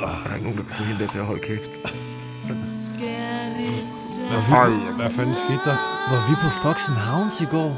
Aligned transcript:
Der 0.00 0.34
er 0.34 0.42
nogen, 0.42 0.56
der 0.56 0.62
kan 0.62 0.74
få 0.74 0.82
hende 0.82 1.06
til 1.06 1.18
at 1.18 1.24
holde 1.24 1.40
kæft. 1.40 1.70
Hvad, 4.48 4.96
hvad 4.96 5.10
fanden 5.10 5.34
skete 5.34 5.60
der? 5.64 5.76
Var 6.10 6.28
vi 6.30 6.34
på 6.34 6.48
Fox 6.62 6.88
and 6.88 6.98
Hounds 6.98 7.40
i 7.40 7.44
går? 7.44 7.76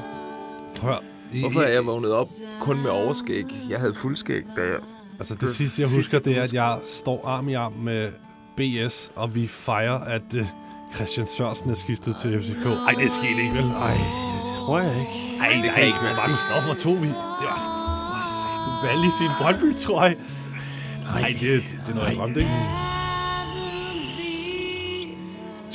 Prøv, 0.76 0.94
I, 1.32 1.40
Hvorfor 1.40 1.60
er 1.60 1.72
jeg 1.72 1.86
vågnet 1.86 2.12
op 2.12 2.26
kun 2.60 2.82
med 2.82 2.90
overskæg? 2.90 3.44
Jeg 3.70 3.80
havde 3.80 3.94
fuldskæg, 3.94 4.42
da 4.56 4.60
jeg... 4.60 4.76
Altså 5.18 5.34
det 5.34 5.56
sidste, 5.56 5.82
jeg 5.82 5.90
husker, 5.90 6.18
det 6.18 6.38
er, 6.38 6.42
at 6.42 6.52
jeg 6.52 6.78
står 7.00 7.26
arm 7.28 7.48
i 7.48 7.54
arm 7.54 7.72
med 7.72 8.12
BS, 8.56 9.10
og 9.16 9.34
vi 9.34 9.46
fejrer, 9.46 9.98
at 10.00 10.34
uh, 10.34 10.46
Christian 10.94 11.26
Sørensen 11.26 11.70
er 11.70 11.74
skiftet 11.74 12.16
til 12.22 12.42
FCK. 12.42 12.66
Ej, 12.66 12.94
det 12.98 13.10
skete 13.10 13.42
ikke, 13.42 13.54
vel? 13.54 13.64
Ej, 13.64 13.92
det 13.92 14.42
tror 14.56 14.80
jeg 14.80 15.00
ikke. 15.00 15.38
Ej, 15.40 15.62
det 15.64 15.74
kan 15.74 15.86
ikke 15.86 15.98
være 16.02 16.16
mange 16.26 16.36
stoffer 16.36 16.74
tog 16.74 17.02
vi. 17.02 17.08
Det 17.08 17.14
var 17.48 17.83
valg 18.84 19.06
i 19.06 19.10
sin 19.18 19.30
Brøndby, 19.40 19.76
tror 19.76 20.04
jeg. 20.04 20.16
Nej, 21.04 21.28
det, 21.40 21.40
det, 21.40 21.64
det 21.86 21.90
er 21.90 21.94
noget, 21.94 22.08
jeg 22.08 22.16
drømte, 22.16 22.40
ikke? 22.40 22.52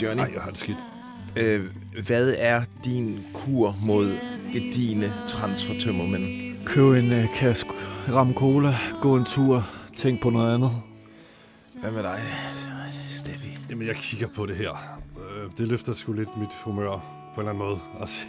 Johnny, 0.02 0.22
Nej, 0.22 0.30
jeg 0.36 0.42
har 0.44 0.50
det 0.50 0.60
skidt. 0.60 0.78
øh, 1.36 1.66
hvad 2.06 2.36
er 2.38 2.62
din 2.86 3.26
kur 3.34 3.72
mod 3.88 4.12
gedine 4.54 5.14
transfertømmermænd? 5.28 6.56
Køb 6.66 6.94
en 6.94 7.12
uh, 7.24 7.36
kasse 7.36 7.66
ram 8.14 8.34
cola, 8.34 8.78
gå 9.02 9.16
en 9.16 9.26
tur, 9.26 9.62
tænk 9.98 10.22
på 10.22 10.30
noget 10.30 10.54
andet. 10.56 10.72
Hvad 11.82 11.92
med 11.92 12.04
dig, 12.04 12.20
Steffi? 13.10 13.58
Jamen, 13.70 13.88
jeg 13.88 13.96
kigger 13.96 14.28
på 14.36 14.46
det 14.46 14.56
her. 14.56 15.00
Øh, 15.18 15.52
det 15.58 15.68
løfter 15.68 15.94
sgu 15.94 16.14
lidt 16.14 16.38
mit 16.38 16.50
humør 16.64 16.92
på 17.36 17.42
en 17.42 17.48
eller 17.48 17.50
anden 17.52 17.64
måde. 17.68 17.80
Og 18.00 18.10
se 18.10 18.26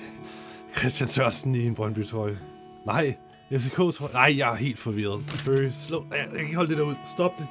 Christian 0.78 1.08
Sørensen 1.08 1.54
i 1.54 1.66
en 1.66 1.74
Brøndby-trøje. 1.74 2.38
Nej, 2.86 3.14
FCK-trøje. 3.52 4.12
Nej, 4.12 4.34
jeg 4.38 4.52
er 4.52 4.54
helt 4.54 4.78
forvirret. 4.78 5.22
Furry, 5.26 5.68
slå. 5.86 6.06
Jeg, 6.10 6.18
jeg 6.18 6.28
kan 6.30 6.40
ikke 6.40 6.56
holde 6.56 6.70
det 6.70 6.78
der 6.78 6.84
ud. 6.84 6.94
Stop 7.14 7.38
det. 7.38 7.46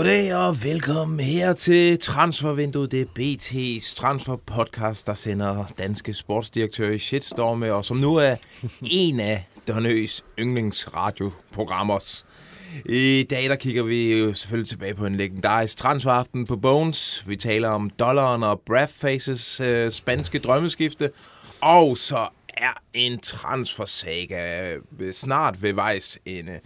Goddag 0.00 0.34
og 0.34 0.64
velkommen 0.64 1.20
her 1.20 1.52
til 1.52 1.98
Transfervinduet. 1.98 2.90
Det 2.90 3.00
er 3.00 3.04
BT's 3.18 3.96
transferpodcast, 3.96 5.06
der 5.06 5.14
sender 5.14 5.64
danske 5.78 6.14
sportsdirektører 6.14 6.92
i 6.92 6.98
shitstorme, 6.98 7.72
og 7.72 7.84
som 7.84 7.96
nu 7.96 8.16
er 8.16 8.36
en 8.82 9.20
af 9.20 9.46
Donøs 9.68 10.24
yndlingsradioprogrammers. 10.38 12.26
I 12.86 13.26
dag 13.30 13.44
der 13.44 13.56
kigger 13.56 13.82
vi 13.82 14.18
jo 14.20 14.32
selvfølgelig 14.32 14.68
tilbage 14.68 14.94
på 14.94 15.06
en 15.06 15.16
legendarisk 15.16 15.76
transferaften 15.76 16.46
på 16.46 16.56
Bones. 16.56 17.28
Vi 17.28 17.36
taler 17.36 17.68
om 17.68 17.90
dollaren 17.90 18.42
og 18.42 18.60
Brathfaces 18.66 19.60
øh, 19.60 19.92
spanske 19.92 20.38
drømmeskifte. 20.38 21.10
Og 21.60 21.96
så 21.96 22.28
er 22.48 22.82
en 22.94 23.18
transfersaga 23.18 24.74
øh, 24.98 25.12
snart 25.12 25.62
ved 25.62 25.72
vejs 25.72 26.18
ende. 26.24 26.60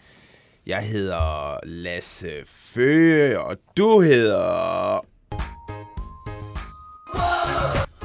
Jeg 0.66 0.82
hedder 0.82 1.58
Lasse 1.62 2.30
Føge, 2.46 3.40
og 3.40 3.56
du 3.76 4.00
hedder... 4.00 5.00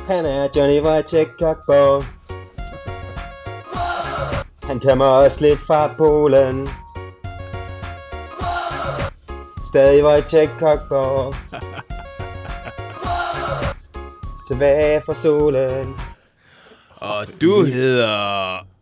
Han 0.08 0.26
er 0.26 0.48
Johnny 0.56 0.82
Wojciech 0.82 1.32
Kokborg. 1.40 2.04
Han 4.64 4.80
kommer 4.80 5.06
også 5.06 5.42
lidt 5.42 5.60
fra 5.60 5.94
Polen. 5.98 6.68
Stadig 9.68 10.06
Wojciech 10.06 10.52
Kokborg. 10.60 11.34
Tilbage 14.48 15.02
fra 15.06 15.14
stolen. 15.14 15.96
Og 16.96 17.26
du 17.42 17.64
hedder... 17.64 18.79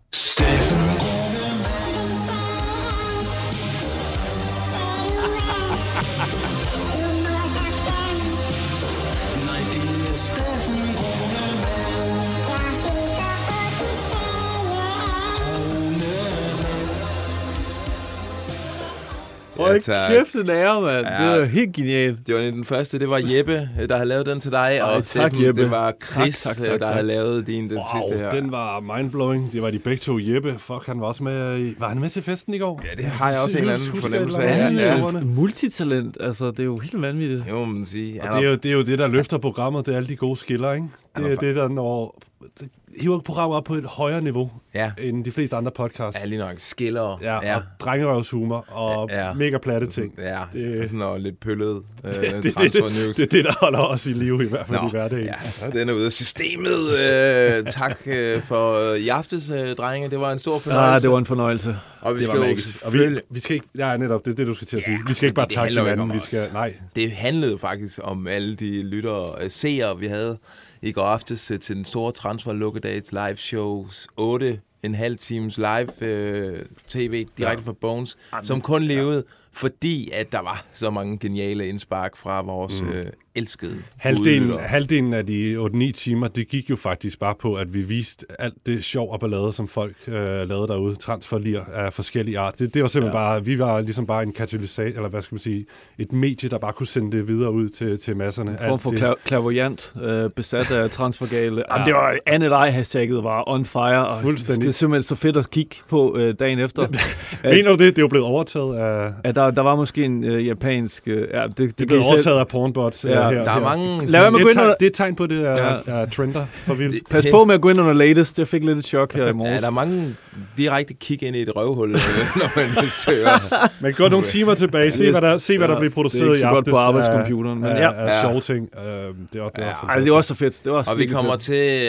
Hold 19.59 19.73
Ja, 19.73 19.79
tak. 19.79 20.12
kæft, 20.12 20.35
en 20.35 20.50
ære, 20.50 20.81
mand. 20.81 21.06
Ja. 21.07 21.34
Det 21.35 21.41
er 21.41 21.45
helt 21.45 21.73
genialt. 21.75 22.28
Det 22.28 22.35
var 22.35 22.41
den 22.41 22.63
første, 22.66 23.00
det 23.00 23.09
var 23.09 23.22
Jeppe, 23.35 23.69
der 23.90 23.97
har 23.97 24.03
lavet 24.03 24.25
den 24.25 24.40
til 24.40 24.51
dig, 24.51 24.57
Ej, 24.78 24.81
og 24.81 24.94
tak, 24.94 25.06
Steffen, 25.06 25.45
Jeppe. 25.45 25.62
det 25.62 25.72
var 25.72 25.94
Chris, 26.12 26.41
Tak, 26.44 26.56
tak, 26.56 26.66
tak, 26.66 26.79
der 26.79 26.85
tak. 26.88 26.95
har 26.95 27.01
lavet 27.01 27.47
din 27.47 27.69
den 27.69 27.78
Wow, 27.78 27.84
sidste 28.12 28.23
her. 28.23 28.31
den 28.41 28.51
var 28.51 28.79
mindblowing. 28.79 29.51
Det 29.51 29.62
var 29.62 29.69
de 29.72 29.79
begge 29.79 29.97
to. 30.00 30.17
Jeppe, 30.19 30.56
fuck, 30.57 30.85
han 30.85 31.01
var 31.01 31.07
også 31.07 31.23
med. 31.23 31.59
i- 31.59 31.75
Var 31.79 31.90
han 31.90 32.00
med 32.00 32.09
til 32.09 32.22
festen 32.23 32.53
i 32.53 32.57
går? 32.57 32.81
Ja, 32.91 32.96
det 32.97 33.06
har 33.06 33.31
jeg 33.31 33.40
også 33.44 33.57
en 33.57 33.62
eller 33.63 33.73
anden 33.73 33.94
fornemmelse 34.01 34.44
af. 34.44 34.73
Ja, 34.73 34.96
ja. 34.97 35.12
Multitalent, 35.23 36.17
altså 36.19 36.51
det 36.51 36.59
er 36.59 36.63
jo 36.63 36.78
helt 36.78 37.01
vanvittigt. 37.01 37.44
Det 37.46 37.53
må 37.53 37.66
man 37.66 37.85
sige. 37.85 38.23
Og 38.23 38.28
det 38.40 38.46
er, 38.46 38.50
jo, 38.50 38.56
det 38.56 38.66
er 38.66 38.73
jo 38.73 38.81
det, 38.81 39.00
der 39.00 39.07
løfter 39.07 39.38
programmet. 39.38 39.85
Det 39.85 39.91
er 39.94 39.97
alle 39.97 40.09
de 40.09 40.16
gode 40.16 40.38
skiller, 40.38 40.73
ikke? 40.73 40.88
Det 41.17 41.31
er 41.31 41.35
det, 41.35 41.56
der 41.56 41.67
når... 41.67 42.19
Det 42.59 42.67
hiver 43.02 43.19
programmet 43.19 43.58
op 43.58 43.63
på 43.63 43.74
et 43.74 43.84
højere 43.85 44.22
niveau, 44.22 44.52
Ja, 44.75 44.91
end 44.97 45.25
de 45.25 45.31
fleste 45.31 45.56
andre 45.56 45.72
podcasts. 45.72 46.22
ja 46.22 46.25
lige 46.28 46.40
nok. 46.40 46.53
Skiller. 46.58 47.19
Ja, 47.22 47.40
ja. 47.46 47.56
og 47.56 47.62
drengerøvshumor 47.80 48.66
og 48.72 49.09
Ja. 49.12 49.34
mega 49.34 49.58
platte 49.58 49.88
ting. 49.88 50.13
Ja, 50.18 50.40
Det- 50.53 50.84
sådan 50.84 51.00
noget 51.00 51.22
lidt 51.22 51.40
pøllet 51.40 51.81
øh, 52.06 52.13
Det, 52.13 52.44
det, 52.44 52.58
det, 52.58 52.74
det, 52.74 52.81
news. 52.84 53.16
det 53.16 53.24
er 53.24 53.28
det, 53.28 53.46
der 53.46 53.53
holder 53.59 53.80
os 53.80 54.06
i 54.06 54.09
live, 54.09 54.46
i 54.46 54.50
hvert 54.50 54.68
fald 54.68 54.80
i 54.88 54.90
hverdagen. 54.90 55.30
ja, 55.62 55.69
den 55.80 55.90
er 55.90 55.94
ude 55.94 56.06
af 56.06 56.12
systemet. 56.12 56.90
Øh, 57.00 57.63
tak 57.69 57.97
øh, 58.06 58.41
for 58.41 58.91
øh, 58.94 59.00
i 59.00 59.08
aftes, 59.09 59.50
øh, 59.50 59.75
drenge. 59.75 60.09
Det 60.09 60.19
var 60.19 60.31
en 60.31 60.40
stor 60.40 60.59
fornøjelse. 60.59 60.96
Ah, 60.96 61.02
det 61.02 61.12
var 61.12 61.18
en 61.18 61.25
fornøjelse. 61.25 61.78
og 62.02 62.14
vi 62.16 62.19
Det 62.19 62.28
skal 62.28 62.38
jo. 62.40 62.56
Og 62.85 62.94
vi, 62.94 63.19
vi 63.29 63.40
skal 63.40 63.53
ikke... 63.53 63.68
Ja, 63.78 63.97
netop, 63.97 64.25
det 64.25 64.31
er 64.31 64.35
det, 64.35 64.47
du 64.47 64.53
skal 64.53 64.68
til 64.68 64.78
at 64.78 64.84
sige. 64.84 64.94
Ja, 64.97 65.02
vi 65.08 65.14
skal 65.14 65.25
ikke 65.28 65.35
bare 65.35 65.47
takke 65.50 65.79
hinanden. 65.79 66.14
Vi 66.14 66.19
skal... 66.19 66.40
Nej, 66.53 66.74
Det 66.96 67.12
handlede 67.12 67.58
faktisk 67.58 68.00
om 68.03 68.28
alle 68.28 68.56
de 68.56 68.84
lyttere 68.90 69.14
og 69.14 69.41
seere, 69.50 69.97
vi 70.00 70.06
havde 70.08 70.38
i 70.81 70.91
går 70.91 71.03
aftes 71.03 71.51
øh, 71.51 71.59
til 71.59 71.75
den 71.75 71.85
store 71.85 72.11
transfer 72.11 72.53
lukkedags 72.53 73.11
live 73.11 73.38
shows. 73.38 74.07
8 74.17 74.61
en 74.83 74.95
halv 74.95 75.17
times 75.17 75.57
live 75.57 76.03
øh, 76.03 76.65
tv 76.88 77.27
direkte 77.38 77.63
fra 77.63 77.73
Bones, 77.73 78.17
som 78.43 78.61
kun 78.61 78.83
levede, 78.83 79.23
fordi 79.57 80.09
at 80.13 80.31
der 80.31 80.40
var 80.41 80.66
så 80.73 80.90
mange 80.90 81.18
geniale 81.18 81.68
indspark 81.68 82.18
fra 82.18 82.41
vores 82.41 82.81
øh, 82.94 83.03
elskede 83.35 83.75
Halvdelen, 83.97 84.44
udlyttere. 84.44 84.68
halvdelen 84.68 85.13
af 85.13 85.25
de 85.25 85.57
8-9 85.90 85.91
timer, 85.91 86.28
det 86.28 86.47
gik 86.47 86.69
jo 86.69 86.75
faktisk 86.75 87.19
bare 87.19 87.35
på, 87.40 87.56
at 87.56 87.73
vi 87.73 87.81
viste 87.81 88.25
alt 88.40 88.53
det 88.66 88.84
sjov 88.84 89.12
og 89.12 89.19
ballade, 89.19 89.53
som 89.53 89.67
folk 89.67 89.96
øh, 90.07 90.13
lavede 90.50 90.67
derude. 90.67 90.96
Transferlir 90.96 91.62
af 91.73 91.94
forskellige 91.94 92.40
art. 92.40 92.59
Det, 92.59 92.73
det 92.73 92.81
var 92.81 92.88
simpelthen 92.88 93.19
ja. 93.19 93.25
bare, 93.25 93.46
vi 93.46 93.59
var 93.59 93.81
ligesom 93.81 94.06
bare 94.07 94.23
en 94.23 94.31
katalysator, 94.34 94.96
eller 94.96 95.09
hvad 95.09 95.22
skal 95.22 95.35
man 95.35 95.40
sige, 95.40 95.66
et 95.97 96.12
medie, 96.13 96.50
der 96.50 96.57
bare 96.57 96.73
kunne 96.73 96.88
sende 96.88 97.17
det 97.17 97.28
videre 97.28 97.51
ud 97.51 97.69
til, 97.69 98.00
til 98.00 98.17
masserne. 98.17 98.51
En 98.51 98.57
form 98.67 98.79
for 98.79 98.90
det, 98.90 99.03
kla- 99.03 99.23
klaverjant, 99.23 99.94
øh, 100.01 100.29
besat 100.29 100.72
af 100.72 100.91
transfergale. 100.97 101.63
Ja. 101.78 101.84
det 101.85 101.94
var 101.94 102.17
Anne 102.25 102.50
Lej 102.50 102.69
hashtagget 102.69 103.23
var 103.23 103.44
on 103.50 103.66
fire, 103.66 104.07
og 104.07 104.22
Fuldstændig. 104.22 104.62
det 104.62 104.67
er 104.67 104.73
simpelthen 104.73 105.03
så 105.03 105.16
fedt 105.16 105.38
at 105.38 105.50
kigge 105.50 105.75
på 105.90 106.17
øh, 106.17 106.35
dagen 106.40 106.59
efter. 106.59 106.88
Mener 107.44 107.70
du 107.76 107.84
det? 107.84 107.96
Det 107.96 107.97
er 107.97 108.02
jo 108.03 108.08
blevet 108.08 108.26
overtaget 108.28 108.76
af... 108.76 109.14
at 109.23 109.35
der, 109.35 109.47
der 109.52 109.61
var 109.61 109.76
måske 109.76 110.03
en 110.05 110.23
øh, 110.23 110.47
japansk... 110.47 111.03
Øh, 111.08 111.28
ja, 111.34 111.44
det, 111.47 111.58
det, 111.58 111.79
Det 111.79 111.85
er 111.85 111.88
kan 111.88 111.99
I 111.99 112.03
selv- 112.03 112.14
overtaget 112.14 112.40
af 112.40 112.47
pornbots 112.47 113.05
øh, 113.05 113.11
Ja. 113.11 113.16
her. 113.16 113.29
Der 113.29 113.52
er 113.52 113.53
her. 113.53 113.59
mange... 113.61 114.05
Lad 114.05 114.22
være 114.22 114.32
med 114.32 114.40
det, 114.40 114.46
at 114.46 114.46
gå 114.46 114.47
er 114.47 114.52
ind 114.52 114.61
under... 114.61 114.76
det 114.79 114.85
er 114.85 114.91
tegn 114.91 115.16
på, 115.16 115.26
det 115.28 115.47
er, 115.47 115.52
Ja. 115.88 116.02
er 116.02 116.05
trender 116.05 116.46
for 116.53 116.73
vildt. 116.73 116.94
Det- 116.94 117.03
Pas 117.09 117.26
på 117.32 117.46
med 117.46 117.55
at 117.55 117.61
gå 117.61 117.70
ind 117.70 117.79
under 117.79 117.94
latest. 117.94 118.40
Jeg 118.40 118.47
fik 118.47 118.64
lidt 118.64 118.78
et 118.79 118.85
chok 118.85 119.14
her 119.14 119.23
i 119.23 119.26
Ja, 119.28 119.34
morges. 119.34 119.59
der 119.59 119.67
er 119.67 119.72
mange 119.72 120.16
direkte 120.58 120.94
kig 120.94 121.23
ind 121.23 121.35
i 121.35 121.41
et 121.41 121.55
røvhul, 121.55 121.90
når 122.41 122.58
man 122.58 122.85
søger. 122.90 123.73
Men 123.82 123.94
gå 123.94 124.08
nogle 124.08 124.26
timer 124.28 124.55
tilbage. 124.55 124.91
Se, 124.91 125.11
hvad 125.11 125.22
der, 125.22 125.38
se, 125.38 125.58
hvad 125.58 125.67
der 125.67 125.73
Ja, 125.73 125.79
bliver 125.79 125.90
det 125.90 125.91
er 125.91 125.96
produceret 125.96 126.22
ikke 126.26 126.34
i 126.34 126.40
så 126.40 126.47
godt 126.47 126.58
aftes 126.58 126.72
på 126.72 126.78
arbejdscomputeren, 126.78 127.59
men 127.59 127.70
af, 127.70 127.79
ja. 127.82 127.93
af, 127.93 128.02
af 128.02 128.23
Ja. 128.23 128.29
sjove 128.29 128.41
ting. 128.41 128.70
Øh, 128.78 128.84
det 128.84 128.91
var, 128.93 129.14
det 129.34 129.41
var 129.41 129.50
Ja. 129.84 129.88
Ej, 129.93 130.00
det 130.00 130.11
var 130.11 130.22
så 130.22 130.35
fedt. 130.35 130.64
Det 130.64 130.72
var 130.72 130.84
Og 130.91 130.97
vi 130.97 131.05
kommer 131.05 131.32
fedt. 131.32 131.41
til, 131.41 131.88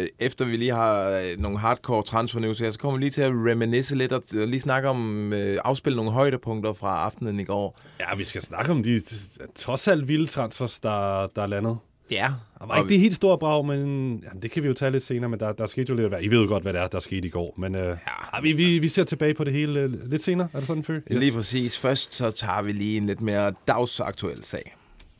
øh, 0.00 0.06
efter 0.26 0.44
vi 0.44 0.56
lige 0.56 0.72
har 0.74 1.08
øh, 1.08 1.16
nogle 1.38 1.58
hardcore 1.58 2.02
transfer 2.02 2.40
news 2.40 2.58
her, 2.58 2.70
så 2.70 2.78
kommer 2.78 2.98
vi 2.98 3.02
lige 3.04 3.10
til 3.10 3.22
at 3.22 3.30
reminisce 3.32 3.96
lidt 3.96 4.12
og 4.12 4.22
og 4.42 4.48
lige 4.48 4.60
snakke 4.60 4.88
om, 4.88 5.32
øh, 5.32 5.58
afspille 5.64 5.96
nogle 5.96 6.10
højdepunkter 6.10 6.72
fra 6.72 6.93
aftenen 6.94 7.40
i 7.40 7.44
går. 7.44 7.80
Ja, 8.00 8.16
vi 8.16 8.24
skal 8.24 8.42
snakke 8.42 8.72
om 8.72 8.82
de 8.82 9.02
trods 9.54 9.88
alt 9.88 10.08
vilde 10.08 10.26
transfers, 10.26 10.80
der, 10.80 11.26
der 11.26 11.42
er 11.42 11.46
landet. 11.46 11.78
Ja, 12.10 12.32
Der 12.58 12.66
var 12.66 12.76
ikke 12.76 12.88
de 12.88 12.98
helt 12.98 13.16
store 13.16 13.38
brag, 13.38 13.66
men 13.66 13.78
jamen, 14.24 14.42
det 14.42 14.50
kan 14.50 14.62
vi 14.62 14.68
jo 14.68 14.74
tage 14.74 14.90
lidt 14.90 15.04
senere, 15.04 15.30
men 15.30 15.40
der, 15.40 15.52
der 15.52 15.66
skete 15.66 15.90
jo 15.90 15.96
lidt 15.96 16.14
af. 16.14 16.22
I 16.22 16.28
ved 16.28 16.42
jo 16.42 16.48
godt, 16.48 16.62
hvad 16.62 16.72
det 16.72 16.80
er, 16.80 16.86
der 16.86 17.00
skete 17.00 17.26
i 17.28 17.30
går, 17.30 17.54
men 17.58 17.74
øh, 17.74 17.96
ja. 18.34 18.40
vi, 18.42 18.52
vi, 18.52 18.78
vi 18.78 18.88
ser 18.88 19.04
tilbage 19.04 19.34
på 19.34 19.44
det 19.44 19.52
hele 19.52 19.80
øh, 19.80 20.10
lidt 20.10 20.24
senere. 20.24 20.48
Er 20.52 20.58
det 20.58 20.66
sådan, 20.66 20.84
Fø? 20.84 21.00
Lige 21.06 21.32
præcis. 21.32 21.78
Først 21.78 22.14
så 22.14 22.30
tager 22.30 22.62
vi 22.62 22.72
lige 22.72 22.96
en 22.96 23.06
lidt 23.06 23.20
mere 23.20 23.52
dagsaktuel 23.68 24.44
sag. 24.44 24.76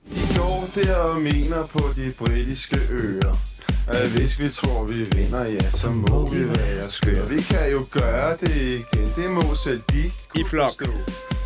I 0.07 0.37
går 0.37 0.65
der 0.75 0.97
og 0.97 1.21
mener 1.21 1.63
på 1.73 1.81
de 1.97 2.13
britiske 2.19 2.77
øer 2.91 3.55
at 3.89 4.11
hvis 4.11 4.41
vi 4.41 4.49
tror, 4.49 4.87
vi 4.87 5.19
vinder, 5.19 5.45
ja, 5.45 5.71
så 5.71 5.91
må 5.91 6.31
vi 6.31 6.49
være 6.49 6.89
skøre. 6.89 7.29
Vi 7.29 7.43
kan 7.43 7.71
jo 7.73 7.81
gøre 7.91 8.37
det 8.41 8.57
igen, 8.57 9.09
det 9.17 9.31
må 9.31 9.55
selv 9.65 9.81
de 9.93 10.05
I 10.41 10.45
flok. 10.51 10.73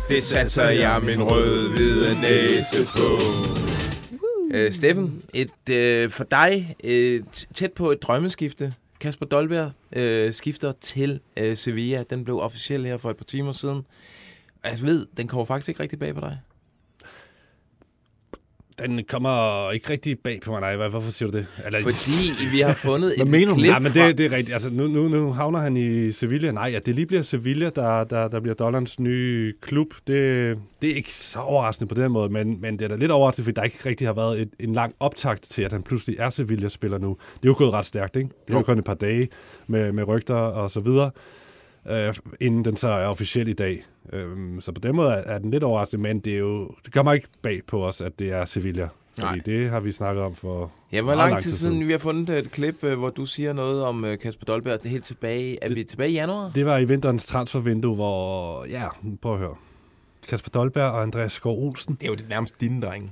Det 0.09 0.23
satser 0.23 0.69
jeg 0.69 1.01
min 1.03 1.23
rød-hvide 1.23 2.21
næse 2.21 2.87
på. 2.95 3.19
Øh, 4.53 4.73
Steffen, 4.73 5.21
et, 5.33 5.69
øh, 5.69 6.09
for 6.09 6.23
dig 6.23 6.75
et, 6.79 7.47
tæt 7.53 7.73
på 7.73 7.91
et 7.91 8.03
drømmeskifte. 8.03 8.73
Kasper 8.99 9.25
Dolberg 9.25 9.71
øh, 9.93 10.33
skifter 10.33 10.71
til 10.71 11.19
øh, 11.37 11.57
Sevilla. 11.57 12.03
Den 12.09 12.23
blev 12.23 12.39
officiel 12.39 12.85
her 12.85 12.97
for 12.97 13.09
et 13.09 13.17
par 13.17 13.23
timer 13.23 13.51
siden. 13.51 13.85
Jeg 14.63 14.77
ved, 14.81 15.07
den 15.17 15.27
kommer 15.27 15.45
faktisk 15.45 15.69
ikke 15.69 15.83
rigtig 15.83 15.99
bag 15.99 16.15
på 16.15 16.21
dig. 16.21 16.39
Den 18.85 19.01
kommer 19.09 19.71
ikke 19.71 19.89
rigtig 19.89 20.19
bag 20.19 20.39
på 20.45 20.51
mig, 20.51 20.61
nej. 20.61 20.75
Hvad- 20.75 20.89
Hvorfor 20.89 21.11
siger 21.11 21.31
du 21.31 21.37
det? 21.37 21.47
Eller, 21.65 21.79
Fordi 21.81 22.47
vi 22.51 22.59
har 22.59 22.73
fundet 22.73 23.13
et 23.21 23.27
mener 23.27 23.53
klip 23.55 23.67
Ja, 23.67 23.79
men 23.79 23.91
det, 23.91 24.17
det 24.17 24.25
er 24.25 24.31
rigtigt. 24.31 24.53
Altså, 24.53 24.69
nu, 24.69 24.87
nu, 24.87 25.07
nu 25.07 25.31
havner 25.31 25.59
han 25.59 25.77
i 25.77 26.11
Sevilla. 26.11 26.51
Nej, 26.51 26.73
at 26.75 26.85
det 26.85 26.95
lige 26.95 27.05
bliver 27.05 27.21
Sevilla, 27.21 27.69
der, 27.75 28.03
der, 28.03 28.27
der 28.27 28.39
bliver 28.39 28.55
Dollarens 28.55 28.99
nye 28.99 29.53
klub. 29.61 29.87
Det, 30.07 30.57
det 30.81 30.91
er 30.91 30.95
ikke 30.95 31.13
så 31.13 31.39
overraskende 31.39 31.95
på 31.95 32.01
den 32.01 32.11
måde, 32.11 32.29
men, 32.29 32.61
men 32.61 32.79
det 32.79 32.85
er 32.85 32.89
da 32.89 32.95
lidt 32.95 33.11
overraskende, 33.11 33.43
fordi 33.43 33.55
der 33.55 33.63
ikke 33.63 33.77
rigtig 33.85 34.07
har 34.07 34.13
været 34.13 34.41
et, 34.41 34.49
en 34.59 34.73
lang 34.73 34.93
optakt 34.99 35.43
til, 35.49 35.61
at 35.61 35.71
han 35.71 35.83
pludselig 35.83 36.15
er 36.19 36.29
Sevilla-spiller 36.29 36.97
nu. 36.97 37.09
Det 37.09 37.43
er 37.43 37.49
jo 37.49 37.55
gået 37.57 37.73
ret 37.73 37.85
stærkt, 37.85 38.15
ikke? 38.15 38.29
Det 38.29 38.49
er 38.49 38.53
jo 38.53 38.57
Jo. 38.59 38.63
kun 38.63 38.77
et 38.79 38.83
par 38.85 38.93
dage 38.93 39.27
med, 39.67 39.91
med 39.91 40.07
rygter 40.07 40.35
og 40.35 40.71
så 40.71 40.79
videre, 40.79 41.11
øh, 41.91 42.13
inden 42.39 42.65
den 42.65 42.77
så 42.77 42.87
er 42.87 43.05
officiel 43.07 43.47
i 43.47 43.53
dag. 43.53 43.85
Øhm, 44.13 44.61
så 44.61 44.71
på 44.71 44.79
den 44.79 44.95
måde 44.95 45.11
er, 45.11 45.39
den 45.39 45.51
lidt 45.51 45.63
overraskende, 45.63 46.01
men 46.01 46.19
det, 46.19 46.33
er 46.33 46.37
jo, 46.37 46.71
det 46.85 46.93
kommer 46.93 47.13
ikke 47.13 47.27
bag 47.41 47.61
på 47.67 47.85
os, 47.85 48.01
at 48.01 48.19
det 48.19 48.29
er 48.31 48.45
Sevilla. 48.45 48.89
Fordi 49.19 49.35
Nej. 49.35 49.41
det 49.45 49.69
har 49.69 49.79
vi 49.79 49.91
snakket 49.91 50.23
om 50.23 50.35
for 50.35 50.71
Ja, 50.91 51.01
hvor 51.01 51.15
lang 51.15 51.31
lang 51.31 51.41
tid 51.41 51.51
siden 51.51 51.87
vi 51.87 51.91
har 51.91 51.99
fundet 51.99 52.37
et 52.37 52.51
klip, 52.51 52.83
øh, 52.83 52.97
hvor 52.97 53.09
du 53.09 53.25
siger 53.25 53.53
noget 53.53 53.83
om 53.83 54.05
øh, 54.05 54.19
Kasper 54.19 54.45
Dolberg. 54.45 54.79
Det 54.79 54.85
er 54.85 54.89
helt 54.89 55.03
tilbage. 55.03 55.63
Er 55.63 55.73
vi 55.73 55.83
tilbage 55.83 56.09
i 56.09 56.13
januar? 56.13 56.51
Det 56.55 56.65
var 56.65 56.77
i 56.77 56.85
vinterens 56.85 57.25
transfervindue, 57.25 57.95
hvor, 57.95 58.65
ja, 58.65 58.87
prøv 59.21 59.33
at 59.33 59.39
høre. 59.39 59.55
Kasper 60.27 60.49
Dolberg 60.49 60.91
og 60.91 61.01
Andreas 61.01 61.31
Skov 61.31 61.65
Olsen. 61.65 61.95
Det 61.95 62.03
er 62.03 62.07
jo 62.07 62.15
det 62.15 62.29
nærmest 62.29 62.61
dine 62.61 62.81
drenge. 62.81 63.11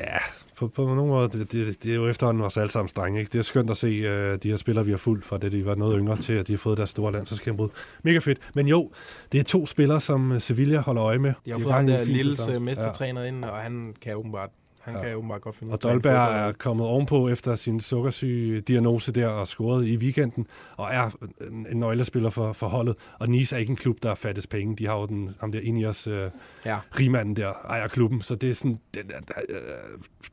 Ja, 0.00 0.16
på, 0.56 0.68
på 0.68 0.84
nogle 0.84 1.06
måder, 1.06 1.28
det, 1.28 1.52
det, 1.52 1.84
det 1.84 1.90
er 1.92 1.96
jo 1.96 2.08
efterhånden 2.08 2.42
vores 2.42 2.56
alle 2.56 2.70
sammen 2.70 2.90
drenge, 2.96 3.20
ikke? 3.20 3.32
Det 3.32 3.38
er 3.38 3.42
skønt 3.42 3.70
at 3.70 3.76
se 3.76 3.88
uh, 4.00 4.38
de 4.42 4.50
her 4.50 4.56
spillere, 4.56 4.84
vi 4.84 4.90
har 4.90 4.98
fulgt 4.98 5.24
fra 5.24 5.38
det, 5.38 5.52
de 5.52 5.66
var 5.66 5.74
noget 5.74 5.98
yngre 6.00 6.16
til, 6.16 6.32
at 6.32 6.46
de 6.46 6.52
har 6.52 6.58
fået 6.58 6.78
deres 6.78 6.90
store 6.90 7.12
landsholdsgennembrud. 7.12 7.68
Mega 8.02 8.18
fedt. 8.18 8.38
Men 8.54 8.68
jo, 8.68 8.90
det 9.32 9.40
er 9.40 9.44
to 9.44 9.66
spillere, 9.66 10.00
som 10.00 10.32
øh, 10.32 10.40
Sevilla 10.40 10.78
holder 10.78 11.04
øje 11.04 11.18
med. 11.18 11.32
De 11.44 11.50
har 11.50 11.58
er 11.58 11.62
fået 11.62 11.74
gang 11.74 11.90
ham 11.90 11.98
i 11.98 12.02
en 12.02 12.08
der 12.08 12.14
Lilles 12.14 12.48
øh, 12.48 12.62
mestertræner 12.62 13.24
ind, 13.24 13.44
og 13.44 13.56
han 13.56 13.94
kan 14.02 14.16
åbenbart, 14.16 14.50
han 14.86 14.94
Ja. 14.94 15.02
kan 15.08 15.16
åbenbart 15.16 15.40
godt 15.40 15.56
finde 15.56 15.72
Og 15.72 15.82
Dolberg 15.82 16.48
er 16.48 16.52
kommet 16.52 16.86
ovenpå 16.86 17.28
efter 17.28 17.56
sin 17.56 17.80
sukkersyge 17.80 18.60
diagnose 18.60 19.12
der 19.12 19.26
og 19.28 19.48
scoret 19.48 19.86
i 19.86 19.96
weekenden, 19.96 20.46
og 20.76 20.88
er 20.92 21.10
en- 21.50 21.66
nøglespiller 21.74 22.30
for, 22.30 22.52
for 22.52 22.68
holdet. 22.68 22.94
Og 23.18 23.28
Nice 23.28 23.54
er 23.56 23.60
ikke 23.60 23.70
en 23.70 23.76
klub, 23.76 23.96
der 24.02 24.14
fattes 24.14 24.46
penge. 24.46 24.76
De 24.76 24.86
har 24.86 24.96
jo 24.96 25.06
den, 25.06 25.30
ham 25.40 25.52
der 25.52 25.60
Ineos 25.60 26.06
øh, 26.06 26.30
Ja. 26.64 26.78
rigmanden 27.00 27.36
der 27.36 27.52
ejer 27.68 27.88
klubben, 27.88 28.22
så 28.22 28.34
det 28.34 28.50
er 28.50 28.54
sådan, 28.54 28.78
det, 28.94 29.00
øh, 29.48 29.56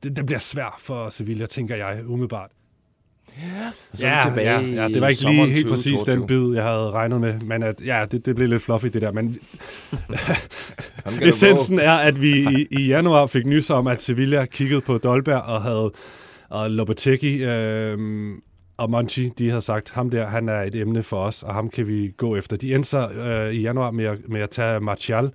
det, 0.03 0.15
det 0.15 0.25
bliver 0.25 0.39
svært 0.39 0.73
for 0.79 1.09
Sevilla, 1.09 1.45
tænker 1.45 1.75
jeg 1.75 2.03
umiddelbart. 2.07 2.50
Og 3.91 3.97
så 3.97 4.07
er 4.07 4.23
vi 4.25 4.29
tilbage 4.29 4.50
ja, 4.59 4.81
ja, 4.83 4.88
det 4.88 5.01
var 5.01 5.07
ikke 5.07 5.21
lige 5.29 5.50
helt 5.50 5.67
præcis 5.67 5.91
2022. 6.00 6.15
den 6.15 6.27
bid, 6.27 6.55
jeg 6.55 6.63
havde 6.63 6.91
regnet 6.91 7.21
med, 7.21 7.39
men 7.41 7.63
at, 7.63 7.81
ja, 7.85 8.05
det, 8.11 8.25
det 8.25 8.35
blev 8.35 8.47
lidt 8.50 8.61
fluffy 8.61 8.85
det 8.88 9.01
der, 9.01 9.11
men 9.11 9.38
essensen 11.21 11.79
er, 11.79 11.94
at 11.94 12.21
vi 12.21 12.31
i, 12.31 12.67
i 12.79 12.88
januar 12.88 13.25
fik 13.25 13.45
nys 13.45 13.69
om, 13.69 13.88
at 13.88 14.01
Sevilla 14.01 14.45
kiggede 14.45 14.81
på 14.81 14.97
Dolberg 14.97 15.41
og 15.41 15.61
havde 15.61 15.91
og 16.50 16.71
Lopetegui 16.71 17.44
øh, 17.44 17.97
og 18.77 18.89
Monchi, 18.89 19.29
de 19.29 19.50
havde 19.50 19.61
sagt, 19.61 19.91
ham 19.91 20.09
der, 20.09 20.27
han 20.27 20.50
er 20.50 20.61
et 20.61 20.75
emne 20.75 21.03
for 21.03 21.17
os, 21.17 21.44
og 21.44 21.53
ham 21.53 21.69
kan 21.69 21.88
vi 21.88 22.13
gå 22.17 22.35
efter. 22.35 22.57
De 22.57 22.75
endte 22.75 22.89
så 22.89 23.09
øh, 23.09 23.53
i 23.53 23.61
januar 23.61 23.91
med 23.91 24.05
at, 24.05 24.17
med 24.27 24.41
at 24.41 24.50
tage 24.50 24.79
Martial 24.79 25.31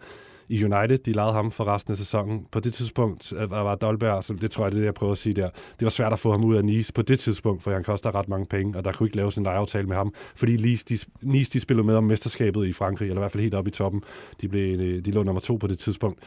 i 0.48 0.64
United. 0.64 0.98
De 0.98 1.12
lejede 1.12 1.32
ham 1.32 1.50
for 1.50 1.64
resten 1.64 1.92
af 1.92 1.96
sæsonen. 1.96 2.46
På 2.50 2.60
det 2.60 2.74
tidspunkt 2.74 3.32
øh, 3.32 3.50
var 3.50 3.74
Dolberg, 3.74 4.24
som 4.24 4.38
det 4.38 4.50
tror 4.50 4.64
jeg, 4.64 4.72
det 4.72 4.78
er 4.78 4.80
det, 4.80 4.86
jeg 4.86 4.94
prøver 4.94 5.12
at 5.12 5.18
sige 5.18 5.34
der. 5.34 5.48
Det 5.48 5.82
var 5.82 5.90
svært 5.90 6.12
at 6.12 6.18
få 6.18 6.32
ham 6.32 6.44
ud 6.44 6.56
af 6.56 6.64
Nice 6.64 6.92
på 6.92 7.02
det 7.02 7.18
tidspunkt, 7.18 7.62
for 7.62 7.70
han 7.70 7.84
koster 7.84 8.14
ret 8.14 8.28
mange 8.28 8.46
penge, 8.46 8.78
og 8.78 8.84
der 8.84 8.92
kunne 8.92 9.06
ikke 9.06 9.16
laves 9.16 9.36
en 9.36 9.44
lejeaftale 9.44 9.86
med 9.86 9.96
ham, 9.96 10.14
fordi 10.36 10.56
Nice, 10.56 10.84
de, 10.88 10.98
Nice, 11.22 11.52
de 11.52 11.60
spillede 11.60 11.86
med 11.86 11.94
om 11.94 12.04
mesterskabet 12.04 12.66
i 12.66 12.72
Frankrig, 12.72 13.06
eller 13.06 13.20
i 13.20 13.22
hvert 13.22 13.32
fald 13.32 13.42
helt 13.42 13.54
oppe 13.54 13.68
i 13.68 13.72
toppen. 13.72 14.02
De, 14.40 14.48
blev, 14.48 14.80
øh, 14.80 15.04
de 15.04 15.10
lå 15.10 15.22
nummer 15.22 15.40
to 15.40 15.56
på 15.56 15.66
det 15.66 15.78
tidspunkt. 15.78 16.18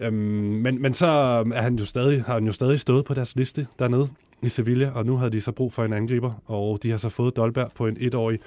Øhm, 0.00 0.14
men, 0.14 0.82
men 0.82 0.94
så 0.94 1.06
øh, 1.46 1.52
er 1.56 1.62
han 1.62 1.76
jo 1.76 1.84
stadig, 1.84 2.22
har 2.22 2.34
han 2.34 2.46
jo 2.46 2.52
stadig 2.52 2.80
stået 2.80 3.04
på 3.04 3.14
deres 3.14 3.36
liste 3.36 3.66
dernede 3.78 4.08
i 4.42 4.48
Sevilla, 4.48 4.90
og 4.94 5.06
nu 5.06 5.16
havde 5.16 5.30
de 5.30 5.40
så 5.40 5.52
brug 5.52 5.72
for 5.72 5.84
en 5.84 5.92
angriber, 5.92 6.32
og 6.46 6.78
de 6.82 6.90
har 6.90 6.98
så 6.98 7.08
fået 7.08 7.36
Dolberg 7.36 7.70
på 7.74 7.86
en 7.86 7.96
etårig 8.00 8.38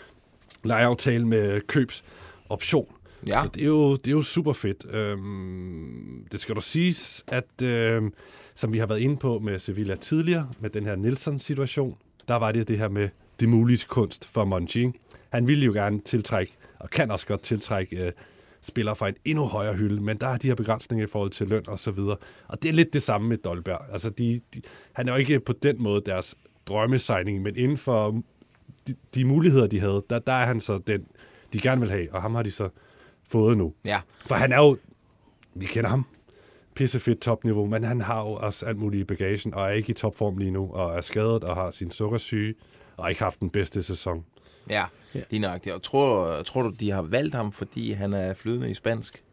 lejeaftale 0.63 1.28
med 1.28 1.62
købsoption. 1.68 2.95
Ja, 3.27 3.42
Så 3.44 3.50
det 3.54 3.62
er 3.62 3.68
jo, 3.68 3.95
det 3.95 4.07
er 4.07 4.12
jo 4.12 4.22
super 4.22 4.54
fedt. 4.54 4.86
Øhm, 4.89 6.27
det 6.31 6.39
skal 6.39 6.56
du 6.56 6.62
siges, 6.62 7.24
at 7.27 7.62
øhm, 7.63 8.13
som 8.56 8.74
vi 8.74 8.77
har 8.77 8.86
været 8.86 9.00
inde 9.00 9.18
på 9.18 9.39
med 9.39 9.60
Sevilla 9.60 9.95
tidligere, 9.95 10.50
med 10.60 10.69
den 10.69 10.86
her 10.86 10.95
Nielsen-situation, 10.95 11.98
der 12.27 12.36
var 12.36 12.51
det 12.51 12.68
det 12.68 12.77
her 12.77 12.89
med 12.89 13.10
det 13.39 13.50
mulige 13.50 13.86
kunst 13.88 14.25
for 14.25 14.45
Monchi. 14.45 14.92
Han 15.30 15.48
ville 15.48 15.66
jo 15.66 15.74
gerne 15.74 16.00
tiltrække, 16.00 16.54
og 16.80 16.89
kan 16.89 17.12
også 17.12 17.27
godt 17.27 17.42
tiltrække 17.42 18.06
øh, 18.06 18.12
spillere 18.62 18.95
fra 18.95 19.07
en 19.07 19.16
endnu 19.25 19.45
højere 19.45 19.74
hylde, 19.74 20.01
men 20.01 20.18
der 20.18 20.27
er 20.27 20.38
de 20.38 20.48
her 20.48 20.56
begrænsninger 20.56 21.06
i 21.06 21.10
forhold 21.10 21.31
til 21.31 21.48
løn 21.48 21.63
og 21.68 21.80
så 21.80 21.92
videre. 21.92 22.18
Og 22.48 22.63
det 22.63 22.69
er 22.69 22.74
lidt 22.74 22.94
det 22.94 23.04
samme 23.04 23.30
med 23.30 23.38
Dolberg. 23.38 23.81
Altså, 23.92 24.10
de, 24.10 24.42
de, 24.54 24.62
han 24.94 25.07
er 25.07 25.12
jo 25.12 25.18
ikke 25.18 25.39
på 25.39 25.54
den 25.54 25.83
måde 25.83 26.01
deres 26.06 26.36
drømmesigning, 26.66 27.42
men 27.42 27.56
inden 27.57 27.77
for 27.77 28.22
de, 28.88 28.95
de 29.16 29.25
muligheder, 29.25 29.68
de 29.68 29.80
havde, 29.80 30.04
der, 30.10 30.19
der 30.19 30.33
er 30.33 30.45
han 30.45 30.62
så 30.62 30.77
den, 30.77 31.06
de 31.54 31.60
gerne 31.60 31.81
vil 31.81 31.89
have, 31.89 32.13
og 32.13 32.22
ham 32.22 32.36
har 32.36 32.44
de 32.44 32.51
så 32.51 32.69
fået 33.30 33.57
nu. 33.57 33.74
ja. 33.86 34.01
For 34.13 34.36
han 34.36 34.51
er 34.51 34.57
jo, 34.57 34.77
vi 35.54 35.66
kender 35.66 35.89
ham, 35.89 36.06
pissefedt 36.75 37.22
topniveau, 37.22 37.66
men 37.66 37.83
han 37.83 38.01
har 38.01 38.22
jo 38.22 38.31
også 38.33 38.66
alt 38.66 38.77
muligt 38.77 39.01
i 39.01 39.04
bagagen, 39.04 39.54
og 39.54 39.66
er 39.66 39.69
ikke 39.69 39.89
i 39.89 39.94
topform 39.94 40.38
lige 40.38 40.51
nu, 40.51 40.72
og 40.74 40.98
er 40.98 41.01
skadet 41.01 41.44
og 41.44 41.56
har 41.56 41.72
sin 41.72 41.92
sukkersyge, 41.92 42.56
og 42.98 43.04
har 43.04 43.10
ikke 43.10 43.24
haft 43.24 43.39
den 43.39 43.50
bedste 43.50 43.83
sæson. 43.83 44.25
Ja, 44.69 44.86
lige 45.30 45.39
nøjagtigt. 45.39 45.75
Og 45.75 45.81
tror, 45.83 46.42
tror 46.42 46.62
du, 46.62 46.69
de 46.69 46.92
har 46.92 47.01
valgt 47.01 47.36
ham, 47.36 47.51
fordi 47.51 47.92
han 47.92 48.13
er 48.13 48.33
flydende 48.33 48.72
i 48.72 48.74
spansk? 48.74 49.24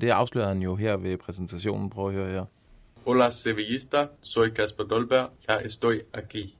Det 0.00 0.08
afslører 0.08 0.48
han 0.48 0.62
jo 0.62 0.74
her 0.76 0.96
ved 0.96 1.16
præsentationen. 1.16 1.90
Prøv 1.90 2.08
at 2.08 2.14
høre 2.14 2.30
her. 2.30 2.44
Hola 3.06 3.30
Sevillista, 3.30 4.06
soy 4.22 4.48
Casper 4.48 4.84
Dolberg, 4.84 5.30
jeg 5.48 5.62
estoy 5.64 6.00
aquí. 6.14 6.56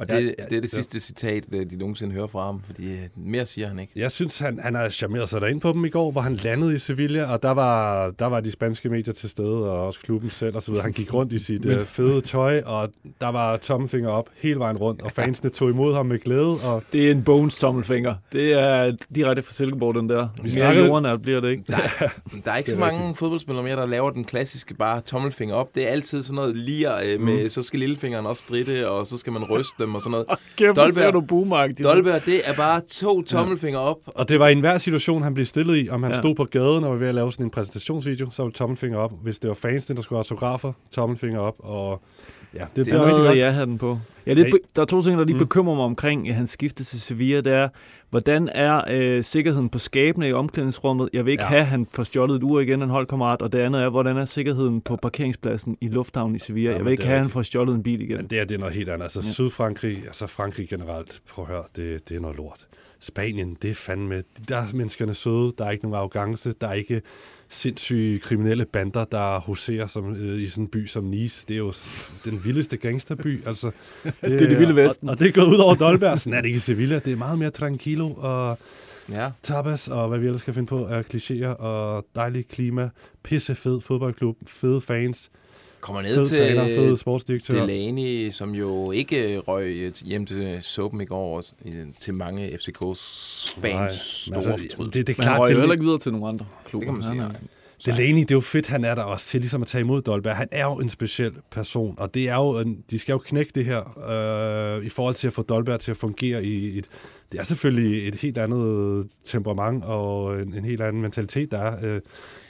Og 0.00 0.10
det, 0.10 0.14
Ja, 0.14 0.18
det 0.20 0.32
er 0.40 0.46
det 0.48 0.62
ja. 0.62 0.66
sidste 0.66 1.00
citat, 1.00 1.44
øh, 1.52 1.70
de 1.70 1.76
nogensinde 1.76 2.12
hører 2.14 2.26
fra 2.26 2.44
ham, 2.46 2.62
fordi 2.66 2.92
øh, 2.92 2.98
mere 3.16 3.46
siger 3.46 3.68
han 3.68 3.78
ikke. 3.78 3.92
Jeg 3.96 4.10
synes, 4.12 4.38
han, 4.38 4.58
han 4.62 4.74
har 4.74 4.88
charmeret 4.88 5.28
sig 5.28 5.40
derind 5.40 5.60
på 5.60 5.72
dem 5.72 5.84
i 5.84 5.88
går, 5.88 6.10
hvor 6.10 6.20
han 6.20 6.36
landede 6.36 6.74
i 6.74 6.78
Sevilla, 6.78 7.32
og 7.32 7.42
der 7.42 7.50
var, 7.50 8.10
der 8.10 8.26
var 8.26 8.40
de 8.40 8.50
spanske 8.50 8.88
medier 8.88 9.14
til 9.14 9.28
stede, 9.28 9.70
og 9.70 9.86
også 9.86 10.00
klubben 10.00 10.30
selv 10.30 10.56
og 10.56 10.62
så 10.62 10.70
videre. 10.70 10.82
Han 10.82 10.92
gik 10.92 11.14
rundt 11.14 11.32
i 11.32 11.38
sit 11.38 11.64
øh, 11.70 11.84
fede 11.86 12.20
tøj, 12.20 12.62
og 12.66 12.90
der 13.20 13.28
var 13.28 13.56
tommelfinger 13.56 14.10
op 14.10 14.28
hele 14.36 14.58
vejen 14.58 14.76
rundt, 14.76 15.02
og 15.02 15.12
fansene 15.12 15.50
tog 15.50 15.70
imod 15.70 15.94
ham 15.94 16.06
med 16.06 16.18
glæde, 16.18 16.54
og 16.64 16.82
Det 16.92 17.06
er 17.06 17.10
en 17.10 17.22
Bones 17.24 17.56
tommelfinger. 17.56 18.14
Det 18.32 18.52
er 18.52 18.92
direkte 19.14 19.42
fra 19.42 19.52
Silkeborg, 19.52 19.94
den 19.94 20.08
der. 20.08 20.28
Mere 20.42 20.50
snakkede- 20.52 20.86
jordnært 20.86 21.22
bliver 21.22 21.40
det 21.40 21.50
ikke. 21.50 21.62
Der 21.68 21.76
er 22.52 22.56
ikke 22.58 22.66
Det 22.66 22.74
så 22.74 22.80
mange 22.80 23.14
fodboldspillere 23.14 23.64
mere, 23.64 23.76
der 23.76 23.86
laver 23.86 24.10
den 24.10 24.24
klassiske 24.24 24.74
bare 24.74 25.00
tommelfinger 25.00 25.54
op. 25.54 25.74
Det 25.74 25.84
er 25.86 25.88
altid 25.88 26.22
sådan 26.22 26.34
noget 26.36 26.56
lir 26.56 26.90
øh, 27.14 27.20
med, 27.20 27.48
så 27.48 27.62
skal 27.62 27.80
lillefingeren 27.80 28.26
også 28.26 28.40
stritte, 28.40 28.88
og 28.90 29.06
så 29.06 29.18
skal 29.18 29.32
man 29.32 29.44
ryste 29.44 29.72
dem 29.78 29.89
og 29.94 30.02
sådan 30.02 30.10
noget. 30.10 30.26
Kæft, 30.56 30.76
Dolberg- 30.78 30.94
ser 30.94 31.10
du 31.10 31.20
boomagt. 31.20 31.82
Dolberg, 31.84 32.24
det 32.26 32.40
er 32.44 32.54
bare 32.54 32.80
to 32.80 33.22
tommelfingre 33.22 33.80
op. 33.80 33.96
Og 34.06 34.28
det 34.28 34.38
var 34.40 34.48
i 34.48 34.52
enhver 34.52 34.78
situation, 34.78 35.22
han 35.22 35.34
blev 35.34 35.46
stillet 35.46 35.84
i, 35.84 35.88
om 35.88 36.02
han 36.02 36.12
Ja. 36.12 36.16
ja. 36.16 36.22
stod 36.22 36.34
på 36.34 36.44
gaden 36.44 36.84
og 36.84 36.90
var 36.90 36.96
ved 36.96 37.08
at 37.08 37.14
lave 37.14 37.32
sådan 37.32 37.46
en 37.46 37.50
præsentationsvideo, 37.50 38.30
så 38.30 38.42
var 38.42 38.50
tommelfinger 38.50 38.98
op. 38.98 39.12
Hvis 39.22 39.38
det 39.38 39.48
var 39.48 39.54
fans, 39.54 39.84
der 39.84 40.02
skulle 40.02 40.16
have 40.16 40.20
autografer, 40.30 40.72
tommelfinger 40.92 41.40
op. 41.40 41.54
Og 41.58 42.02
ja, 42.54 42.58
det, 42.58 42.76
det, 42.76 42.86
Det 42.86 42.94
er 42.94 42.98
rigtig 42.98 43.12
noget, 43.12 43.26
godt. 43.28 43.38
jeg 43.38 43.52
havde 43.54 43.66
den 43.66 43.78
på. 43.78 43.98
Ja, 44.26 44.34
det, 44.34 44.48
er 44.48 44.52
der 44.76 44.82
er 44.82 44.86
to 44.86 45.02
ting, 45.02 45.18
der 45.18 45.24
lige 45.24 45.34
Mm. 45.34 45.38
bekymrer 45.38 45.74
mig 45.74 45.84
omkring 45.84 46.28
at 46.28 46.34
hans 46.34 46.50
skifte 46.50 46.84
til 46.84 47.00
Sevilla. 47.00 47.40
Det 47.40 47.52
er, 47.52 47.68
hvordan 48.10 48.48
er 48.48 48.82
øh, 48.90 49.24
sikkerheden 49.24 49.68
på 49.68 49.78
skabene 49.78 50.28
i 50.28 50.32
omklædningsrummet? 50.32 51.08
Jeg 51.12 51.24
vil 51.24 51.30
ikke 51.30 51.42
ja. 51.42 51.48
Have, 51.48 51.60
at 51.60 51.66
han 51.66 51.86
får 51.92 52.02
stjålet 52.02 52.36
et 52.36 52.42
ur 52.42 52.60
igen, 52.60 52.82
en 52.82 52.90
holdkammerat. 52.90 53.42
Og 53.42 53.52
det 53.52 53.58
andet 53.58 53.82
er, 53.82 53.88
hvordan 53.88 54.16
er 54.16 54.24
sikkerheden 54.24 54.80
på 54.80 54.96
parkeringspladsen 54.96 55.76
i 55.80 55.88
lufthavnen 55.88 56.36
i 56.36 56.38
Sevilla? 56.38 56.70
Ja, 56.70 56.76
jeg 56.76 56.84
vil 56.84 56.90
ikke 56.92 57.04
have, 57.04 57.16
at 57.16 57.22
han 57.22 57.30
får 57.30 57.42
stjålet 57.42 57.74
en 57.74 57.82
bil 57.82 58.00
igen. 58.00 58.16
Men 58.16 58.26
det 58.26 58.40
er, 58.40 58.44
det 58.44 58.54
er 58.54 58.58
noget 58.58 58.74
helt 58.74 58.88
andet. 58.88 59.02
Altså 59.02 59.20
ja. 59.20 59.32
Sydfrankrig, 59.32 60.02
altså 60.06 60.26
Frankrig 60.26 60.68
generelt, 60.68 61.20
prøv 61.30 61.44
at 61.44 61.50
høre, 61.50 61.62
det, 61.76 62.08
det 62.08 62.16
er 62.16 62.20
noget 62.20 62.36
lort. 62.36 62.66
Spanien, 63.00 63.56
det 63.62 63.70
er 63.70 63.74
fandme, 63.74 64.22
der 64.48 64.56
er 64.56 64.64
menneskerne 64.74 65.14
søde, 65.14 65.52
der 65.58 65.64
er 65.64 65.70
ikke 65.70 65.84
nogen 65.84 65.96
arrogance, 65.98 66.54
der 66.60 66.68
er 66.68 66.72
ikke 66.72 67.02
sindssyge 67.50 68.18
kriminelle 68.18 68.64
bander, 68.64 69.04
der 69.04 69.40
huserer 69.40 69.86
som, 69.86 70.14
øh, 70.16 70.42
i 70.42 70.46
sådan 70.48 70.64
en 70.64 70.68
by 70.68 70.86
som 70.86 71.04
Nice. 71.04 71.44
Det 71.48 71.54
er 71.54 71.58
jo 71.58 71.72
den 72.24 72.44
vildeste 72.44 72.76
gangsterby, 72.76 73.46
altså. 73.46 73.70
Det, 74.04 74.14
er 74.22 74.38
det 74.48 74.58
vilde 74.58 74.76
vesten. 74.76 75.08
Og, 75.08 75.12
og 75.12 75.18
det 75.18 75.28
er 75.28 75.32
gået 75.32 75.46
ud 75.46 75.58
over 75.58 75.74
Dolberg. 75.74 76.18
Sådan 76.20 76.36
er 76.36 76.40
det 76.40 76.48
ikke 76.48 76.56
i 76.56 76.60
Sevilla. 76.60 76.98
Det 76.98 77.12
er 77.12 77.16
meget 77.16 77.38
mere 77.38 77.50
tranquilo 77.50 78.10
og 78.16 78.58
Ja. 79.12 79.30
tapas 79.42 79.88
og 79.88 80.08
hvad 80.08 80.18
vi 80.18 80.26
ellers 80.26 80.40
skal 80.40 80.54
finde 80.54 80.66
på 80.66 80.86
af 80.86 81.04
klichéer 81.14 81.46
og 81.46 82.06
dejligt 82.14 82.48
klima. 82.48 82.90
Pisse 83.22 83.54
fed 83.54 83.80
fodboldklub, 83.80 84.36
fede 84.46 84.80
fans. 84.80 85.30
Kommer 85.80 86.02
ned 86.02 86.14
Fed 86.16 86.24
til 86.24 86.38
træner, 86.38 86.64
fed 86.64 86.96
sportsdirektør. 86.96 87.66
Delaney, 87.66 88.30
som 88.30 88.54
jo 88.54 88.90
ikke 88.90 89.38
røg 89.38 89.92
hjem 90.04 90.26
til 90.26 90.58
suppen 90.62 91.00
i 91.00 91.04
går, 91.04 91.36
og 91.36 91.44
til 92.00 92.14
mange 92.14 92.48
FCK's 92.48 93.62
Nej, 93.62 93.72
fans 93.72 94.28
men 94.32 94.42
store 94.42 94.52
altså, 94.52 94.84
det, 94.84 95.06
det 95.06 95.08
er 95.18 95.22
klart, 95.22 95.40
røg 95.40 95.48
jo 95.48 95.54
det, 95.54 95.60
heller 95.60 95.72
ikke 95.72 95.84
videre 95.84 95.98
til 95.98 96.12
nogle 96.12 96.28
andre 96.28 96.46
klubber. 96.64 96.92
Det 96.92 96.94
kan 96.94 96.94
man 96.94 97.02
sige, 97.02 97.22
Han 97.22 97.30
nej. 97.30 97.40
Delaney, 97.86 98.20
det 98.20 98.30
er 98.30 98.34
jo 98.34 98.40
fedt, 98.40 98.68
han 98.68 98.84
er 98.84 98.94
der 98.94 99.02
også 99.02 99.26
til 99.26 99.40
ligesom 99.40 99.62
at 99.62 99.68
tage 99.68 99.80
imod 99.80 100.02
Dolberg. 100.02 100.36
Han 100.36 100.48
er 100.52 100.64
jo 100.64 100.74
en 100.74 100.88
speciel 100.88 101.32
person, 101.50 101.94
og 101.98 102.14
det 102.14 102.28
er 102.28 102.34
jo, 102.34 102.58
en, 102.58 102.84
de 102.90 102.98
skal 102.98 103.12
jo 103.12 103.18
knække 103.18 103.52
det 103.54 103.64
her 103.64 104.08
øh, 104.78 104.84
i 104.84 104.88
forhold 104.88 105.14
til 105.14 105.26
at 105.26 105.32
få 105.32 105.42
Dolberg 105.42 105.80
til 105.80 105.90
at 105.90 105.96
fungere 105.96 106.44
i 106.44 106.78
et... 106.78 106.86
Det 107.32 107.40
er 107.40 107.44
selvfølgelig 107.44 108.08
et 108.08 108.14
helt 108.14 108.38
andet 108.38 109.08
temperament 109.24 109.84
og 109.84 110.40
en, 110.42 110.54
en 110.54 110.64
helt 110.64 110.80
anden 110.80 111.02
mentalitet, 111.02 111.50
der 111.50 111.58
er 111.58 111.78
øh, 111.82 112.00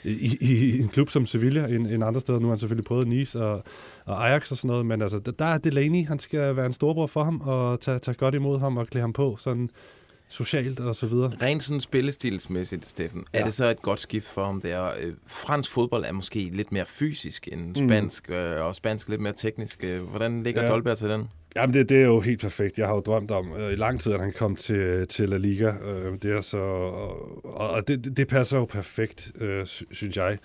i, 0.03 0.37
i, 0.41 0.81
en 0.81 0.89
klub 0.89 1.09
som 1.09 1.25
Sevilla 1.25 1.67
end, 1.67 1.87
end 1.87 2.03
andre 2.03 2.21
steder. 2.21 2.39
Nu 2.39 2.45
har 2.45 2.51
han 2.51 2.59
selvfølgelig 2.59 2.85
prøvet 2.85 3.07
Nice 3.07 3.41
og, 3.41 3.63
og 4.05 4.29
Ajax 4.29 4.51
og 4.51 4.57
sådan 4.57 4.67
noget, 4.67 4.85
men 4.85 5.01
altså, 5.01 5.19
der, 5.19 5.31
der 5.31 5.45
er 5.45 5.57
Delaney, 5.57 6.07
han 6.07 6.19
skal 6.19 6.55
være 6.55 6.65
en 6.65 6.73
storbror 6.73 7.07
for 7.07 7.23
ham 7.23 7.41
og 7.41 7.81
tage, 7.81 7.99
tage 7.99 8.15
godt 8.15 8.35
imod 8.35 8.59
ham 8.59 8.77
og 8.77 8.87
klæde 8.87 9.01
ham 9.01 9.13
på 9.13 9.37
sådan 9.39 9.69
socialt 10.31 10.79
og 10.79 10.95
så 10.95 11.05
videre. 11.05 11.31
Rent 11.41 11.63
sådan 11.63 11.81
spillestilsmæssigt, 11.81 12.85
Steffen, 12.85 13.25
ja. 13.33 13.39
er 13.39 13.45
det 13.45 13.53
så 13.53 13.65
et 13.69 13.81
godt 13.81 13.99
skift 13.99 14.27
for 14.27 14.45
ham 14.45 14.61
der? 14.61 14.85
Øh, 15.01 15.13
Fransk 15.27 15.71
fodbold 15.71 16.05
er 16.05 16.11
måske 16.11 16.39
lidt 16.53 16.71
mere 16.71 16.85
fysisk 16.87 17.47
end 17.51 17.81
Mm. 17.81 17.89
spansk, 17.89 18.29
øh, 18.29 18.65
og 18.65 18.75
spansk 18.75 19.09
lidt 19.09 19.21
mere 19.21 19.33
teknisk. 19.37 19.83
Øh, 19.83 20.01
Hvordan 20.01 20.43
ligger 20.43 20.63
ja. 20.63 20.69
Dolberg 20.69 20.97
til 20.97 21.09
den? 21.09 21.29
Jamen, 21.55 21.73
det, 21.73 21.89
det 21.89 21.97
er 22.01 22.05
jo 22.05 22.19
helt 22.19 22.41
perfekt. 22.41 22.77
Jeg 22.79 22.87
har 22.87 22.93
jo 22.93 22.99
drømt 22.99 23.31
om 23.31 23.53
øh, 23.53 23.73
i 23.73 23.75
lang 23.75 24.01
tid, 24.01 24.13
at 24.13 24.19
han 24.19 24.33
kom 24.37 24.55
til, 24.55 25.07
til 25.07 25.29
La 25.29 25.37
Liga. 25.37 25.71
Øh, 25.71 26.13
det 26.21 26.31
er 26.31 26.41
så, 26.41 26.57
og, 26.57 27.69
og 27.69 27.87
det, 27.87 28.17
det- 28.17 28.27
passer 28.27 28.57
jo 28.57 28.65
perfekt, 28.65 29.31
øh, 29.41 29.65
sy- 29.65 29.83
synes 29.91 30.17
jeg. 30.17 30.37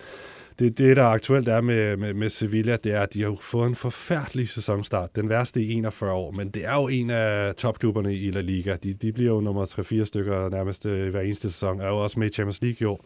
Det, 0.59 0.77
det, 0.77 0.97
der 0.97 1.03
aktuelt 1.03 1.47
er 1.47 1.61
med, 1.61 1.97
med, 1.97 2.13
med 2.13 2.29
Sevilla, 2.29 2.77
det 2.83 2.91
er, 2.91 3.01
at 3.01 3.13
de 3.13 3.23
har 3.23 3.37
fået 3.41 3.67
en 3.67 3.75
forfærdelig 3.75 4.49
sæsonstart. 4.49 5.15
Den 5.15 5.29
værste 5.29 5.61
i 5.61 5.71
41 5.71 6.11
år, 6.11 6.31
men 6.31 6.49
det 6.49 6.65
er 6.65 6.73
jo 6.73 6.87
en 6.87 7.09
af 7.09 7.55
topklubberne 7.55 8.15
i 8.15 8.31
La 8.31 8.41
Liga. 8.41 8.75
De, 8.83 8.93
de 8.93 9.11
bliver 9.13 9.33
jo 9.33 9.41
nummer 9.41 9.65
3-4 9.65 10.05
stykker 10.05 10.49
nærmest 10.49 10.85
øh, 10.85 11.09
hver 11.09 11.21
eneste 11.21 11.51
sæson. 11.51 11.81
Er 11.81 11.87
jo 11.87 11.97
også 11.97 12.19
med 12.19 12.27
i 12.27 12.33
Champions 12.33 12.61
League 12.61 12.77
i 12.79 12.85
år 12.85 13.05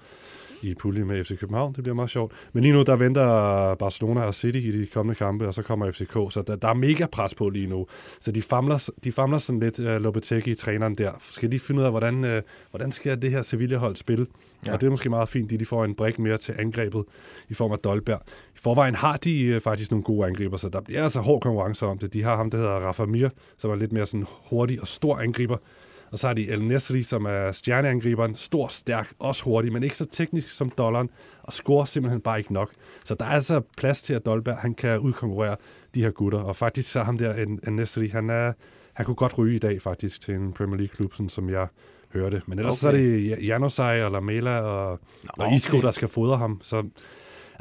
i 0.64 0.76
pulje 0.76 1.04
med 1.04 1.24
FC 1.24 1.40
København. 1.40 1.74
Det 1.74 1.84
bliver 1.84 1.96
meget 1.96 2.10
sjovt. 2.10 2.34
Men 2.54 2.64
lige 2.64 2.74
nu, 2.74 2.84
der 2.84 2.96
venter 2.96 3.76
Barcelona 3.76 4.22
og 4.22 4.36
City 4.36 4.58
i 4.58 4.82
de 4.82 4.86
kommende 4.86 5.18
kampe, 5.18 5.48
og 5.48 5.54
så 5.54 5.62
kommer 5.62 5.92
FCK. 5.92 6.14
Så 6.14 6.44
der, 6.48 6.56
der 6.56 6.68
er 6.68 6.74
mega 6.74 7.06
pres 7.06 7.36
på 7.36 7.50
lige 7.50 7.68
nu. 7.68 7.88
Så 8.20 8.32
de 8.32 8.42
famler, 8.42 8.90
de 9.04 9.12
famler 9.12 9.38
sådan 9.38 9.60
lidt 9.60 9.80
uh, 9.80 9.86
Lopetegui, 9.86 10.56
træneren 10.56 10.96
der. 10.96 11.12
Skal 11.32 11.50
lige 11.50 11.60
finde 11.60 11.82
ud 11.82 11.86
af, 11.86 11.92
hvordan, 11.92 12.24
uh, 12.24 12.42
hvordan 12.70 12.92
skal 12.92 13.22
det 13.22 13.32
her 13.32 13.42
Sevilla-hold 13.42 13.96
spille? 13.96 14.28
Ja. 14.66 14.74
Og 14.74 14.82
det 14.82 14.88
er 14.88 14.92
måske 14.92 15.10
meget 15.10 15.30
fint, 15.30 15.52
at 15.52 15.60
de 15.60 15.66
får 15.66 15.86
en 15.86 15.96
brik 15.96 16.20
mere 16.20 16.38
til 16.38 16.56
angrebet 16.60 17.04
i 17.50 17.54
form 17.54 17.72
af 17.72 17.80
Dolberg. 17.80 18.22
I 18.56 18.60
forvejen 18.60 18.96
har 18.96 19.18
de 19.18 19.56
uh, 19.56 19.62
faktisk 19.62 19.92
nogle 19.92 20.04
gode 20.04 20.28
angriber, 20.28 20.58
så 20.58 20.70
der 20.70 20.82
bliver 20.82 21.04
altså 21.04 21.20
hård 21.20 21.42
konkurrence 21.42 21.86
om 21.86 21.98
det. 21.98 22.14
De 22.14 22.24
har 22.24 22.36
ham, 22.36 22.52
der 22.52 22.58
hedder 22.58 22.72
Rafa 22.72 23.06
Mir, 23.06 23.30
som 23.58 23.72
er 23.72 23.76
lidt 23.76 23.92
mere 23.92 24.06
sådan 24.06 24.26
hurtig 24.50 24.82
og 24.82 24.88
stor 24.88 25.18
angriber. 25.18 25.58
Og 26.12 26.20
så 26.20 26.28
har 26.28 26.34
de 26.34 26.50
El 26.52 26.64
Nesri, 26.64 27.04
som 27.04 27.26
er 27.26 27.52
stjerneangriberen. 27.52 28.36
Stor, 28.36 28.68
stærk, 28.68 29.14
også 29.20 29.44
hurtig, 29.44 29.74
men 29.74 29.84
ikke 29.84 29.98
så 29.98 30.06
teknisk 30.06 30.50
som 30.50 30.70
Dollaren. 30.70 31.10
Og 31.44 31.54
scorer 31.54 31.86
simpelthen 31.86 32.22
bare 32.22 32.40
ikke 32.40 32.54
nok. 32.54 32.72
Så 33.06 33.16
der 33.16 33.26
er 33.26 33.30
altså 33.30 33.62
plads 33.78 34.02
til, 34.02 34.14
at 34.14 34.26
Dolberg 34.26 34.58
han 34.58 34.74
kan 34.74 35.00
udkonkurrere 35.00 35.56
de 35.96 36.02
her 36.02 36.12
gutter. 36.12 36.40
Og 36.40 36.56
faktisk 36.56 36.92
så 36.92 37.04
ham 37.04 37.18
der, 37.18 37.34
El, 37.34 37.74
Nesri, 37.74 38.08
han, 38.08 38.30
er, 38.30 38.54
han 38.94 39.06
kunne 39.06 39.16
godt 39.16 39.38
ryge 39.38 39.56
i 39.56 39.60
dag 39.60 39.82
faktisk 39.82 40.22
til 40.22 40.34
en 40.34 40.54
Premier 40.54 40.78
League-klub, 40.78 41.14
sådan 41.14 41.30
som 41.30 41.50
jeg 41.50 41.68
hørte. 42.14 42.42
Men 42.46 42.60
ellers 42.60 42.84
Okay. 42.84 42.98
okay. 42.98 43.02
så 43.02 43.28
er 43.28 43.38
det 43.38 43.48
Janosaj 43.48 44.04
og 44.04 44.12
Lamela 44.12 44.60
og, 44.60 45.00
Nå, 45.38 45.44
og 45.44 45.56
Isco, 45.56 45.78
okay. 45.78 45.86
der 45.86 45.92
skal 45.92 46.08
fodre 46.08 46.38
ham. 46.38 46.60
Så 46.64 46.84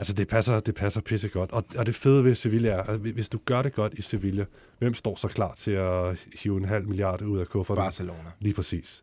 altså, 0.01 0.13
det 0.13 0.29
passer, 0.29 0.61
det 0.61 0.75
passer 0.75 1.01
pisse 1.01 1.29
godt. 1.29 1.53
Og, 1.53 1.65
og 1.77 1.87
det 1.87 1.95
fede 1.95 2.25
ved 2.25 2.35
Sevilla 2.35 2.69
er, 2.71 2.83
at 2.83 2.99
hvis 2.99 3.29
du 3.29 3.39
gør 3.45 3.63
det 3.63 3.73
godt 3.75 3.95
i 3.97 4.03
Sevilla, 4.03 4.45
hvem 4.79 4.95
står 4.95 5.17
så 5.17 5.29
klar 5.29 5.55
til 5.59 5.71
at 5.71 6.27
hive 6.43 6.57
en 6.57 6.65
halv 6.65 6.87
milliard 6.89 7.23
ud 7.23 7.39
af 7.39 7.47
kufferten? 7.47 7.83
Barcelona. 7.83 8.31
Lige 8.41 8.55
præcis. 8.55 9.03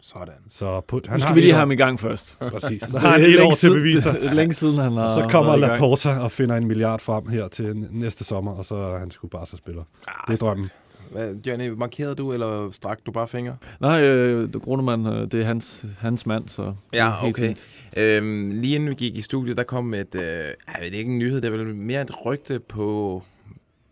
Sådan. 0.00 0.34
Så 0.50 0.80
på, 0.80 1.00
Nu 1.10 1.18
skal 1.18 1.34
vi 1.34 1.40
lige 1.40 1.52
have 1.52 1.58
ham 1.60 1.70
i 1.70 1.74
gang 1.76 2.00
først. 2.00 2.38
Præcis. 2.40 2.82
Så 2.82 2.98
har 2.98 3.10
han 3.10 3.20
et 3.20 3.40
år 3.40 3.44
til 3.44 3.48
at 3.50 3.56
siden- 3.56 3.74
bevise 3.74 4.02
sig. 4.02 4.14
det 4.20 4.24
er 4.28 4.34
længe 4.34 4.54
siden, 4.54 4.78
han 4.78 4.92
har 4.92 5.08
så 5.08 5.28
kommer. 5.30 5.56
Laporta 5.56 6.10
og 6.18 6.32
finder 6.32 6.56
en 6.56 6.66
milliard 6.66 7.00
frem 7.00 7.28
her 7.28 7.48
til 7.48 7.76
næste 7.90 8.24
sommer, 8.24 8.52
og 8.52 8.64
så 8.64 8.74
er 8.74 8.98
han 8.98 9.10
sgu 9.10 9.26
bare 9.28 9.46
så 9.46 9.56
spiller. 9.56 9.82
Ah, 10.08 10.14
Det 10.34 10.42
er 10.42 10.46
drømmen. 10.46 10.70
Hvad, 11.10 11.34
Johnny, 11.46 11.68
markerede 11.68 12.14
du, 12.14 12.32
eller 12.32 12.70
strak 12.72 12.98
du 13.06 13.12
bare 13.12 13.28
fingre? 13.28 13.56
Nej, 13.80 14.02
øh, 14.02 14.52
Grunemann, 14.52 15.06
øh, 15.06 15.30
det 15.32 15.40
er 15.40 15.44
hans, 15.44 15.84
hans 15.98 16.26
mand, 16.26 16.48
så... 16.48 16.74
Ja, 16.92 17.26
okay. 17.28 17.54
Øhm, 17.96 18.50
lige 18.60 18.74
inden 18.74 18.88
vi 18.90 18.94
gik 18.94 19.16
i 19.16 19.22
studiet, 19.22 19.56
der 19.56 19.62
kom 19.62 19.94
et, 19.94 20.14
øh, 20.14 20.20
jeg 20.22 20.54
ved 20.82 20.90
ikke 20.92 21.10
en 21.12 21.18
nyhed, 21.18 21.40
det 21.40 21.44
er 21.52 21.56
vel 21.56 21.74
mere 21.74 22.02
et 22.02 22.26
rygte 22.26 22.58
på, 22.60 23.22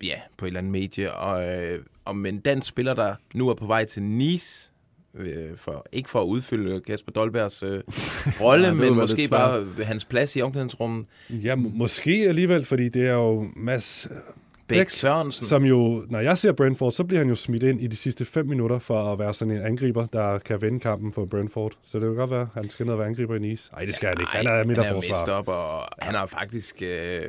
ja, 0.02 0.16
på 0.36 0.44
et 0.44 0.48
eller 0.48 0.58
andet 0.60 0.72
medie, 0.72 1.12
og, 1.14 1.48
øh, 1.48 1.78
om 2.04 2.26
en 2.26 2.38
dansk 2.38 2.68
spiller, 2.68 2.94
der 2.94 3.14
nu 3.34 3.48
er 3.48 3.54
på 3.54 3.66
vej 3.66 3.84
til 3.84 4.02
Nice, 4.02 4.72
øh, 5.14 5.56
for, 5.56 5.86
ikke 5.92 6.10
for 6.10 6.20
at 6.20 6.26
udfylde 6.26 6.80
Kasper 6.80 7.12
Dolbergs 7.12 7.62
øh, 7.62 7.80
rolle, 8.40 8.66
Ja, 8.66 8.72
men 8.72 8.88
var 8.88 8.94
måske 8.94 9.28
bare 9.28 9.66
hans 9.84 10.04
plads 10.04 10.36
i 10.36 10.40
omklædningsrummet. 10.42 11.06
Ja, 11.30 11.54
må- 11.54 11.70
måske 11.74 12.24
alligevel, 12.28 12.64
fordi 12.64 12.88
det 12.88 13.06
er 13.06 13.12
jo 13.12 13.46
Mads 13.56 14.08
Bæk 14.68 14.88
Sørensen. 14.88 15.46
Som 15.46 15.64
jo, 15.64 16.04
når 16.10 16.20
jeg 16.20 16.38
ser 16.38 16.52
Brentford, 16.52 16.92
så 16.92 17.04
bliver 17.04 17.20
han 17.20 17.28
jo 17.28 17.34
smidt 17.34 17.62
ind 17.62 17.80
i 17.80 17.86
de 17.86 17.96
sidste 17.96 18.24
fem 18.24 18.46
minutter 18.46 18.78
for 18.78 19.12
at 19.12 19.18
være 19.18 19.34
sådan 19.34 19.54
en 19.54 19.62
angriber, 19.62 20.06
der 20.06 20.38
kan 20.38 20.62
vinde 20.62 20.80
kampen 20.80 21.12
for 21.12 21.24
Brentford. 21.24 21.72
Så 21.86 21.98
det 21.98 22.06
kan 22.06 22.14
godt 22.14 22.30
være, 22.30 22.40
at 22.40 22.48
han 22.54 22.70
skal 22.70 22.86
ned 22.86 22.92
og 22.92 22.98
være 22.98 23.08
angriber 23.08 23.34
i 23.34 23.38
Nice. 23.38 23.70
Nej, 23.72 23.84
det 23.84 23.94
skal 23.94 24.08
han 24.08 24.20
ikke. 24.20 24.32
Han 24.32 24.46
er 24.46 24.50
han 24.50 24.60
er 24.60 24.64
midterforsvar. 24.64 25.14
mest 25.14 25.48
og 25.48 25.88
han 25.98 26.14
har 26.14 26.26
faktisk... 26.26 26.82
Øh, 26.82 27.24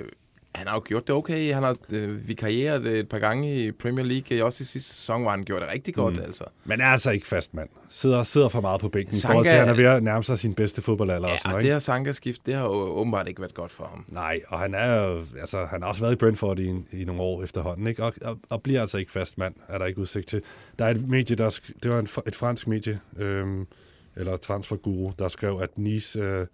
han 0.55 0.67
har 0.67 0.73
jo 0.75 0.81
gjort 0.85 1.07
det 1.07 1.15
okay. 1.15 1.53
Han 1.53 1.63
har 1.63 1.77
øh, 1.91 2.27
vikarieret 2.27 2.85
et 2.87 3.09
par 3.09 3.19
gange 3.19 3.65
i 3.65 3.71
Premier 3.71 4.05
League. 4.05 4.45
Også 4.45 4.61
i 4.61 4.65
sidste 4.65 4.93
sæson, 4.93 5.21
hvor 5.21 5.31
han 5.31 5.43
gjorde 5.43 5.65
det 5.65 5.71
rigtig 5.73 5.93
godt, 5.93 6.15
mm. 6.15 6.21
altså. 6.21 6.43
Men 6.65 6.81
er 6.81 6.85
altså 6.85 7.11
ikke 7.11 7.27
fast 7.27 7.53
mand. 7.53 7.69
Sidder, 7.89 8.23
sidder 8.23 8.49
for 8.49 8.61
meget 8.61 8.81
på 8.81 8.89
bænken, 8.89 9.15
Sanka- 9.15 9.43
til, 9.43 9.51
han 9.51 9.69
er 9.69 9.73
ved 9.73 9.85
at 9.85 10.03
nærme 10.03 10.23
sig 10.23 10.39
sin 10.39 10.53
bedste 10.53 10.81
fodboldalder. 10.81 11.27
og 11.27 11.33
Ja, 11.33 11.37
sådan 11.37 11.45
og 11.47 11.51
noget, 11.51 11.63
det 11.63 11.71
her 11.71 11.79
Sanka-skift, 11.79 12.45
det 12.45 12.53
har 12.53 12.61
jo 12.63 12.69
åbenbart 12.71 13.27
ikke 13.27 13.41
været 13.41 13.53
godt 13.53 13.71
for 13.71 13.83
ham. 13.85 14.05
Nej, 14.07 14.41
og 14.47 14.59
han 14.59 14.73
er 14.73 15.23
altså, 15.39 15.65
han 15.65 15.81
har 15.81 15.89
også 15.89 16.01
været 16.01 16.13
i 16.13 16.15
Brentford 16.15 16.59
i, 16.59 16.73
i 16.91 17.03
nogle 17.05 17.21
år 17.21 17.43
efterhånden, 17.43 17.87
ikke? 17.87 18.03
Og, 18.03 18.13
og, 18.21 18.37
og, 18.49 18.61
bliver 18.63 18.81
altså 18.81 18.97
ikke 18.97 19.11
fast 19.11 19.37
mand, 19.37 19.53
er 19.69 19.77
der 19.77 19.85
ikke 19.85 19.99
udsigt 20.01 20.27
til. 20.27 20.41
Der 20.79 20.85
er 20.85 20.89
et 20.89 21.07
medie, 21.07 21.35
der 21.35 21.49
sk- 21.49 21.73
det 21.83 21.91
var 21.91 21.99
en, 21.99 22.07
et 22.27 22.35
fransk 22.35 22.67
medie, 22.67 22.99
øhm, 23.17 23.67
eller 24.15 24.37
transferguru, 24.37 25.11
der 25.19 25.27
skrev, 25.27 25.59
at 25.63 25.77
Nice 25.77 26.19
øh, 26.19 26.47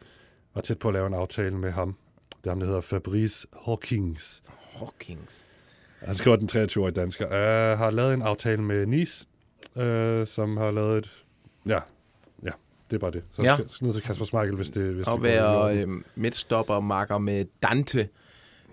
var 0.56 0.62
tæt 0.62 0.80
på 0.80 0.88
at 0.88 0.94
lave 0.94 1.08
en 1.08 1.14
aftale 1.14 1.56
med 1.56 1.72
ham. 1.72 1.96
Det 2.44 2.46
er 2.48 2.50
ham, 2.52 2.60
der 2.60 2.66
hedder 2.68 2.82
Fabrice 2.82 3.48
Hawkins. 3.66 4.44
Hawkins. 4.80 5.48
Han 6.02 6.16
skriver, 6.16 6.36
den 6.36 6.50
23-årige 6.52 6.94
dansker. 6.94 7.26
Uh, 7.26 7.80
har 7.80 7.92
lavet 7.92 8.14
en 8.14 8.22
aftale 8.22 8.62
med 8.62 8.86
Nice, 8.86 9.28
uh, 9.76 9.82
som 10.28 10.58
har 10.58 10.72
lavet 10.72 10.98
et... 10.98 11.12
Ja, 11.66 11.80
ja, 12.44 12.50
det 12.90 12.96
er 12.96 13.00
bare 13.00 13.12
det. 13.12 13.24
Så 13.34 13.42
Ja. 13.44 13.56
skal, 13.56 13.70
skal 13.70 13.86
ned 13.86 13.94
til 13.94 14.04
Kasper 14.04 14.26
Schmeichel, 14.26 14.56
hvis 14.56 14.70
det, 14.70 14.94
hvis 14.94 15.08
Og 15.08 15.18
det 15.18 15.24
være 15.24 15.78
øh, 15.78 15.88
midtstopper 16.16 16.80
marker 16.80 17.18
med 17.18 17.46
Dante. 17.64 18.08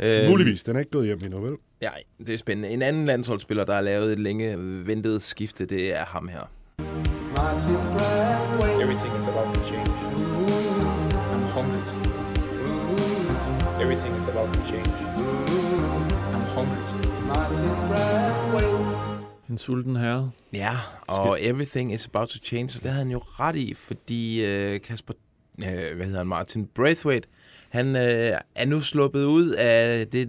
Øh, 0.00 0.28
Muligvis. 0.28 0.62
Den 0.64 0.76
er 0.76 0.80
ikke 0.80 0.90
gået 0.90 1.06
hjem 1.06 1.18
endnu, 1.24 1.40
vel? 1.40 1.56
Ja, 1.82 1.90
det 2.18 2.28
er 2.34 2.38
spændende. 2.38 2.68
En 2.68 2.82
anden 2.82 3.04
landsholdsspiller, 3.04 3.64
der 3.64 3.74
har 3.74 3.80
lavet 3.80 4.12
et 4.12 4.18
længe 4.18 4.56
ventet 4.86 5.22
skifte, 5.22 5.66
det 5.66 5.96
er 5.96 6.04
ham 6.04 6.28
her. 6.28 6.50
Everything 8.82 9.16
is 9.18 9.28
about 9.28 9.54
to 9.54 9.60
change. 9.64 9.88
I'm 11.32 11.42
hungry. 11.54 11.87
About 14.38 14.54
to 14.54 14.60
change. 14.64 14.88
I'm 16.34 16.44
hungry. 16.54 16.78
En 19.50 19.58
sulten 19.58 19.96
herre. 19.96 20.30
Ja, 20.52 20.72
og 21.06 21.38
everything 21.42 21.94
is 21.94 22.06
about 22.14 22.28
to 22.28 22.38
change, 22.44 22.64
og 22.78 22.82
det 22.82 22.90
havde 22.90 23.04
han 23.04 23.10
jo 23.10 23.18
ret 23.18 23.54
i, 23.54 23.74
fordi 23.74 24.44
øh, 24.44 24.80
Kasper, 24.80 25.14
øh, 25.58 25.96
hvad 25.96 26.06
hedder 26.06 26.18
han, 26.18 26.26
Martin 26.26 26.66
Braithwaite, 26.74 27.28
han 27.68 27.96
øh, 27.96 28.32
er 28.54 28.66
nu 28.66 28.80
sluppet 28.80 29.24
ud 29.24 29.50
af 29.50 30.06
det 30.06 30.28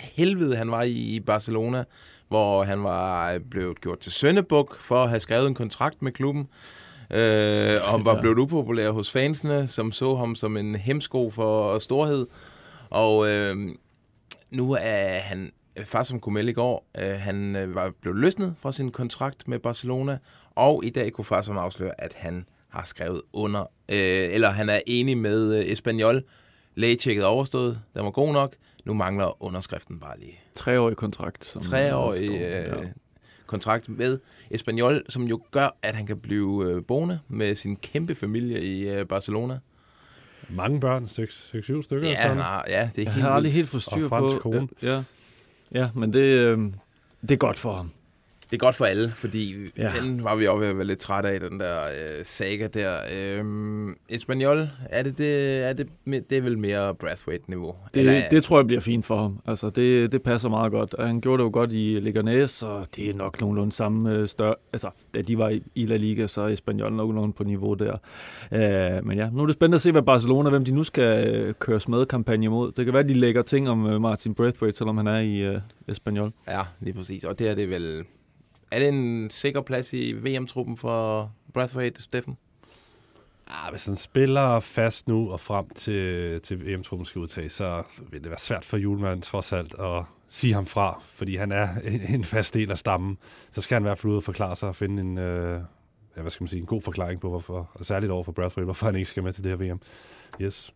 helvede, 0.00 0.56
han 0.56 0.70
var 0.70 0.82
i 0.82 0.90
i 0.92 1.20
Barcelona, 1.20 1.84
hvor 2.28 2.64
han 2.64 2.84
var 2.84 3.38
blevet 3.50 3.80
gjort 3.80 3.98
til 3.98 4.12
Søndebuk 4.12 4.80
for 4.80 5.02
at 5.02 5.08
have 5.08 5.20
skrevet 5.20 5.46
en 5.46 5.54
kontrakt 5.54 6.02
med 6.02 6.12
klubben, 6.12 6.48
øh, 7.10 7.92
og 7.92 8.04
var 8.04 8.14
Ja. 8.14 8.20
blevet 8.20 8.38
upopulær 8.38 8.90
hos 8.90 9.10
fansene, 9.10 9.66
som 9.66 9.92
så 9.92 10.14
ham 10.16 10.34
som 10.34 10.56
en 10.56 10.74
hemsko 10.76 11.30
for 11.30 11.78
storhed. 11.78 12.26
Og 12.96 13.28
øh, 13.28 13.56
nu 14.50 14.72
er 14.80 15.18
han 15.18 15.52
far 15.84 16.02
som 16.02 16.20
kunne 16.20 16.34
melde 16.34 16.50
i 16.50 16.54
går, 16.54 16.86
øh, 16.98 17.20
han 17.20 17.56
øh, 17.56 17.74
var 17.74 17.92
blevet 18.00 18.18
løsnet 18.18 18.54
fra 18.60 18.72
sin 18.72 18.90
kontrakt 18.90 19.48
med 19.48 19.58
Barcelona, 19.58 20.18
og 20.54 20.84
i 20.84 20.90
dag 20.90 21.12
kunne 21.12 21.24
far 21.24 21.42
som 21.42 21.58
afsløre, 21.58 22.00
at 22.00 22.12
han 22.16 22.46
har 22.68 22.84
skrevet 22.84 23.22
under, 23.32 23.60
øh, 23.88 24.34
eller 24.34 24.50
han 24.50 24.68
er 24.68 24.80
enig 24.86 25.18
med 25.18 25.58
øh, 25.58 25.72
Espanyol. 25.72 26.22
Lægetjekket 26.74 27.22
er 27.22 27.26
overstået, 27.26 27.80
den 27.94 28.04
var 28.04 28.10
god 28.10 28.32
nok. 28.32 28.54
Nu 28.84 28.94
mangler 28.94 29.42
underskriften 29.42 30.00
bare 30.00 30.18
lige. 30.18 30.40
Treårig 30.54 30.96
kontrakt. 30.96 31.44
Som 31.44 31.62
Treårig 31.62 32.30
øh, 32.30 32.40
ja. 32.40 32.74
kontrakt 33.46 33.88
med 33.88 34.18
Espanyol, 34.50 35.02
som 35.08 35.22
jo 35.22 35.40
gør, 35.50 35.76
at 35.82 35.94
han 35.94 36.06
kan 36.06 36.18
blive 36.18 36.64
øh, 36.66 36.84
boende 36.84 37.18
med 37.28 37.54
sin 37.54 37.76
kæmpe 37.76 38.14
familie 38.14 38.62
i 38.62 38.88
øh, 38.88 39.06
Barcelona. 39.06 39.58
Mange 40.48 40.80
børn, 40.80 41.04
6-7 41.04 41.82
stykker. 41.82 42.08
Ja, 42.08 42.34
nej, 42.34 42.62
ja, 42.68 42.90
det 42.96 43.02
er 43.02 43.04
Jeg 43.04 43.12
helt 43.12 43.22
har 43.22 43.30
aldrig 43.30 43.52
helt 43.52 43.68
fået 43.68 43.82
styr 43.82 44.04
Og 44.04 44.08
fransk 44.08 44.34
på... 44.34 44.38
kone. 44.40 44.68
Ja, 44.82 45.02
ja, 45.72 45.88
men 45.94 46.12
det, 46.12 46.20
øh, 46.20 46.58
det 47.22 47.30
er 47.30 47.36
godt 47.36 47.58
for 47.58 47.76
ham. 47.76 47.90
Det 48.50 48.56
er 48.56 48.58
godt 48.58 48.74
for 48.74 48.84
alle, 48.84 49.12
fordi 49.16 49.54
Ja. 49.78 49.90
den 50.02 50.24
var 50.24 50.36
vi 50.36 50.46
også 50.46 50.58
ved 50.58 50.66
at 50.68 50.76
være 50.76 50.86
lidt 50.86 50.98
trætte 50.98 51.28
af, 51.28 51.40
den 51.40 51.60
der 51.60 51.76
øh, 51.84 52.24
saga 52.24 52.66
der. 52.66 52.96
Øhm, 53.38 53.94
Espanyol, 54.08 54.68
er 54.90 55.02
det, 55.02 55.18
det, 55.18 55.62
er 55.64 55.72
det, 55.72 55.88
det 56.30 56.38
er 56.38 56.42
vel 56.42 56.58
mere 56.58 56.94
Brathwaite-niveau? 56.94 57.74
Det, 57.94 58.24
det 58.30 58.42
tror 58.44 58.58
jeg 58.58 58.66
bliver 58.66 58.80
fint 58.80 59.06
for 59.06 59.22
ham. 59.22 59.40
Altså, 59.46 59.70
det, 59.70 60.12
det 60.12 60.22
passer 60.22 60.48
meget 60.48 60.72
godt. 60.72 60.94
Og 60.94 61.06
Han 61.06 61.20
gjorde 61.20 61.38
det 61.38 61.44
jo 61.44 61.50
godt 61.52 61.72
i 61.72 61.98
Leganés, 61.98 62.66
og 62.66 62.86
det 62.96 63.10
er 63.10 63.14
nok 63.14 63.40
nogenlunde 63.40 63.72
samme 63.72 64.12
øh, 64.14 64.28
større... 64.28 64.54
Altså, 64.72 64.90
da 65.14 65.22
de 65.22 65.38
var 65.38 65.58
i, 65.74 65.86
La 65.86 65.96
Liga, 65.96 66.26
så 66.26 66.40
er 66.40 66.48
Espanyol 66.48 66.92
nogenlunde 66.92 67.32
på 67.32 67.44
niveau 67.44 67.74
der. 67.74 67.96
Uh, 68.52 69.06
men 69.06 69.18
ja, 69.18 69.30
nu 69.30 69.42
er 69.42 69.46
det 69.46 69.54
spændende 69.54 69.74
at 69.76 69.82
se, 69.82 69.92
hvad 69.92 70.02
Barcelona, 70.02 70.50
hvem 70.50 70.64
de 70.64 70.72
nu 70.72 70.84
skal 70.84 71.28
øh, 71.28 71.54
køres 71.58 71.88
med 71.88 72.06
kampagne 72.06 72.48
mod. 72.48 72.72
Det 72.72 72.84
kan 72.84 72.94
være, 72.94 73.02
at 73.02 73.08
de 73.08 73.14
lægger 73.14 73.42
ting 73.42 73.68
om 73.70 73.86
øh, 73.86 74.00
Martin 74.00 74.34
Braithwaite, 74.34 74.78
selvom 74.78 74.96
han 74.96 75.06
er 75.06 75.18
i 75.18 75.36
øh, 75.38 75.58
Espanyol. 75.88 76.32
Ja, 76.48 76.60
lige 76.80 76.94
præcis. 76.94 77.24
Og 77.24 77.38
det 77.38 77.48
er 77.48 77.54
det 77.54 77.70
vel... 77.70 78.04
Er 78.70 78.78
det 78.78 78.88
en 78.88 79.30
sikker 79.30 79.60
plads 79.60 79.92
i 79.92 80.12
VM-truppen 80.12 80.76
for 80.76 81.32
Brathwaite, 81.54 82.02
Steffen? 82.02 82.36
Ah, 83.46 83.70
hvis 83.70 83.86
han 83.86 83.96
spiller 83.96 84.60
fast 84.60 85.08
nu 85.08 85.30
og 85.32 85.40
frem 85.40 85.68
til, 85.68 86.40
til 86.40 86.74
EM-truppen 86.74 87.06
skal 87.06 87.18
udtages, 87.18 87.52
så 87.52 87.82
vil 88.10 88.22
det 88.22 88.30
være 88.30 88.38
svært 88.38 88.64
for 88.64 88.76
Julemand 88.76 89.22
trods 89.22 89.52
alt 89.52 89.74
at 89.78 90.04
sige 90.28 90.54
ham 90.54 90.66
fra, 90.66 91.02
fordi 91.14 91.36
han 91.36 91.52
er 91.52 91.68
en, 91.84 92.00
en 92.14 92.24
fast 92.24 92.54
del 92.54 92.70
af 92.70 92.78
stammen. 92.78 93.18
Så 93.50 93.60
skal 93.60 93.74
han 93.74 93.82
i 93.82 93.86
hvert 93.88 93.98
fald 93.98 94.12
ud 94.12 94.16
og 94.16 94.22
forklare 94.22 94.56
sig 94.56 94.68
og 94.68 94.76
finde 94.76 95.02
en, 95.02 95.18
øh, 95.18 95.60
ja, 96.16 96.20
hvad 96.20 96.30
skal 96.30 96.42
man 96.42 96.48
sige, 96.48 96.60
en 96.60 96.66
god 96.66 96.82
forklaring 96.82 97.20
på, 97.20 97.28
hvorfor, 97.28 97.70
og 97.74 97.86
særligt 97.86 98.12
over 98.12 98.24
for 98.24 98.32
Brathwaite, 98.32 98.64
hvorfor 98.64 98.86
han 98.86 98.96
ikke 98.96 99.10
skal 99.10 99.22
med 99.22 99.32
til 99.32 99.44
det 99.44 99.58
her 99.58 99.72
VM. 99.72 99.80
Yes. 100.40 100.74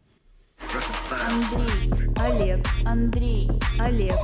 Андрей, 1.21 1.89
Олег, 2.25 2.59
Андрей, 2.85 3.47
Олег. 3.79 4.19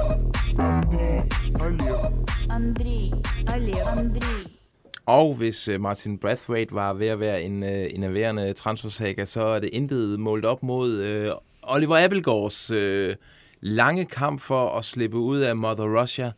Андрей, 2.49 3.11
Олег, 3.53 3.87
Андрей. 3.87 4.47
Og 5.05 5.35
hvis 5.35 5.67
øh, 5.67 5.81
Martin 5.81 6.17
Brathwaite 6.17 6.73
var 6.73 6.93
ved 6.93 7.07
at 7.07 7.19
være 7.19 7.41
en 7.41 7.63
øh, 7.63 7.85
enerverende 7.89 8.53
transfersaga, 8.53 9.25
så 9.25 9.41
er 9.41 9.59
det 9.59 9.69
intet 9.73 10.19
målt 10.19 10.45
op 10.45 10.63
mod 10.63 10.91
øh, 10.91 11.31
Oliver 11.63 12.03
Appelgaards 12.05 12.71
øh, 12.71 13.15
lange 13.61 14.05
kamp 14.05 14.41
for 14.41 14.69
at 14.69 14.85
slippe 14.85 15.17
ud 15.17 15.39
af 15.39 15.55
Mother 15.55 16.01
Russia. 16.01 16.31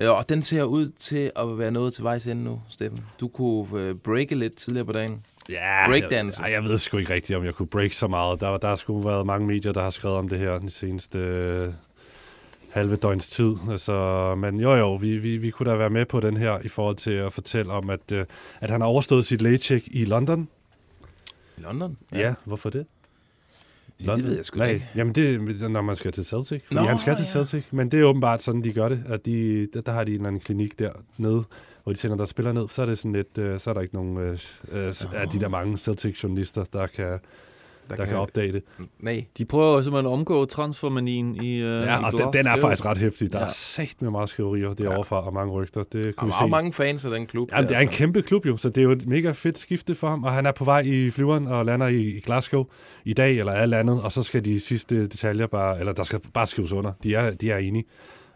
Øh, 0.00 0.10
og 0.10 0.28
den 0.28 0.42
ser 0.42 0.62
ud 0.62 0.88
til 0.88 1.30
at 1.36 1.58
være 1.58 1.70
noget 1.70 1.94
til 1.94 2.04
vejs 2.04 2.26
ende 2.26 2.44
nu, 2.44 2.60
Steffen. 2.68 3.04
Du 3.20 3.28
kunne 3.28 3.80
øh, 3.80 3.94
breake 3.94 4.34
lidt 4.34 4.56
tidligere 4.56 4.86
på 4.86 4.92
dagen. 4.92 5.24
Ja, 5.49 5.87
Breakdance. 5.87 6.43
Jeg, 6.43 6.51
jeg 6.51 6.63
ved 6.63 6.77
sgu 6.77 6.97
ikke 6.97 7.13
rigtigt, 7.13 7.37
om 7.37 7.45
jeg 7.45 7.53
kunne 7.53 7.67
break 7.67 7.93
så 7.93 8.07
meget. 8.07 8.41
Der, 8.41 8.57
der 8.57 8.67
har 8.67 8.75
sgu 8.75 9.01
været 9.01 9.25
mange 9.25 9.47
medier, 9.47 9.71
der 9.71 9.81
har 9.81 9.89
skrevet 9.89 10.17
om 10.17 10.29
det 10.29 10.39
her 10.39 10.59
den 10.59 10.69
seneste 10.69 11.17
øh, 11.17 11.73
halve 12.71 12.95
døgns 12.95 13.27
tid. 13.27 13.55
Altså, 13.71 14.35
men 14.37 14.59
jo 14.59 14.75
jo, 14.75 14.95
vi, 14.95 15.17
vi, 15.17 15.37
vi 15.37 15.49
kunne 15.49 15.71
da 15.71 15.75
være 15.75 15.89
med 15.89 16.05
på 16.05 16.19
den 16.19 16.37
her 16.37 16.59
i 16.63 16.67
forhold 16.67 16.95
til 16.95 17.11
at 17.11 17.33
fortælle 17.33 17.71
om, 17.71 17.89
at, 17.89 18.11
øh, 18.11 18.25
at 18.61 18.69
han 18.69 18.81
har 18.81 18.87
overstået 18.87 19.25
sit 19.25 19.41
lægecheck 19.41 19.87
i 19.91 20.05
London. 20.05 20.47
I 21.57 21.61
London? 21.61 21.97
Ja, 22.11 22.19
ja 22.19 22.33
hvorfor 22.45 22.69
det? 22.69 22.85
Det, 23.99 24.17
det 24.17 24.23
ved 24.23 24.35
jeg 24.35 24.45
sgu 24.45 24.57
Nej, 24.57 24.69
ikke. 24.69 24.89
Jamen, 24.95 25.15
det 25.15 25.35
er, 25.61 25.67
når 25.67 25.81
man 25.81 25.95
skal 25.95 26.11
til 26.11 26.25
Celtic. 26.25 26.61
Fordi 26.65 26.79
Nå, 26.79 26.87
han 26.87 26.99
skal 26.99 27.15
til 27.15 27.25
ja. 27.25 27.31
Celtic. 27.31 27.63
Men 27.71 27.91
det 27.91 27.99
er 27.99 28.03
åbenbart 28.03 28.43
sådan, 28.43 28.63
de 28.63 28.73
gør 28.73 28.89
det. 28.89 29.03
At 29.07 29.25
de, 29.25 29.67
der, 29.73 29.81
der 29.81 29.91
har 29.91 30.03
de 30.03 30.11
en 30.11 30.15
eller 30.15 30.27
anden 30.27 30.41
klinik 30.41 30.79
dernede, 30.79 31.43
hvor 31.85 31.93
de 31.93 31.99
sender 31.99 32.17
der 32.17 32.25
spiller 32.25 32.51
ned. 32.53 32.67
Så 32.69 32.81
er 32.81 32.85
det 32.85 32.97
sådan 32.97 33.13
lidt, 33.13 33.37
øh, 33.37 33.59
så 33.59 33.69
er 33.69 33.73
der 33.73 33.81
ikke 33.81 33.95
nogen 33.95 34.17
øh, 34.17 34.39
øh, 34.71 34.93
af 35.13 35.27
de 35.29 35.39
der 35.39 35.47
mange 35.47 35.77
Celtic-journalister, 35.77 36.63
der 36.73 36.87
kan, 36.87 37.05
der, 37.05 37.17
der 37.89 37.95
kan, 37.95 38.07
kan 38.07 38.17
opdage 38.17 38.51
det. 38.51 38.63
Nej. 38.99 39.25
De 39.37 39.45
prøver 39.45 39.75
jo 39.75 39.81
simpelthen 39.81 40.05
at 40.05 40.13
omgå 40.13 40.45
transfermanien 40.45 41.35
i, 41.43 41.55
øh, 41.61 41.81
Ja, 41.83 41.99
i 41.99 42.03
og 42.03 42.11
den, 42.11 42.33
den 42.33 42.47
er 42.47 42.57
faktisk 42.57 42.85
ret 42.85 42.97
hæftig. 42.97 43.33
Der 43.33 43.39
Ja. 43.39 43.45
er 43.45 43.49
sagt 43.49 44.01
med 44.01 44.11
meget 44.11 44.29
skriverier 44.29 44.73
derovre 44.73 45.03
fra, 45.03 45.25
og 45.25 45.33
mange 45.33 45.51
rygter. 45.53 45.83
Det 45.83 46.15
kunne 46.15 46.27
vi 46.27 46.33
er 46.41 46.45
se. 46.45 46.49
mange 46.49 46.73
fans 46.73 47.05
af 47.05 47.11
den 47.11 47.25
klub. 47.25 47.49
Jamen, 47.51 47.69
det 47.69 47.77
er 47.77 47.81
en 47.81 47.87
kæmpe 47.87 48.21
klub 48.21 48.45
jo, 48.45 48.57
så 48.57 48.69
det 48.69 48.77
er 48.77 48.83
jo 48.83 48.91
et 48.91 49.07
mega 49.07 49.31
fedt 49.31 49.57
skifte 49.57 49.95
for 49.95 50.09
ham, 50.09 50.23
og 50.23 50.31
han 50.33 50.45
er 50.45 50.51
på 50.51 50.63
vej 50.63 50.79
i 50.79 51.11
flyveren 51.11 51.47
og 51.47 51.65
lander 51.65 51.87
i, 51.87 52.01
i 52.01 52.19
Glasgow 52.19 52.65
i 53.05 53.13
dag, 53.13 53.39
eller 53.39 53.51
er 53.51 53.65
landet, 53.65 54.01
og 54.01 54.11
så 54.11 54.23
skal 54.23 54.45
de 54.45 54.59
sidste 54.59 55.07
detaljer 55.07 55.47
bare, 55.47 55.79
eller 55.79 55.93
der 55.93 56.03
skal 56.03 56.19
bare 56.33 56.45
skrives 56.47 56.71
under. 56.73 56.91
De 57.03 57.15
er, 57.15 57.31
de 57.31 57.51
er 57.51 57.57
enige. 57.57 57.85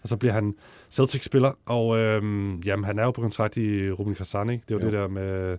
Og 0.04 0.10
så 0.10 0.18
bliver 0.18 0.34
han 0.34 0.56
Celtic-spiller, 0.92 1.52
og 1.66 1.98
øhm, 1.98 2.60
jamen, 2.60 2.84
han 2.86 3.00
er 3.00 3.04
jo 3.04 3.12
på 3.12 3.22
kontrakt 3.22 3.58
i 3.58 3.92
Rubin 3.92 4.16
Kazan, 4.16 4.50
ikke? 4.50 4.64
Det 4.70 4.76
er 4.76 4.80
jo, 4.80 4.86
det 4.86 4.94
der 4.94 5.08
med 5.08 5.58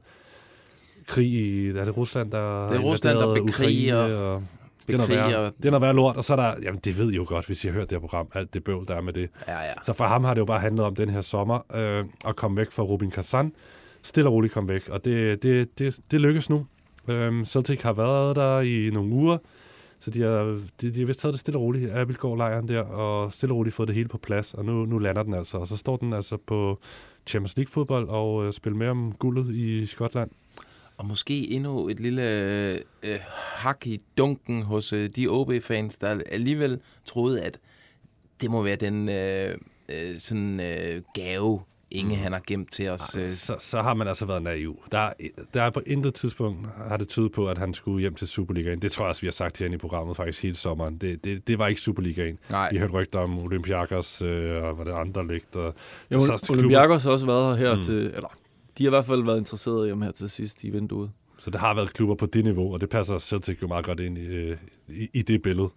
krig 1.07 1.27
i, 1.33 1.69
er 1.69 1.85
det 1.85 1.97
Rusland, 1.97 2.31
der 2.31 2.69
Det 2.69 2.77
er 2.77 2.81
Rusland, 2.81 3.19
der 3.19 3.35
bekriger- 3.35 3.43
Ukraine, 4.05 4.17
og 4.19 4.43
det 4.87 4.95
er 4.95 4.99
noget 4.99 5.11
værre. 5.33 5.45
Det 5.57 5.65
er 5.65 5.71
noget 5.71 5.83
værre 5.83 5.95
lort, 5.95 6.17
og 6.17 6.25
så 6.25 6.33
er 6.33 6.37
der, 6.37 6.55
jamen 6.63 6.81
det 6.85 6.99
ved 6.99 7.11
I 7.13 7.17
jo 7.17 7.25
godt, 7.29 7.47
hvis 7.47 7.65
I 7.65 7.67
har 7.69 7.75
hørt 7.75 7.91
det 7.91 7.97
her 7.97 8.01
program, 8.01 8.29
alt 8.35 8.55
det 8.55 8.65
bøvl, 8.65 8.87
der 8.89 8.95
er 8.97 9.01
med 9.01 9.13
det. 9.13 9.29
Ja, 9.49 9.59
ja. 9.59 9.73
Så 9.85 9.93
for 9.93 10.05
ham 10.05 10.25
har 10.25 10.35
det 10.35 10.41
jo 10.41 10.45
bare 10.45 10.61
handlet 10.61 10.85
om 10.87 10.95
den 10.95 11.09
her 11.11 11.21
sommer 11.21 11.77
øh, 11.77 12.05
at 12.27 12.37
komme 12.37 12.57
væk 12.57 12.71
fra 12.73 12.83
Rubin 12.83 13.11
Kazan. 13.11 13.53
Stille 14.03 14.29
og 14.29 14.33
roligt 14.35 14.53
komme 14.53 14.69
væk, 14.73 14.89
og 14.89 15.05
det, 15.05 15.43
det, 15.43 15.79
det, 15.79 15.99
det 16.11 16.21
lykkes 16.21 16.51
nu. 16.51 16.67
Øhm, 17.09 17.45
Celtic 17.45 17.83
har 17.83 17.93
været 17.93 18.37
der 18.37 18.61
i 18.61 18.91
nogle 18.93 19.13
uger, 19.13 19.39
så 20.01 20.11
de 20.11 20.23
har, 20.23 20.61
de, 20.81 20.91
de 20.91 21.01
har 21.01 21.07
vist 21.07 21.21
taget 21.21 21.33
det 21.33 21.41
stille 21.41 21.59
og 21.59 21.63
roligt, 21.63 21.93
Abelgaard-lejren 21.93 22.69
der, 22.69 22.83
og 22.83 23.33
stille 23.33 23.53
og 23.53 23.57
roligt 23.57 23.77
fået 23.77 23.89
det 23.89 23.97
hele 23.97 24.09
på 24.09 24.19
plads, 24.19 24.55
og 24.55 24.65
nu, 24.65 24.85
nu 24.85 24.99
lander 24.99 25.23
den 25.23 25.35
altså. 25.35 25.59
Og 25.59 25.67
så 25.67 25.77
står 25.77 25.97
den 25.97 26.13
altså 26.13 26.37
på 26.37 26.81
Champions 27.27 27.57
League-fodbold 27.57 28.09
og 28.09 28.47
øh, 28.47 28.53
spiller 28.53 28.79
med 28.79 28.89
om 28.89 29.13
guldet 29.19 29.55
i 29.55 29.87
Skotland. 29.87 30.31
Og 30.97 31.07
måske 31.07 31.51
endnu 31.51 31.89
et 31.89 32.01
lille 32.01 32.23
øh, 32.23 32.75
øh 33.03 33.19
hak 33.55 33.87
i 33.87 34.01
dunken 34.19 34.63
hos 34.63 34.93
øh, 34.93 35.11
de 35.17 35.29
OB-fans, 35.29 35.99
der 35.99 36.21
alligevel 36.27 36.81
troede, 37.05 37.43
at 37.43 37.59
det 38.41 38.51
må 38.51 38.63
være 38.63 38.77
den 38.77 39.09
øh, 39.09 39.55
øh, 39.89 40.21
sådan 40.21 40.61
øh, 40.61 41.03
gave, 41.15 41.61
Inge 41.93 42.17
han 42.17 42.33
har 42.33 42.43
gemt 42.47 42.73
til 42.73 42.89
os. 42.89 43.17
Øh. 43.17 43.29
Så, 43.29 43.55
så 43.59 43.83
har 43.83 43.95
man 43.95 44.09
altså 44.09 44.27
været 44.27 44.43
naiv. 44.43 44.79
Der, 44.93 44.99
er- 44.99 45.13
der 45.55 45.63
er 45.63 45.71
på 45.71 45.81
intet 45.87 46.15
tidspunkt 46.15 46.69
har 46.89 46.97
det 46.97 47.09
tydet 47.09 47.33
på, 47.33 47.49
at 47.49 47.59
han 47.59 47.75
skulle 47.75 48.01
hjem 48.01 48.15
til 48.15 48.29
Superligaen. 48.29 48.83
Det 48.83 48.93
tror 48.93 49.05
jeg 49.05 49.09
også, 49.09 49.21
vi 49.21 49.27
har 49.27 49.33
sagt 49.33 49.59
herinde 49.59 49.75
i 49.75 49.79
programmet 49.79 50.17
faktisk 50.17 50.43
hele 50.43 50.57
sommeren. 50.57 50.99
Det, 50.99 51.25
det, 51.25 51.49
det 51.49 51.59
var 51.59 51.67
ikke 51.67 51.81
Superligaen. 51.81 52.39
Nej. 52.51 52.69
Vi 52.73 52.77
har 52.77 52.85
hørt 52.87 52.93
rygter 52.95 53.19
om 53.19 53.39
Olympiakos 53.39 54.23
øh, 54.23 54.63
og 54.63 54.75
hvad 54.75 54.85
det 54.85 54.93
andre. 54.93 55.21
Og 55.21 55.75
så- 56.39 56.47
klubber- 56.47 56.59
Olympiakos 56.59 57.03
har 57.05 57.11
også 57.11 57.27
været 57.27 57.59
her 57.59 57.71
Mm. 57.73 57.77
mm. 57.79 57.83
til... 57.85 57.95
Eller, 57.95 58.37
de 58.79 58.85
har 58.85 58.89
i 58.91 58.95
hvert 58.95 59.05
fald 59.07 59.23
været 59.25 59.39
interesserede 59.39 59.87
i 59.87 59.89
ham 59.89 60.03
her 60.03 60.13
til 60.13 60.31
sidst 60.31 60.65
i 60.65 60.71
vinduet. 60.71 61.11
Så 61.39 61.51
der 61.51 61.59
har 61.59 61.75
været 61.75 61.93
klubber 61.93 62.15
på 62.15 62.27
det 62.27 62.45
niveau, 62.45 62.73
og 62.73 62.81
det 62.81 62.89
passer 62.89 63.19
Celtic 63.19 63.63
jo 63.63 63.69
meget 63.69 63.85
godt 63.85 64.01
ind 64.01 64.19
i, 64.19 64.27
øh, 64.27 64.57
i, 64.89 65.09
i 65.15 65.23
det 65.23 65.43
billede. 65.43 65.69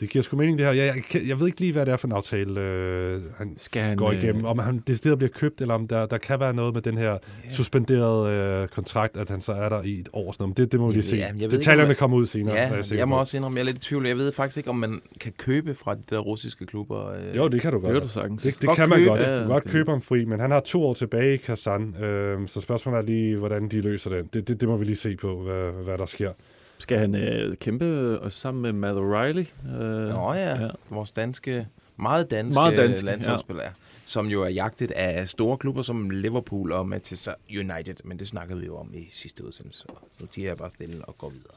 Det 0.00 0.10
giver 0.10 0.22
sgu 0.22 0.36
mening, 0.36 0.58
det 0.58 0.66
her. 0.66 0.72
Jeg, 0.72 1.02
jeg, 1.14 1.26
jeg 1.28 1.40
ved 1.40 1.46
ikke 1.46 1.60
lige, 1.60 1.72
hvad 1.72 1.86
det 1.86 1.92
er 1.92 1.96
for 1.96 2.08
en 2.08 2.12
aftale, 2.12 2.60
øh, 2.60 3.22
han 3.38 3.54
Skal 3.58 3.82
han, 3.82 3.96
går 3.96 4.10
øh, 4.10 4.22
igennem. 4.22 4.44
Om 4.44 4.58
han 4.58 4.82
decideret 4.86 5.18
bliver 5.18 5.30
købt, 5.30 5.60
eller 5.60 5.74
om 5.74 5.88
der, 5.88 6.06
der 6.06 6.18
kan 6.18 6.40
være 6.40 6.54
noget 6.54 6.74
med 6.74 6.82
den 6.82 6.98
her 6.98 7.18
suspenderede 7.50 8.62
øh, 8.62 8.68
kontrakt, 8.68 9.16
at 9.16 9.28
han 9.30 9.40
så 9.40 9.52
er 9.52 9.68
der 9.68 9.82
i 9.82 10.00
et 10.00 10.08
år. 10.12 10.32
Sådan 10.32 10.42
noget. 10.42 10.58
Men 10.58 10.64
Det, 10.64 10.72
det 10.72 10.80
må 10.80 10.86
vi 10.86 10.90
Jeg 10.90 10.94
lige 10.96 11.10
se. 11.10 11.16
jamen, 11.16 11.40
jeg 11.40 11.50
ved 11.50 11.52
ikke, 11.52 11.56
Detaljerne 11.60 11.82
om 11.82 11.88
man- 11.88 11.96
kommer 11.96 12.16
ud 12.16 12.26
senere. 12.26 12.56
er 12.56 12.76
Ja, 12.76 12.82
sikker 12.82 12.96
jeg 13.00 13.08
må 13.08 13.18
også 13.18 13.36
indrømme, 13.36 13.56
jeg 13.58 13.62
er 13.62 13.66
lidt 13.66 13.76
i 13.76 13.80
tvivl. 13.80 14.06
Jeg 14.06 14.16
ved 14.16 14.32
faktisk 14.32 14.56
ikke, 14.56 14.70
om 14.70 14.76
man 14.76 15.00
kan 15.20 15.32
købe 15.38 15.74
fra 15.74 15.94
de 15.94 16.00
der 16.10 16.18
russiske 16.18 16.66
klubber. 16.66 17.10
Øh. 17.12 17.36
Jo, 17.36 17.48
det 17.48 17.60
kan 17.60 17.72
du 17.72 17.78
godt. 17.78 17.94
Det 17.94 18.00
kan 18.02 18.08
du 18.08 18.12
sagtens. 18.12 18.42
Det, 18.42 18.54
det 18.60 18.66
Godt 18.68 18.76
kan 18.76 18.88
man 18.88 18.98
købe. 18.98 19.10
godt. 19.10 19.20
Ja, 19.20 19.34
Du 19.34 19.38
kan 19.40 19.48
godt 19.48 19.64
det- 19.64 19.72
købe 19.72 19.90
ham 19.90 20.00
fri, 20.02 20.24
men 20.24 20.40
han 20.40 20.50
har 20.50 20.60
to 20.60 20.82
år 20.86 20.94
tilbage 20.94 21.34
i 21.34 21.36
Kazan, 21.36 21.96
øh, 22.02 22.38
så 22.48 22.60
spørgsmålet 22.60 22.98
er 22.98 23.02
lige, 23.02 23.36
hvordan 23.36 23.68
de 23.68 23.80
løser 23.80 24.10
den. 24.10 24.28
Det, 24.34 24.48
det, 24.48 24.60
det 24.60 24.68
må 24.68 24.76
vi 24.76 24.84
lige 24.84 24.96
se 24.96 25.16
på, 25.16 25.42
hvad, 25.42 25.84
hvad 25.84 25.98
der 25.98 26.06
sker. 26.06 26.30
Skal 26.78 26.98
han 26.98 27.14
øh, 27.14 27.56
kæmpe 27.56 27.84
øh, 27.84 28.30
sammen 28.30 28.62
med 28.62 28.72
Matt 28.72 28.96
O'Reilly? 28.98 29.68
Øh, 29.68 30.08
Nå 30.08 30.32
ja, 30.32 30.62
ja, 30.62 30.68
vores 30.90 31.12
danske, 31.12 31.66
meget 31.96 32.30
danske, 32.30 32.60
Meget 32.60 32.76
danske, 32.78 33.04
landsholdsspiller, 33.04 33.62
ja. 33.62 33.70
som 34.04 34.26
jo 34.26 34.42
er 34.42 34.48
jagtet 34.48 34.90
af 34.90 35.28
store 35.28 35.58
klubber 35.58 35.82
som 35.82 36.10
Liverpool 36.10 36.72
og 36.72 36.88
Manchester 36.88 37.34
United, 37.50 37.96
men 38.04 38.18
det 38.18 38.26
snakkede 38.28 38.60
vi 38.60 38.66
jo 38.66 38.76
om 38.76 38.94
i 38.94 39.08
sidste 39.10 39.46
udsendelse, 39.46 39.80
så 39.80 39.86
nu 40.20 40.26
tiger 40.26 40.48
jeg 40.48 40.56
bare 40.56 40.70
stille 40.70 41.04
og 41.04 41.18
går 41.18 41.28
videre. 41.30 41.56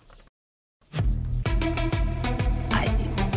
Ej, 2.71 2.85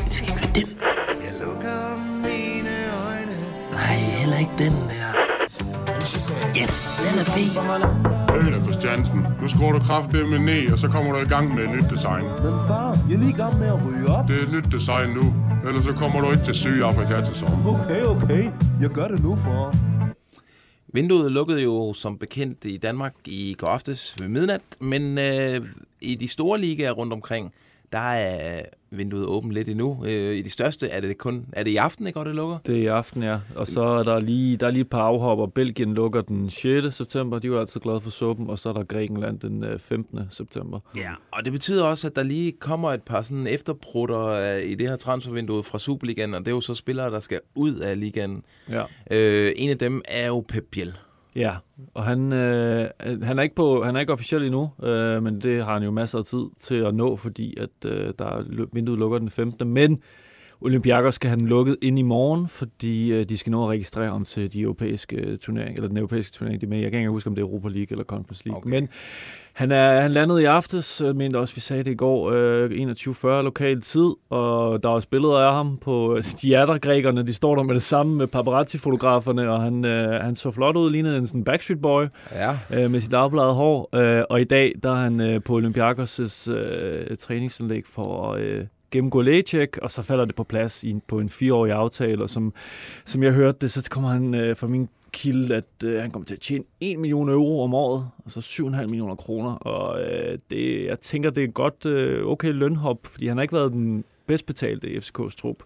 det 0.04 0.12
skal 0.12 0.28
ikke 0.28 0.42
være 0.42 0.54
den. 0.54 0.78
Jeg 1.24 1.34
lukker 1.46 1.96
mine 2.22 2.74
øjne. 3.06 3.36
Nej, 3.70 3.94
heller 4.20 4.38
ikke 4.38 4.52
den 4.58 4.72
der. 4.72 5.12
Yes, 6.58 7.00
den 7.04 7.18
er 7.20 7.24
fed. 7.24 8.21
Øl 8.36 8.62
Christiansen, 8.62 9.26
nu 9.40 9.48
skruer 9.48 9.72
du 9.72 9.78
kraftedeme 9.78 10.38
ned, 10.38 10.72
og 10.72 10.78
så 10.78 10.88
kommer 10.88 11.12
du 11.12 11.18
i 11.18 11.28
gang 11.28 11.54
med 11.54 11.64
et 11.64 11.70
nyt 11.70 11.90
design. 11.90 12.24
Men 12.24 12.54
far, 12.68 12.98
jeg 13.08 13.14
er 13.14 13.18
lige 13.18 13.30
i 13.30 13.40
gang 13.42 13.58
med 13.58 13.66
at 13.66 13.86
ryge 13.86 14.06
op. 14.08 14.28
Det 14.28 14.38
er 14.38 14.42
et 14.42 14.52
nyt 14.52 14.72
design 14.72 15.10
nu, 15.10 15.34
ellers 15.68 15.84
så 15.84 15.92
kommer 15.92 16.20
du 16.20 16.30
ikke 16.30 16.44
til 16.44 16.54
Sydafrika 16.54 17.20
til 17.20 17.34
sommer. 17.34 17.74
Okay, 17.74 18.02
okay. 18.02 18.50
Jeg 18.80 18.90
gør 18.90 19.08
det 19.08 19.22
nu, 19.22 19.36
far. 19.36 19.76
Vinduet 20.94 21.32
lukkede 21.32 21.62
jo 21.62 21.92
som 21.94 22.18
bekendt 22.18 22.64
i 22.64 22.76
Danmark 22.76 23.14
i 23.24 23.54
går 23.58 23.66
aftes 23.66 24.16
ved 24.20 24.28
midnat, 24.28 24.60
men 24.80 25.18
øh, 25.18 25.66
i 26.00 26.14
de 26.14 26.28
store 26.28 26.60
ligaer 26.60 26.90
rundt 26.92 27.12
omkring, 27.12 27.52
der 27.92 27.98
er 27.98 28.62
vinduet 28.90 29.26
åbent 29.26 29.52
lidt 29.52 29.68
endnu. 29.68 30.04
Øh, 30.04 30.36
I 30.36 30.42
de 30.42 30.50
største 30.50 30.88
er 30.88 31.00
det 31.00 31.18
kun 31.18 31.46
er 31.52 31.62
det 31.62 31.70
i 31.70 31.76
aften, 31.76 32.06
ikke, 32.06 32.18
og 32.18 32.26
det 32.26 32.34
lukker? 32.34 32.58
Det 32.66 32.78
er 32.78 32.82
i 32.82 32.86
aften, 32.86 33.22
ja. 33.22 33.38
Og 33.56 33.68
så 33.68 33.82
er 33.82 34.02
der 34.02 34.20
lige, 34.20 34.56
der 34.56 34.66
er 34.66 34.70
lige 34.70 34.80
et 34.80 34.90
par 34.90 35.02
afhopper. 35.02 35.46
Belgien 35.46 35.94
lukker 35.94 36.20
den 36.20 36.50
6. 36.50 36.96
september. 36.96 37.38
De 37.38 37.50
var 37.50 37.60
altid 37.60 37.80
glade 37.80 38.00
for 38.00 38.10
suppen. 38.10 38.50
Og 38.50 38.58
så 38.58 38.68
er 38.68 38.72
der 38.72 38.84
Grækenland 38.84 39.40
den 39.40 39.64
øh, 39.64 39.78
15. 39.78 40.20
september. 40.30 40.80
Ja, 40.96 41.10
og 41.30 41.44
det 41.44 41.52
betyder 41.52 41.84
også, 41.84 42.06
at 42.06 42.16
der 42.16 42.22
lige 42.22 42.52
kommer 42.52 42.92
et 42.92 43.02
par 43.02 43.22
sådan 43.22 43.46
efterprutter 43.46 44.26
øh, 44.26 44.70
i 44.70 44.74
det 44.74 44.88
her 44.88 44.96
transfervindue 44.96 45.62
fra 45.62 45.78
Superligaen, 45.78 46.34
og 46.34 46.40
det 46.40 46.48
er 46.48 46.54
jo 46.54 46.60
så 46.60 46.74
spillere, 46.74 47.10
der 47.10 47.20
skal 47.20 47.40
ud 47.54 47.74
af 47.74 48.00
ligaen. 48.00 48.44
Ja. 48.70 48.82
Øh, 49.10 49.52
en 49.56 49.70
af 49.70 49.78
dem 49.78 50.02
er 50.08 50.26
jo 50.26 50.44
Pep 50.48 50.64
Biel. 50.70 50.94
Ja, 51.36 51.56
og 51.94 52.04
han, 52.04 52.32
øh, 52.32 52.90
han, 53.22 53.38
er 53.38 53.42
ikke 53.42 53.54
på, 53.54 53.84
han 53.84 53.96
er 53.96 54.00
ikke 54.00 54.12
officiel 54.12 54.42
endnu, 54.42 54.70
øh, 54.82 55.22
men 55.22 55.40
det 55.40 55.64
har 55.64 55.72
han 55.72 55.82
jo 55.82 55.90
masser 55.90 56.18
af 56.18 56.24
tid 56.24 56.44
til 56.60 56.74
at 56.74 56.94
nå, 56.94 57.16
fordi 57.16 57.56
at 57.60 57.70
øh, 57.84 58.14
der 58.18 58.24
er, 58.24 58.66
vinduet 58.72 58.98
lukker 58.98 59.18
den 59.18 59.30
15. 59.30 59.68
Men 59.68 60.02
Olympiakos 60.64 61.14
skal 61.14 61.28
have 61.30 61.38
den 61.38 61.48
lukket 61.48 61.76
ind 61.82 61.98
i 61.98 62.02
morgen, 62.02 62.48
fordi 62.48 63.12
øh, 63.12 63.28
de 63.28 63.36
skal 63.38 63.50
nå 63.50 63.64
at 63.64 63.70
registrere 63.70 64.10
om 64.10 64.24
til 64.24 64.52
de 64.52 64.60
europæiske 64.60 65.36
turneringer, 65.36 65.74
eller 65.74 65.88
den 65.88 65.96
europæiske 65.96 66.36
turnering, 66.36 66.60
de 66.60 66.66
er 66.66 66.70
med. 66.70 66.78
Jeg 66.78 66.90
kan 66.90 67.00
ikke 67.00 67.10
huske, 67.10 67.28
om 67.28 67.34
det 67.34 67.42
er 67.42 67.46
Europa 67.46 67.68
League 67.68 67.86
eller 67.90 68.04
Conference 68.04 68.44
League. 68.44 68.58
Okay. 68.58 68.70
Men 68.70 68.88
han 69.52 69.72
er 69.72 70.00
han 70.00 70.10
landede 70.10 70.42
i 70.42 70.44
aftes, 70.44 71.00
jeg 71.04 71.16
mente 71.16 71.36
også, 71.36 71.54
vi 71.54 71.60
sagde 71.60 71.84
det 71.84 71.90
i 71.90 71.94
går, 71.94 72.30
øh, 72.30 72.70
21.40 72.70 73.26
lokal 73.42 73.80
tid, 73.80 74.10
og 74.30 74.82
der 74.82 74.88
var 74.88 75.04
billeder 75.10 75.38
af 75.38 75.54
ham 75.54 75.78
på, 75.80 76.18
de 76.42 76.54
er 76.54 76.78
grækerne, 76.78 77.26
de 77.26 77.34
står 77.34 77.56
der 77.56 77.62
med 77.62 77.74
det 77.74 77.82
samme 77.82 78.14
med 78.16 78.26
paparazzi-fotograferne, 78.26 79.50
og 79.50 79.62
han, 79.62 79.84
øh, 79.84 80.24
han 80.24 80.36
så 80.36 80.50
flot 80.50 80.76
ud, 80.76 80.90
lignede 80.90 81.16
en 81.16 81.26
sådan 81.26 81.44
Backstreet 81.44 81.82
Boy 81.82 82.04
Ja. 82.32 82.50
øh, 82.84 82.90
med 82.90 83.00
sit 83.00 83.14
afbladet 83.14 83.54
hår, 83.54 83.88
øh, 83.94 84.24
og 84.30 84.40
i 84.40 84.44
dag 84.44 84.72
der 84.82 84.90
er 84.90 85.02
han 85.02 85.20
øh, 85.20 85.42
på 85.42 85.60
Olympiakos' 85.60 86.50
øh, 86.50 87.16
træningsanlæg 87.16 87.82
for 87.86 88.32
at 88.32 88.40
øh, 88.40 88.64
gennemgå 88.92 89.20
lægecheck, 89.20 89.78
og 89.82 89.90
så 89.90 90.02
falder 90.02 90.24
det 90.24 90.34
på 90.34 90.44
plads 90.44 90.84
i, 90.84 91.00
på 91.06 91.18
en 91.18 91.28
fireårig 91.28 91.72
aftale, 91.72 92.22
og 92.22 92.30
som, 92.30 92.54
som 93.04 93.22
jeg 93.22 93.32
hørte 93.32 93.58
det, 93.60 93.72
så 93.72 93.90
kommer 93.90 94.10
han 94.10 94.34
øh, 94.34 94.56
fra 94.56 94.66
min 94.66 94.88
kilde, 95.12 95.56
at 95.56 95.84
øh, 95.84 96.00
han 96.00 96.10
kommer 96.10 96.26
til 96.26 96.34
at 96.34 96.40
tjene 96.40 96.64
1 96.80 96.98
million 96.98 97.28
euro 97.28 97.62
om 97.62 97.74
året, 97.74 98.08
altså 98.24 98.40
7,5 98.40 98.86
millioner 98.86 99.14
kroner, 99.14 99.50
og 99.54 100.02
øh, 100.02 100.38
det, 100.50 100.84
jeg 100.84 101.00
tænker, 101.00 101.30
det 101.30 101.44
er 101.44 101.48
et 101.48 101.54
godt, 101.54 101.86
øh, 101.86 102.26
okay 102.26 102.52
lønhop, 102.52 102.98
fordi 103.06 103.26
han 103.26 103.36
har 103.36 103.42
ikke 103.42 103.54
været 103.54 103.72
den 103.72 104.04
bedst 104.26 104.46
betalte 104.46 104.90
i 104.90 104.98
FCK's 104.98 105.36
trup. 105.40 105.56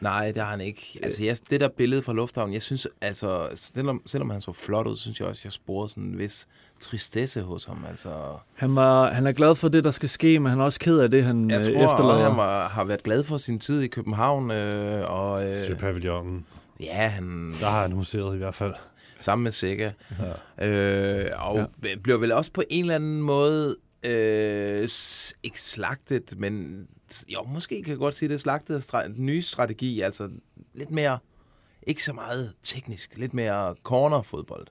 Nej, 0.00 0.32
det 0.32 0.42
har 0.42 0.50
han 0.50 0.60
ikke. 0.60 0.98
Altså, 1.02 1.24
jeg, 1.24 1.36
det 1.50 1.60
der 1.60 1.68
billede 1.68 2.02
fra 2.02 2.12
Lufthavnen, 2.12 2.54
jeg 2.54 2.62
synes, 2.62 2.88
altså, 3.00 3.48
selvom, 3.54 4.02
selvom 4.06 4.30
han 4.30 4.40
så 4.40 4.52
flot 4.52 4.86
ud, 4.86 4.96
synes 4.96 5.20
jeg 5.20 5.28
også, 5.28 5.42
jeg 5.44 5.52
sporede 5.52 5.88
sådan 5.88 6.04
en 6.04 6.18
vis 6.18 6.46
tristesse 6.82 7.42
hos 7.42 7.64
ham. 7.64 7.84
Altså, 7.88 8.10
Han, 8.54 8.74
var, 8.76 9.10
han 9.12 9.26
er 9.26 9.32
glad 9.32 9.54
for 9.54 9.68
det, 9.68 9.84
der 9.84 9.90
skal 9.90 10.08
ske, 10.08 10.38
men 10.38 10.50
han 10.50 10.60
er 10.60 10.64
også 10.64 10.80
ked 10.80 10.98
af 10.98 11.10
det, 11.10 11.24
han 11.24 11.50
jeg 11.50 11.58
øh, 11.58 11.64
tror, 11.64 11.84
efterlader. 11.84 12.28
han 12.28 12.36
var, 12.36 12.68
har 12.68 12.84
været 12.84 13.02
glad 13.02 13.24
for 13.24 13.36
sin 13.36 13.58
tid 13.58 13.80
i 13.80 13.86
København, 13.88 14.50
øh, 14.50 15.10
og 15.10 15.48
øh, 15.50 15.66
Søpavillonen. 15.66 16.46
ja, 16.80 17.08
han 17.08 17.52
Der 17.60 17.66
har 17.68 17.82
han 17.82 17.92
museet 17.96 18.34
i 18.34 18.38
hvert 18.38 18.54
fald. 18.54 18.74
sammen 19.20 19.42
med 19.44 19.52
Sega. 19.52 19.90
Ja. 20.58 20.68
Øh, 21.24 21.30
og 21.38 21.68
ja. 21.84 21.94
bliver 22.02 22.18
vel 22.18 22.32
også 22.32 22.52
på 22.52 22.62
en 22.70 22.84
eller 22.84 22.94
anden 22.94 23.22
måde 23.22 23.76
øh, 24.02 24.82
ikke 25.42 25.62
slagtet, 25.62 26.34
men 26.38 26.86
jo, 27.28 27.42
måske 27.42 27.82
kan 27.82 27.90
jeg 27.90 27.98
godt 27.98 28.14
sige 28.14 28.28
det, 28.28 28.40
slagtet 28.40 28.74
af 28.74 28.80
stra- 28.80 29.06
den 29.06 29.26
nye 29.26 29.42
strategi, 29.42 30.00
altså 30.00 30.28
lidt 30.74 30.90
mere, 30.90 31.18
ikke 31.86 32.04
så 32.04 32.12
meget 32.12 32.52
teknisk, 32.62 33.12
lidt 33.16 33.34
mere 33.34 33.74
cornerfodbold. 33.82 34.66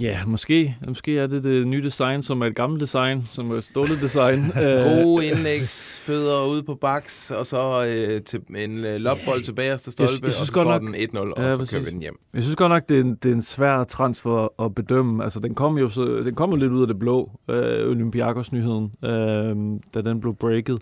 Ja, 0.00 0.18
måske. 0.26 0.76
Måske 0.88 1.18
er 1.18 1.26
det 1.26 1.44
det 1.44 1.66
nye 1.66 1.82
design, 1.84 2.22
som 2.22 2.40
er 2.42 2.46
et 2.46 2.54
gammelt 2.56 2.80
design, 2.80 3.28
som 3.30 3.50
er 3.50 3.54
et 3.56 3.64
stålet 3.64 4.00
design. 4.00 4.38
Øh, 4.62 5.02
Gode 5.02 5.26
indlægs, 5.26 5.98
fødder 6.02 6.46
ude 6.46 6.62
på 6.62 6.74
baks, 6.74 7.30
og 7.30 7.46
så 7.46 7.86
øh, 7.88 8.22
til 8.22 8.40
en 8.64 8.84
øh, 8.84 8.96
lopbold 8.96 9.42
til 9.42 9.52
bagerste 9.54 9.92
stolpe, 9.92 10.12
jeg 10.22 10.24
og 10.24 10.32
synes 10.32 10.48
så 10.48 10.54
godt 10.54 10.64
står 10.64 10.72
nok- 10.72 10.82
den 10.82 10.94
1-0, 10.94 11.18
og 11.18 11.42
Ja, 11.44 11.50
så 11.50 11.58
præcis. 11.58 11.72
kører 11.74 11.84
vi 11.84 11.90
den 11.90 12.00
hjem. 12.00 12.18
Jeg 12.34 12.42
synes 12.42 12.56
godt 12.56 12.70
nok, 12.70 12.88
det 12.88 12.96
er 12.96 13.00
en, 13.00 13.14
det 13.22 13.30
er 13.30 13.34
en 13.34 13.42
svær 13.42 13.84
transfer 13.84 14.62
at 14.64 14.74
bedømme. 14.74 15.24
Altså, 15.24 15.40
den 15.40 15.54
kom 15.54 15.78
jo, 15.78 15.88
så, 15.88 16.04
den 16.24 16.34
kom 16.34 16.50
jo 16.50 16.56
lidt 16.56 16.72
ud 16.72 16.80
af 16.80 16.86
det 16.88 16.98
blå, 16.98 17.30
øh, 17.50 17.90
Olympiakos-nyheden, 17.90 18.92
øh, 19.04 19.56
da 19.94 20.00
den 20.10 20.20
blev 20.20 20.34
breaket. 20.34 20.78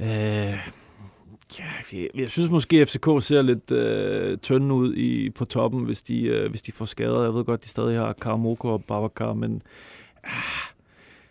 Øh, 0.00 0.54
ja, 1.58 1.98
jeg, 1.98 2.08
jeg 2.14 2.30
synes 2.30 2.50
måske, 2.50 2.80
at 2.80 2.88
FCK 2.88 3.06
ser 3.20 3.42
lidt 3.42 3.70
øh, 3.70 4.38
tynde 4.38 4.74
ud 4.74 4.94
i, 4.94 5.30
på 5.30 5.44
toppen, 5.44 5.84
hvis 5.84 6.02
de, 6.02 6.22
øh, 6.22 6.50
hvis 6.50 6.62
de 6.62 6.72
får 6.72 6.84
skader. 6.84 7.22
Jeg 7.22 7.34
ved 7.34 7.44
godt, 7.44 7.64
de 7.64 7.68
stadig 7.68 7.98
har 7.98 8.12
Karamoko 8.12 8.68
og 8.68 8.84
Babacar, 8.84 9.32
men 9.32 9.62
ah, 10.24 10.32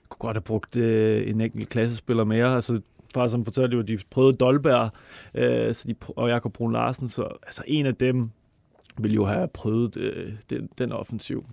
kunne 0.10 0.28
godt 0.28 0.38
have 0.38 0.42
brugt 0.42 0.76
øh, 0.76 1.30
en 1.30 1.42
enkelt 1.42 1.70
klassespiller 1.70 2.24
mere. 2.24 2.56
Altså, 2.56 2.82
far 3.14 3.28
som 3.28 3.46
fortalte 3.46 3.76
jo, 3.76 3.82
at 3.82 3.88
de 3.88 4.00
prøvede 4.10 4.38
Dolberg 4.38 4.92
øh, 5.34 5.76
så 5.76 5.88
de, 5.88 5.96
og 6.08 6.30
Jakob 6.30 6.54
Brun 6.54 6.74
Larsen, 6.74 7.08
så 7.08 7.28
altså, 7.46 7.64
en 7.68 7.86
af 7.86 7.96
dem 7.96 8.30
ville 8.98 9.16
jo 9.16 9.26
have 9.26 9.48
prøvet 9.48 9.98
øh, 9.98 10.34
den, 10.50 10.70
den 10.78 10.92
offensiv. 10.92 11.46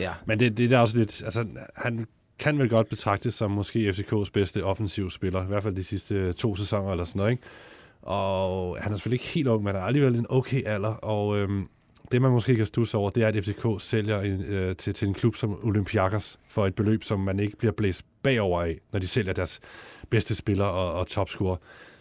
Ja. 0.00 0.12
Men 0.26 0.40
det, 0.40 0.58
det 0.58 0.72
er 0.72 0.78
også 0.78 0.98
lidt... 0.98 1.22
Altså, 1.24 1.46
han 1.76 2.06
kan 2.38 2.58
vel 2.58 2.68
godt 2.68 2.88
betragtes 2.88 3.34
som 3.34 3.50
måske 3.50 3.90
FCK's 3.90 4.30
bedste 4.32 4.64
offensiv 4.64 5.10
spiller, 5.10 5.42
i 5.42 5.46
hvert 5.46 5.62
fald 5.62 5.76
de 5.76 5.84
sidste 5.84 6.32
to 6.32 6.56
sæsoner 6.56 6.90
eller 6.90 7.04
sådan 7.04 7.18
noget, 7.18 7.30
ikke? 7.30 7.42
Og 8.02 8.78
han 8.80 8.92
er 8.92 8.96
selvfølgelig 8.96 9.24
ikke 9.24 9.34
helt 9.34 9.48
ung, 9.48 9.64
men 9.64 9.74
han 9.74 9.82
er 9.82 9.86
alligevel 9.86 10.14
en 10.14 10.26
okay 10.28 10.66
alder, 10.66 10.94
og 10.94 11.38
øhm, 11.38 11.68
det 12.12 12.22
man 12.22 12.30
måske 12.30 12.56
kan 12.56 12.66
stusse 12.66 12.96
over, 12.96 13.10
det 13.10 13.22
er, 13.22 13.28
at 13.28 13.44
FCK 13.44 13.66
sælger 13.78 14.20
en, 14.20 14.44
øh, 14.44 14.76
til, 14.76 14.94
til 14.94 15.08
en 15.08 15.14
klub 15.14 15.36
som 15.36 15.58
Olympiakos 15.62 16.38
for 16.48 16.66
et 16.66 16.74
beløb, 16.74 17.04
som 17.04 17.20
man 17.20 17.40
ikke 17.40 17.56
bliver 17.56 17.72
blæst 17.72 18.04
bagover 18.22 18.62
af, 18.62 18.78
når 18.92 19.00
de 19.00 19.08
sælger 19.08 19.32
deres 19.32 19.60
bedste 20.10 20.34
spiller 20.34 20.64
og, 20.64 20.92
og 20.92 21.06
topscorer. 21.06 21.56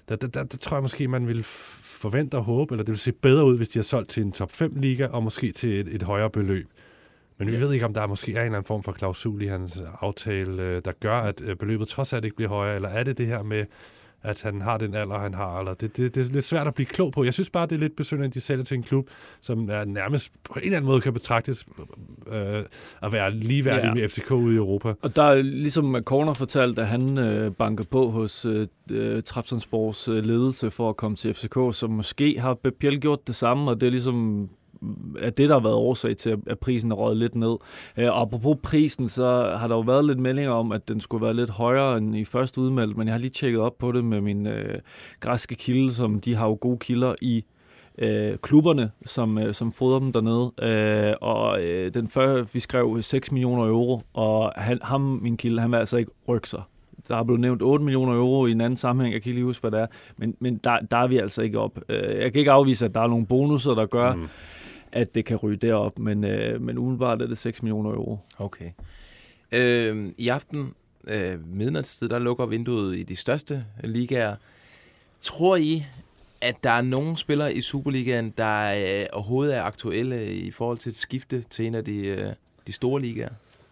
Der, 0.09 0.15
der, 0.15 0.27
der, 0.27 0.43
der 0.43 0.57
tror 0.57 0.77
jeg 0.77 0.81
måske, 0.81 1.07
man 1.07 1.27
vil 1.27 1.43
forvente 1.43 2.35
og 2.35 2.43
håbe, 2.43 2.73
eller 2.73 2.83
det 2.83 2.91
vil 2.91 2.99
se 2.99 3.11
bedre 3.11 3.45
ud, 3.45 3.57
hvis 3.57 3.69
de 3.69 3.79
har 3.79 3.83
solgt 3.83 4.09
til 4.09 4.23
en 4.23 4.31
top 4.31 4.51
5 4.51 4.75
liga, 4.75 5.07
og 5.07 5.23
måske 5.23 5.51
til 5.51 5.79
et, 5.79 5.87
et 5.87 6.03
højere 6.03 6.29
beløb. 6.29 6.67
Men 7.37 7.51
vi 7.51 7.61
ved 7.61 7.73
ikke, 7.73 7.85
om 7.85 7.93
der 7.93 8.07
måske 8.07 8.31
er 8.31 8.39
en 8.39 8.45
eller 8.45 8.57
anden 8.57 8.67
form 8.67 8.83
for 8.83 8.91
klausul 8.91 9.41
i 9.41 9.45
hans 9.45 9.81
aftale, 10.01 10.63
øh, 10.63 10.81
der 10.85 10.91
gør, 10.91 11.15
at 11.15 11.41
øh, 11.41 11.55
beløbet 11.55 11.87
trods 11.87 12.13
alt 12.13 12.25
ikke 12.25 12.35
bliver 12.35 12.49
højere, 12.49 12.75
eller 12.75 12.89
er 12.89 13.03
det 13.03 13.17
det 13.17 13.27
her 13.27 13.43
med, 13.43 13.65
at 14.23 14.41
han 14.41 14.61
har 14.61 14.77
den 14.77 14.93
alder, 14.95 15.19
han 15.19 15.33
har, 15.33 15.59
eller 15.59 15.73
det, 15.73 15.97
det, 15.97 16.15
det 16.15 16.27
er 16.29 16.33
lidt 16.33 16.45
svært 16.45 16.67
at 16.67 16.73
blive 16.73 16.85
klog 16.85 17.11
på. 17.11 17.23
Jeg 17.23 17.33
synes 17.33 17.49
bare, 17.49 17.65
det 17.67 17.75
er 17.75 17.79
lidt 17.79 17.95
besynderligt, 17.95 18.31
at 18.31 18.35
de 18.35 18.41
sælger 18.41 18.63
til 18.63 18.77
en 18.77 18.83
klub, 18.83 19.09
som 19.41 19.69
er 19.69 19.85
nærmest 19.85 20.31
på 20.43 20.53
en 20.53 20.65
eller 20.65 20.77
anden 20.77 20.89
måde 20.91 21.01
kan 21.01 21.13
betragtes 21.13 21.65
øh, 22.27 22.63
at 23.01 23.11
være 23.11 23.33
ligeværdig 23.33 23.87
Ja. 23.87 23.93
med 23.93 24.09
FCK 24.09 24.31
ude 24.31 24.53
i 24.53 24.57
Europa. 24.57 24.93
Og 25.01 25.15
der 25.15 25.23
er 25.23 25.41
ligesom 25.41 25.95
Corner 26.03 26.33
fortalt, 26.33 26.79
at 26.79 26.87
han 26.87 27.17
øh, 27.17 27.51
banker 27.51 27.83
på 27.91 28.09
hos 28.09 28.45
øh, 28.45 28.67
øh, 28.91 29.23
Trabzonspors 29.23 30.07
øh, 30.07 30.23
ledelse 30.23 30.71
for 30.71 30.89
at 30.89 30.97
komme 30.97 31.17
til 31.17 31.33
FCK, 31.33 31.53
så 31.71 31.87
måske 31.89 32.39
har 32.39 32.57
gjort 32.99 33.27
det 33.27 33.35
samme, 33.35 33.71
og 33.71 33.81
det 33.81 33.87
er 33.87 33.91
ligesom 33.91 34.49
er 35.19 35.29
det, 35.29 35.49
der 35.49 35.55
har 35.55 35.61
været 35.63 35.75
årsag 35.75 36.17
til, 36.17 36.37
at 36.47 36.59
prisen 36.59 36.91
er 36.91 36.95
røget 36.95 37.17
lidt 37.17 37.35
ned. 37.35 37.55
Øh, 37.97 38.05
og 38.05 38.21
apropos 38.21 38.57
prisen, 38.63 39.09
så 39.09 39.55
har 39.57 39.67
der 39.67 39.75
jo 39.75 39.81
været 39.81 40.05
lidt 40.05 40.19
meldinger 40.19 40.51
om, 40.51 40.71
at 40.71 40.87
den 40.87 40.99
skulle 40.99 41.25
være 41.25 41.33
lidt 41.33 41.49
højere 41.49 41.97
end 41.97 42.15
i 42.15 42.25
første 42.25 42.61
udmeldt, 42.61 42.97
men 42.97 43.07
jeg 43.07 43.13
har 43.13 43.19
lige 43.19 43.29
tjekket 43.29 43.61
op 43.61 43.77
på 43.77 43.91
det 43.91 44.05
med 44.05 44.21
min 44.21 44.47
øh, 44.47 44.79
græske 45.19 45.55
kilde, 45.55 45.93
som 45.93 46.19
de 46.19 46.35
har 46.35 46.47
jo 46.47 46.57
gode 46.61 46.77
kilder 46.77 47.15
i 47.21 47.45
øh, 47.97 48.37
klubberne, 48.41 48.91
som, 49.05 49.37
øh, 49.37 49.53
som 49.53 49.71
fodrer 49.71 49.99
dem 49.99 50.13
dernede. 50.13 50.51
Øh, 50.61 51.13
og 51.21 51.61
øh, 51.63 51.93
den 51.93 52.07
før, 52.07 52.43
vi 52.53 52.59
skrev 52.59 53.01
6 53.01 53.31
millioner 53.31 53.65
euro, 53.65 54.01
og 54.13 54.53
han, 54.55 54.79
ham, 54.81 55.01
min 55.01 55.37
kilde, 55.37 55.61
han 55.61 55.71
vil 55.71 55.77
altså 55.77 55.97
ikke 55.97 56.11
rykke 56.27 56.49
sig. 56.49 56.61
Der 57.07 57.17
er 57.17 57.23
blevet 57.23 57.39
nævnt 57.39 57.61
8 57.61 57.85
millioner 57.85 58.13
euro 58.13 58.45
i 58.45 58.51
en 58.51 58.61
anden 58.61 58.77
sammenhæng, 58.77 59.13
jeg 59.13 59.21
kan 59.21 59.29
ikke 59.29 59.37
lige 59.39 59.45
huske, 59.45 59.61
hvad 59.61 59.71
det 59.71 59.79
er, 59.79 59.87
men, 60.17 60.35
men 60.39 60.57
der, 60.57 60.79
der 60.91 60.97
er 60.97 61.07
vi 61.07 61.17
altså 61.17 61.41
ikke 61.41 61.59
op. 61.59 61.79
Øh, 61.89 62.21
jeg 62.21 62.31
kan 62.31 62.39
ikke 62.39 62.51
afvise, 62.51 62.85
at 62.85 62.95
der 62.95 63.01
er 63.01 63.07
nogle 63.07 63.25
bonusser, 63.25 63.73
der 63.73 63.85
gør, 63.85 64.13
mm 64.13 64.27
at 64.91 65.15
det 65.15 65.25
kan 65.25 65.37
ryge 65.37 65.57
derop, 65.57 65.99
men, 65.99 66.23
øh, 66.23 66.61
men 66.61 66.77
umiddelbart 66.77 67.21
er 67.21 67.27
det 67.27 67.37
6 67.37 67.63
millioner 67.63 67.89
euro. 67.89 68.19
Okay. 68.37 68.71
Øh, 69.51 70.11
I 70.17 70.27
aften, 70.27 70.73
øh, 71.07 71.47
midnatstid, 71.47 72.09
der 72.09 72.19
lukker 72.19 72.45
vinduet 72.45 72.97
i 72.97 73.03
de 73.03 73.15
største 73.15 73.65
ligaer. 73.83 74.35
Tror 75.21 75.55
I, 75.55 75.85
at 76.41 76.55
der 76.63 76.71
er 76.71 76.81
nogen 76.81 77.17
spillere 77.17 77.53
i 77.53 77.61
Superligaen, 77.61 78.33
der 78.37 78.73
øh, 78.73 79.05
overhovedet 79.13 79.55
er 79.55 79.61
aktuelle 79.61 80.33
i 80.33 80.51
forhold 80.51 80.77
til 80.77 80.89
et 80.89 80.97
skifte 80.97 81.41
til 81.41 81.65
en 81.65 81.75
af 81.75 81.85
de, 81.85 82.05
øh, 82.05 82.25
de 82.67 82.71
store 82.71 83.01
ligaer? 83.01 83.29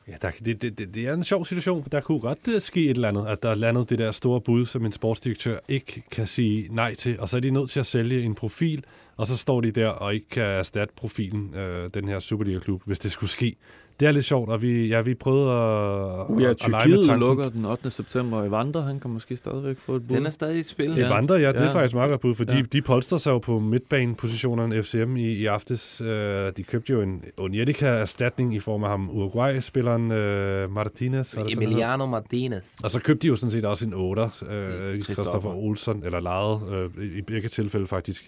Ja, 0.10 0.16
der, 0.22 0.32
det, 0.46 0.62
det, 0.62 0.96
det, 0.96 1.08
er 1.08 1.14
en 1.14 1.24
sjov 1.24 1.46
situation, 1.46 1.84
for 1.84 1.90
der 1.90 2.02
kunne 2.02 2.20
godt 2.20 2.48
øh, 2.48 2.62
ske 2.62 2.84
et 2.84 2.90
eller 2.90 3.08
andet, 3.08 3.28
at 3.28 3.44
der 3.44 3.50
er 3.50 3.56
landet 3.56 3.90
det 3.90 4.00
der 4.00 4.12
store 4.12 4.42
bud, 4.42 4.66
som 4.66 4.86
en 4.86 4.92
sportsdirektør 4.92 5.58
ikke 5.68 6.04
kan 6.12 6.28
sige 6.28 6.68
nej 6.72 6.96
til, 6.96 7.20
og 7.20 7.30
så 7.30 7.38
er 7.38 7.42
de 7.42 7.52
nødt 7.52 7.70
til 7.70 7.80
at 7.80 7.86
sælge 7.86 8.24
en 8.24 8.36
profil, 8.36 8.84
og 9.18 9.28
så 9.28 9.38
står 9.38 9.62
de 9.62 9.72
der 9.72 9.88
og 9.88 10.14
ikke 10.14 10.30
kan 10.30 10.44
erstatte 10.44 10.94
profilen, 10.98 11.56
øh, 11.56 11.90
den 11.94 12.08
her 12.08 12.20
Superliga-klub, 12.20 12.82
hvis 12.86 13.00
det 13.00 13.12
skulle 13.12 13.30
ske 13.30 13.56
det 14.00 14.08
er 14.08 14.12
lidt 14.12 14.26
sjovt, 14.26 14.50
og 14.50 14.62
vi, 14.62 14.88
ja, 14.88 15.02
vi 15.02 15.14
prøvede 15.14 15.52
at, 15.52 16.26
Uh, 16.30 16.42
ja, 16.42 16.50
at, 16.50 16.64
at 16.66 16.70
lege 16.72 16.90
med 16.90 17.06
tanken. 17.08 17.20
lukker 17.20 17.50
den 17.50 17.66
8. 17.66 17.92
september, 17.92 18.38
og 18.38 18.48
Evander, 18.48 18.82
han 18.82 19.00
kan 19.00 19.12
måske 19.12 19.36
stadigvæk 19.38 19.78
få 19.80 19.96
et 19.96 20.08
bud. 20.08 20.16
Den 20.16 20.26
er 20.26 20.30
stadig 20.30 20.60
i 20.60 20.64
spil. 20.64 20.94
Ja. 20.98 21.06
Evander, 21.08 21.38
ja, 21.38 21.52
det 21.52 21.62
er 21.62 21.66
Ja. 21.66 21.74
faktisk 21.74 21.94
meget 21.96 22.10
godt 22.10 22.22
bud, 22.22 22.36
for 22.36 22.46
Ja. 22.50 22.58
de, 22.58 22.64
de 22.64 22.82
polstrer 22.82 23.18
sig 23.18 23.32
jo 23.32 23.38
på 23.38 23.60
midtbanepositionerne 23.60 24.84
FCM 24.84 25.16
i, 25.18 25.22
i 25.34 25.46
aftes. 25.46 26.02
Øh, 26.02 26.52
de 26.58 26.64
købte 26.64 26.94
jo 26.94 27.02
en 27.02 27.24
Onyedika-erstatning 27.38 28.56
i 28.56 28.60
form 28.60 28.84
af 28.84 28.90
ham 28.90 29.10
Uruguay-spilleren 29.10 30.12
øh, 30.12 30.72
Martinez. 30.72 31.36
Emiliano 31.52 32.06
Martinez. 32.06 32.64
Og 32.84 32.92
så 32.92 33.00
købte 33.00 33.22
de 33.22 33.28
jo 33.28 33.36
sådan 33.36 33.52
set 33.52 33.66
også 33.66 33.86
en 33.86 33.94
8, 33.94 34.22
øh, 34.22 34.30
Christopher. 34.30 35.02
Christopher 35.14 35.52
Olsen, 35.52 36.02
eller 36.06 36.20
lejet 36.20 36.62
øh, 36.72 37.04
i- 37.06 37.18
i 37.18 37.22
begge 37.22 37.50
tilfælde 37.50 37.88
faktisk, 37.88 38.28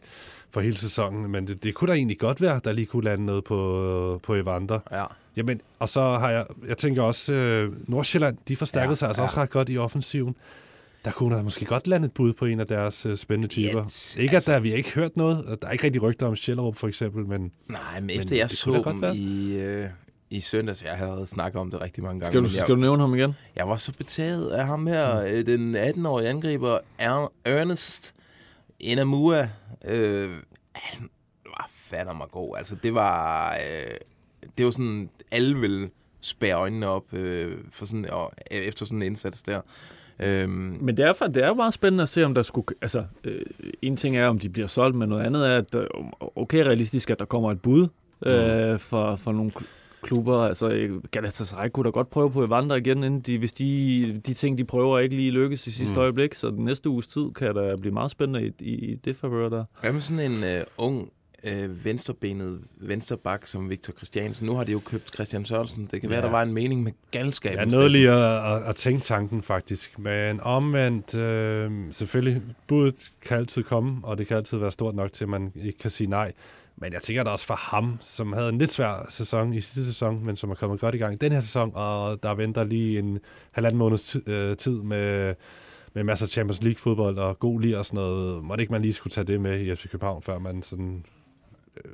for 0.51 0.61
hele 0.61 0.77
sæsonen. 0.77 1.31
Men 1.31 1.47
det, 1.47 1.63
det 1.63 1.73
kunne 1.75 1.87
da 1.87 1.93
egentlig 1.93 2.19
godt 2.19 2.41
være, 2.41 2.61
der 2.63 2.71
lige 2.71 2.85
kunne 2.85 3.03
lande 3.03 3.25
noget 3.25 3.43
på, 3.43 4.19
på 4.23 4.35
Evander. 4.35 4.79
Ja. 4.91 5.03
Jamen, 5.37 5.61
og 5.79 5.89
så 5.89 6.01
har 6.01 6.29
jeg, 6.29 6.45
jeg 6.67 6.77
tænker 6.77 7.03
også, 7.03 7.33
øh, 7.33 7.89
Nordsjælland, 7.89 8.37
de 8.47 8.55
forstærkede 8.55 8.89
Ja, 8.91 8.95
sig 8.95 9.07
altså 9.07 9.21
ja. 9.21 9.27
også 9.27 9.37
ret 9.41 9.49
godt 9.49 9.69
i 9.69 9.77
offensiven. 9.77 10.35
Der 11.05 11.11
kunne 11.11 11.35
der 11.35 11.43
måske 11.43 11.65
godt 11.65 11.87
lande 11.87 12.05
et 12.05 12.11
bud 12.11 12.33
på 12.33 12.45
en 12.45 12.59
af 12.59 12.67
deres 12.67 13.05
øh, 13.05 13.17
spændende 13.17 13.47
typer. 13.47 13.83
Yes, 13.85 14.17
ikke 14.19 14.37
at 14.37 14.45
der, 14.45 14.59
vi 14.59 14.69
har 14.69 14.77
ikke 14.77 14.91
hørt 14.91 15.17
noget. 15.17 15.57
Der 15.61 15.67
er 15.67 15.71
ikke 15.71 15.83
rigtig 15.83 16.01
rygter 16.01 16.27
om 16.27 16.35
Schellerup 16.35 16.75
for 16.75 16.87
eksempel, 16.87 17.25
men 17.25 17.51
Nej, 17.69 17.79
men 17.95 18.05
Men 18.05 18.17
efter 18.19 18.35
jeg 18.35 18.49
så 18.49 18.81
dem 18.85 19.03
i, 19.15 19.57
øh, 19.59 19.85
i 20.29 20.39
søndags, 20.39 20.83
jeg 20.83 20.91
havde 20.93 21.23
snakket 21.27 21.61
om 21.61 21.71
det 21.71 21.81
rigtig 21.81 22.03
mange 22.03 22.19
gange. 22.19 22.31
Skal 22.31 22.39
du, 22.41 22.45
jeg, 22.45 22.63
skal 22.63 22.75
du 22.75 22.79
nævne 22.81 23.01
ham 23.03 23.15
igen? 23.15 23.33
jeg 23.55 23.67
var 23.69 23.77
så 23.77 23.93
betaget 23.93 24.49
af 24.49 24.65
ham 24.65 24.87
her, 24.87 25.21
øh, 25.23 25.45
den 25.45 25.75
18-årige 25.75 26.29
angriber, 26.29 26.77
Er- 26.97 27.31
Ernest 27.45 28.15
Enamua. 28.83 29.49
Øh, 29.87 30.29
han 30.73 31.09
var 31.45 31.69
fandme 31.69 32.13
mig 32.13 32.27
god. 32.31 32.55
Altså, 32.57 32.75
det 32.83 32.93
var, 32.93 33.51
øh, 33.53 33.95
det 34.57 34.65
var 34.65 34.71
sådan, 34.71 35.09
alle 35.31 35.57
ville 35.59 35.89
spære 36.21 36.55
øjnene 36.55 36.87
op 36.87 37.13
øh, 37.13 37.57
for 37.71 37.85
sådan, 37.85 38.09
og, 38.11 38.33
efter 38.51 38.85
sådan 38.85 38.97
en 38.97 39.03
indsats 39.03 39.41
der. 39.41 39.61
Øhm, 40.19 40.77
Men 40.81 41.01
er, 41.01 41.13
fa- 41.13 41.27
det 41.27 41.43
er 41.43 41.47
jo 41.47 41.53
meget 41.53 41.73
spændende 41.73 42.01
at 42.01 42.09
se, 42.09 42.23
om 42.23 42.33
der 42.33 42.43
skulle... 42.43 42.67
Altså, 42.81 43.05
øh, 43.23 43.41
en 43.81 43.97
ting 43.97 44.17
er, 44.17 44.27
om 44.27 44.39
de 44.39 44.49
bliver 44.49 44.67
solgt, 44.67 44.97
men 44.97 45.09
noget 45.09 45.25
andet 45.25 45.47
er, 45.47 45.57
at 45.57 45.75
øh, 45.75 45.87
okay 46.35 46.59
realistisk, 46.59 47.09
at 47.09 47.19
der 47.19 47.25
kommer 47.25 47.51
et 47.51 47.61
bud 47.61 47.87
øh, 48.25 48.79
for, 48.79 49.15
for 49.15 49.31
nogle 49.31 49.51
klubber. 50.01 50.37
Altså, 50.37 50.69
øh, 50.69 51.03
Galatasaray 51.11 51.69
kunne 51.69 51.83
da 51.83 51.89
godt 51.89 52.09
prøve 52.09 52.31
på 52.31 52.43
Evander 52.45 52.75
igen, 52.75 53.03
inden 53.03 53.19
de, 53.21 53.37
hvis 53.37 53.53
de, 53.53 54.21
de 54.25 54.33
ting, 54.33 54.57
de 54.57 54.63
prøver, 54.65 54.99
ikke 54.99 55.15
lige 55.15 55.31
lykkes 55.31 55.67
i 55.67 55.71
sidste 55.71 55.95
Mm. 55.95 56.01
øjeblik. 56.01 56.35
Så 56.35 56.49
den 56.49 56.65
næste 56.65 56.89
uges 56.89 57.07
tid 57.07 57.31
kan 57.35 57.55
der 57.55 57.77
blive 57.77 57.93
meget 57.93 58.11
spændende 58.11 58.47
i, 58.47 58.51
i, 58.59 58.73
i 58.91 58.95
det 58.95 59.15
favør 59.15 59.49
der. 59.49 59.65
Hvad 59.81 59.93
med 59.93 60.01
sådan 60.01 60.31
en 60.31 60.43
øh, 60.43 60.63
ung, 60.77 61.09
øh, 61.43 61.85
venstrebenet 61.85 62.59
vensterbak 62.81 63.45
som 63.45 63.69
Victor 63.69 63.93
Christiansen? 63.93 64.47
Nu 64.47 64.53
har 64.53 64.63
de 64.63 64.71
jo 64.71 64.79
købt 64.85 65.13
Christian 65.13 65.45
Sørensen. 65.45 65.87
Det 65.91 66.01
kan 66.01 66.09
være, 66.09 66.19
Ja. 66.19 66.25
der 66.25 66.31
var 66.31 66.41
en 66.41 66.53
mening 66.53 66.83
med 66.83 66.91
galskab. 67.11 67.55
jeg 67.57 67.65
nåede 67.65 67.89
lige 67.89 68.11
at, 68.11 68.55
at, 68.55 68.63
at 68.69 68.75
tænke 68.75 69.03
tanken 69.03 69.41
faktisk. 69.41 69.99
Men 69.99 70.39
omvendt, 70.41 71.15
øh, 71.15 71.71
selvfølgelig, 71.91 72.41
budet 72.67 72.95
kan 73.25 73.37
altid 73.37 73.63
komme, 73.63 73.99
og 74.03 74.17
det 74.17 74.27
kan 74.27 74.37
altid 74.37 74.57
være 74.57 74.71
stort 74.71 74.95
nok 74.95 75.13
til, 75.13 75.23
at 75.25 75.29
man 75.29 75.51
ikke 75.63 75.77
kan 75.79 75.89
sige 75.89 76.09
nej. 76.09 76.31
Men 76.75 76.93
jeg 76.93 77.01
tænker 77.01 77.23
da 77.23 77.29
også 77.29 77.45
for 77.45 77.55
ham, 77.55 77.97
som 78.01 78.33
havde 78.33 78.49
en 78.49 78.57
lidt 78.57 78.71
svær 78.71 79.05
sæson 79.09 79.53
i 79.53 79.61
sidste 79.61 79.85
sæson, 79.85 80.25
men 80.25 80.35
som 80.35 80.51
er 80.51 80.55
kommet 80.55 80.79
godt 80.79 80.95
i 80.95 80.97
gang 80.97 81.13
i 81.13 81.17
den 81.17 81.31
her 81.31 81.39
sæson, 81.41 81.71
og 81.75 82.23
der 82.23 82.33
venter 82.33 82.63
lige 82.63 82.99
en 82.99 83.19
halvanden 83.51 83.77
måneds 83.77 84.17
øh, 84.27 84.57
tid 84.57 84.81
med, 84.81 85.35
med 85.93 86.03
masser 86.03 86.25
af 86.25 86.29
Champions 86.29 86.63
League-fodbold 86.63 87.17
og 87.17 87.39
god 87.39 87.61
lir 87.61 87.77
og 87.77 87.85
sådan 87.85 87.95
noget. 87.97 88.43
Måtte 88.43 88.61
ikke 88.61 88.71
man 88.71 88.81
lige 88.81 88.93
skulle 88.93 89.11
tage 89.11 89.25
det 89.27 89.41
med 89.41 89.59
i 89.59 89.75
FC 89.75 89.89
København, 89.89 90.21
før 90.21 90.39
man 90.39 90.63
sådan 90.63 91.05
øh, 91.85 91.91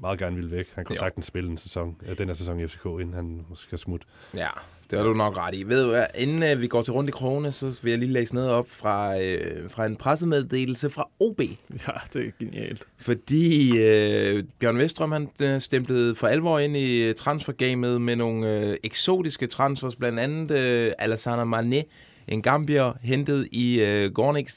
meget 0.00 0.18
gerne 0.18 0.36
ville 0.36 0.50
væk. 0.50 0.66
Han 0.74 0.84
kunne 0.84 0.96
Jo. 0.96 1.00
sagtens 1.00 1.26
spille 1.26 1.50
en 1.50 1.56
sæson, 1.58 1.96
øh, 2.06 2.18
den 2.18 2.28
her 2.28 2.34
sæson 2.34 2.60
i 2.60 2.66
FCK, 2.66 2.84
inden 2.84 3.12
han 3.14 3.44
måske 3.48 3.62
skal 3.66 3.78
smutte. 3.78 4.06
Ja, 4.36 4.48
det 4.90 4.98
har 4.98 5.06
du 5.06 5.14
nok 5.14 5.36
ret 5.36 5.54
i. 5.54 5.62
Ved 5.62 5.84
du 5.84 5.90
hvad, 5.90 6.06
inden 6.14 6.42
øh, 6.42 6.60
vi 6.60 6.66
går 6.66 6.82
til 6.82 6.92
rundt 6.92 7.08
i 7.08 7.12
krone, 7.12 7.52
så 7.52 7.78
vil 7.82 7.90
jeg 7.90 7.98
lige 7.98 8.12
læse 8.12 8.34
noget 8.34 8.50
op 8.50 8.70
fra, 8.70 9.20
øh, 9.20 9.70
fra 9.70 9.86
en 9.86 9.96
pressemeddelelse 9.96 10.90
fra 10.90 11.08
OB. 11.20 11.40
Ja, 11.86 11.92
det 12.12 12.26
er 12.26 12.30
genialt. 12.38 12.82
Fordi 12.98 13.78
øh, 13.78 14.44
Bjørn 14.58 14.78
Vestrøm, 14.78 15.12
han 15.12 15.28
øh, 15.42 15.60
stemplede 15.60 16.14
for 16.14 16.26
alvor 16.26 16.58
ind 16.58 16.76
i 16.76 17.02
øh, 17.02 17.14
transfergamet 17.14 18.00
med 18.00 18.16
nogle 18.16 18.56
øh, 18.56 18.76
eksotiske 18.82 19.46
transfers, 19.46 19.96
blandt 19.96 20.18
andet 20.18 20.50
øh, 20.50 20.92
Alassane 20.98 21.56
Mané, 21.56 21.82
en 22.28 22.42
gambier, 22.42 22.92
hentet 23.02 23.48
i 23.52 23.80
øh, 23.80 24.12
Gornik 24.12 24.48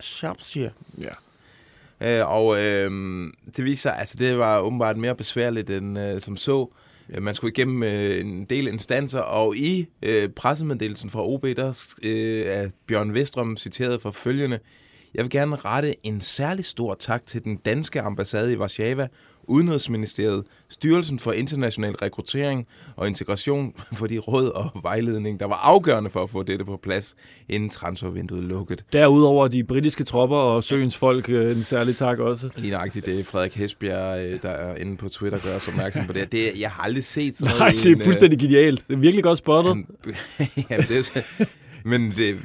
Shropshire. 0.00 0.70
Ja. 0.98 1.10
Øh, 2.00 2.34
og 2.34 2.64
øh, 2.64 2.90
det 3.56 3.64
viser 3.64 3.90
altså 3.90 4.16
det 4.18 4.38
var 4.38 4.58
åbenbart 4.58 4.96
mere 4.96 5.14
besværligt 5.14 5.70
end 5.70 5.98
øh, 5.98 6.20
som 6.20 6.36
så. 6.36 6.68
Øh, 7.14 7.22
man 7.22 7.34
skulle 7.34 7.52
igennem 7.52 7.82
øh, 7.82 8.20
en 8.20 8.44
del 8.44 8.66
instanser, 8.68 9.20
og 9.20 9.56
i 9.56 9.86
øh, 10.02 10.28
pressemeddelelsen 10.28 11.10
fra 11.10 11.26
OB, 11.26 11.46
der 11.56 11.92
øh, 12.02 12.42
er 12.46 12.68
Bjørn 12.86 13.14
Vestrøm 13.14 13.56
citeret 13.56 14.02
for 14.02 14.10
følgende. 14.10 14.58
Jeg 15.14 15.22
vil 15.24 15.30
gerne 15.30 15.56
rette 15.56 16.06
en 16.06 16.20
særlig 16.20 16.64
stor 16.64 16.94
tak 16.94 17.26
til 17.26 17.44
den 17.44 17.56
danske 17.56 18.00
ambassade 18.00 18.52
i 18.52 18.56
Warszawa, 18.56 19.08
Udenrigsministeriet, 19.44 20.44
Styrelsen 20.68 21.18
for 21.18 21.32
International 21.32 21.92
Rekruttering 21.92 22.66
og 22.96 23.06
Integration 23.06 23.74
for 23.98 24.06
de 24.06 24.18
råd 24.18 24.48
og 24.48 24.70
vejledning, 24.82 25.40
der 25.40 25.46
var 25.46 25.54
afgørende 25.56 26.10
for 26.10 26.22
at 26.22 26.30
få 26.30 26.42
dette 26.42 26.64
på 26.64 26.76
plads, 26.82 27.14
inden 27.48 27.70
transfervinduet 27.70 28.44
lukkede. 28.44 28.82
Derudover 28.92 29.48
de 29.48 29.64
britiske 29.64 30.04
tropper 30.04 30.36
og 30.36 30.64
søens 30.64 30.96
folk, 30.96 31.28
øh, 31.28 31.56
en 31.56 31.64
særlig 31.64 31.96
tak 31.96 32.18
også. 32.18 32.48
Lige 32.56 32.72
nøjagtigt 32.72 33.06
det, 33.06 33.26
Frederik 33.26 33.54
Hesbjerg, 33.54 34.26
øh, 34.26 34.42
der 34.42 34.50
er 34.50 34.76
inde 34.76 34.96
på 34.96 35.08
Twitter, 35.08 35.38
gør 35.44 35.56
os 35.56 35.68
opmærksom 35.68 36.06
på 36.06 36.12
det. 36.12 36.32
det 36.32 36.60
jeg 36.60 36.70
har 36.70 36.82
aldrig 36.82 37.04
set 37.04 37.38
sådan 37.38 37.54
Nej, 37.54 37.68
noget 37.68 37.84
i 37.84 37.88
det 37.88 37.92
er 37.92 37.98
øh, 37.98 38.04
fuldstændig 38.04 38.38
genialt. 38.38 38.88
Det 38.88 38.94
er 38.94 38.98
virkelig 38.98 39.24
godt 39.24 39.38
spottet. 39.38 39.70
Jamen, 40.70 40.86
det 40.88 40.98
er 41.14 41.44
men 41.84 42.12
det, 42.16 42.38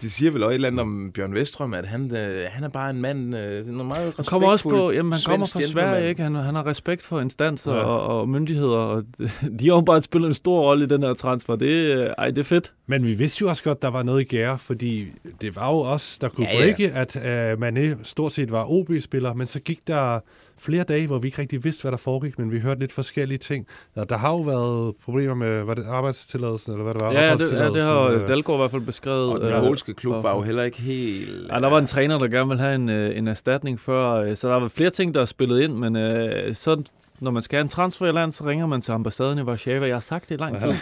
det 0.00 0.12
siger 0.12 0.30
vel 0.30 0.42
også 0.42 0.50
et 0.50 0.54
eller 0.54 0.68
andet 0.68 0.80
om 0.80 1.10
Bjørn 1.14 1.34
Vestrøm, 1.34 1.74
at 1.74 1.86
han, 1.86 2.16
øh, 2.16 2.38
han 2.48 2.64
er 2.64 2.68
bare 2.68 2.90
en 2.90 3.00
mand, 3.00 3.36
øh, 3.36 3.68
en 3.68 3.76
meget 3.76 4.12
Han 4.16 4.24
kommer 4.24 4.48
også 4.48 4.68
på, 4.68 4.90
jamen, 4.90 5.12
han 5.12 5.20
kommer 5.26 5.46
fra 5.46 5.60
gentleman. 5.60 5.84
Sverige, 5.84 6.08
ikke? 6.08 6.22
Han, 6.22 6.34
han 6.34 6.54
har 6.54 6.66
respekt 6.66 7.02
for 7.02 7.20
instanser 7.20 7.74
Ja. 7.74 7.80
og, 7.80 8.20
og 8.20 8.28
myndigheder, 8.28 8.76
og 8.76 9.02
de 9.60 9.68
har 9.68 9.74
jo 9.74 9.80
bare 9.80 10.02
spillet 10.02 10.28
en 10.28 10.34
stor 10.34 10.60
rolle 10.60 10.84
i 10.84 10.88
den 10.88 11.02
her 11.02 11.14
transfer. 11.14 11.56
Det, 11.56 11.66
øh, 11.68 12.06
ej, 12.18 12.30
det 12.30 12.38
er 12.38 12.42
fedt. 12.44 12.72
Men 12.86 13.06
vi 13.06 13.14
vidste 13.14 13.42
jo 13.42 13.48
også 13.48 13.62
godt, 13.62 13.82
der 13.82 13.88
var 13.88 14.02
noget 14.02 14.20
i 14.20 14.24
gære, 14.24 14.58
fordi 14.58 15.06
det 15.40 15.56
var 15.56 15.70
jo 15.70 15.78
os, 15.78 16.18
der 16.20 16.28
kunne 16.28 16.46
Ja, 16.46 16.74
ja, 16.78 16.90
at 16.94 17.16
uh, 17.16 17.66
Mané 17.66 17.96
stort 18.02 18.32
set 18.32 18.52
var 18.52 18.70
OB-spiller, 18.70 19.34
men 19.34 19.46
så 19.46 19.60
gik 19.60 19.86
der 19.86 20.20
flere 20.58 20.84
dage, 20.84 21.06
hvor 21.06 21.18
vi 21.18 21.28
ikke 21.28 21.40
rigtig 21.40 21.64
vidste, 21.64 21.82
hvad 21.82 21.92
der 21.92 21.98
foregik, 21.98 22.38
men 22.38 22.52
vi 22.52 22.58
hørte 22.60 22.80
lidt 22.80 22.92
forskellige 22.92 23.38
ting. 23.38 23.66
Der, 23.94 24.04
der 24.04 24.16
har 24.16 24.30
jo 24.30 24.40
været 24.40 24.94
problemer 25.04 25.34
med 25.34 25.62
var 25.62 25.74
det 25.74 25.84
arbejdstilladelsen, 25.86 26.72
eller 26.72 26.84
hvad 26.84 26.94
det 26.94 27.02
var? 27.02 27.12
Ja, 27.12 27.26
ja, 27.26 27.32
det, 27.36 27.52
ja, 27.52 27.68
det 27.68 27.82
har 27.82 28.00
øh, 28.00 28.28
Dalgaard 28.28 28.58
i 28.58 28.60
hvert 28.60 28.70
fald 28.70 28.82
beskrevet. 28.82 29.32
Og 29.32 29.50
øh, 29.50 29.66
polske 29.76 29.94
klub 29.94 30.22
var 30.22 30.36
jo 30.36 30.42
heller 30.42 30.62
ikke 30.62 30.80
helt... 30.80 31.48
Ja, 31.52 31.60
der 31.60 31.70
var 31.70 31.78
en 31.78 31.86
træner, 31.86 32.18
der 32.18 32.28
gerne 32.28 32.48
ville 32.48 32.62
have 32.62 32.74
en, 32.74 32.88
øh, 32.88 33.18
en 33.18 33.28
erstatning 33.28 33.80
før, 33.80 34.12
øh, 34.12 34.36
så 34.36 34.48
der 34.48 34.56
var 34.56 34.68
flere 34.68 34.90
ting, 34.90 35.14
der 35.14 35.20
er 35.20 35.24
spillet 35.24 35.60
ind, 35.60 35.72
men 35.72 35.96
øh, 35.96 36.54
så, 36.54 36.82
når 37.20 37.30
man 37.30 37.42
skal 37.42 37.56
have 37.56 37.62
en 37.62 37.68
transfer 37.68 38.06
i 38.06 38.12
land, 38.12 38.32
så 38.32 38.44
ringer 38.44 38.66
man 38.66 38.80
til 38.80 38.92
ambassaden 38.92 39.38
i 39.38 39.42
Warszawa. 39.42 39.86
Jeg 39.86 39.94
har 39.94 40.00
sagt 40.00 40.28
det 40.28 40.34
i 40.34 40.38
lang 40.38 40.60
tid. 40.60 40.72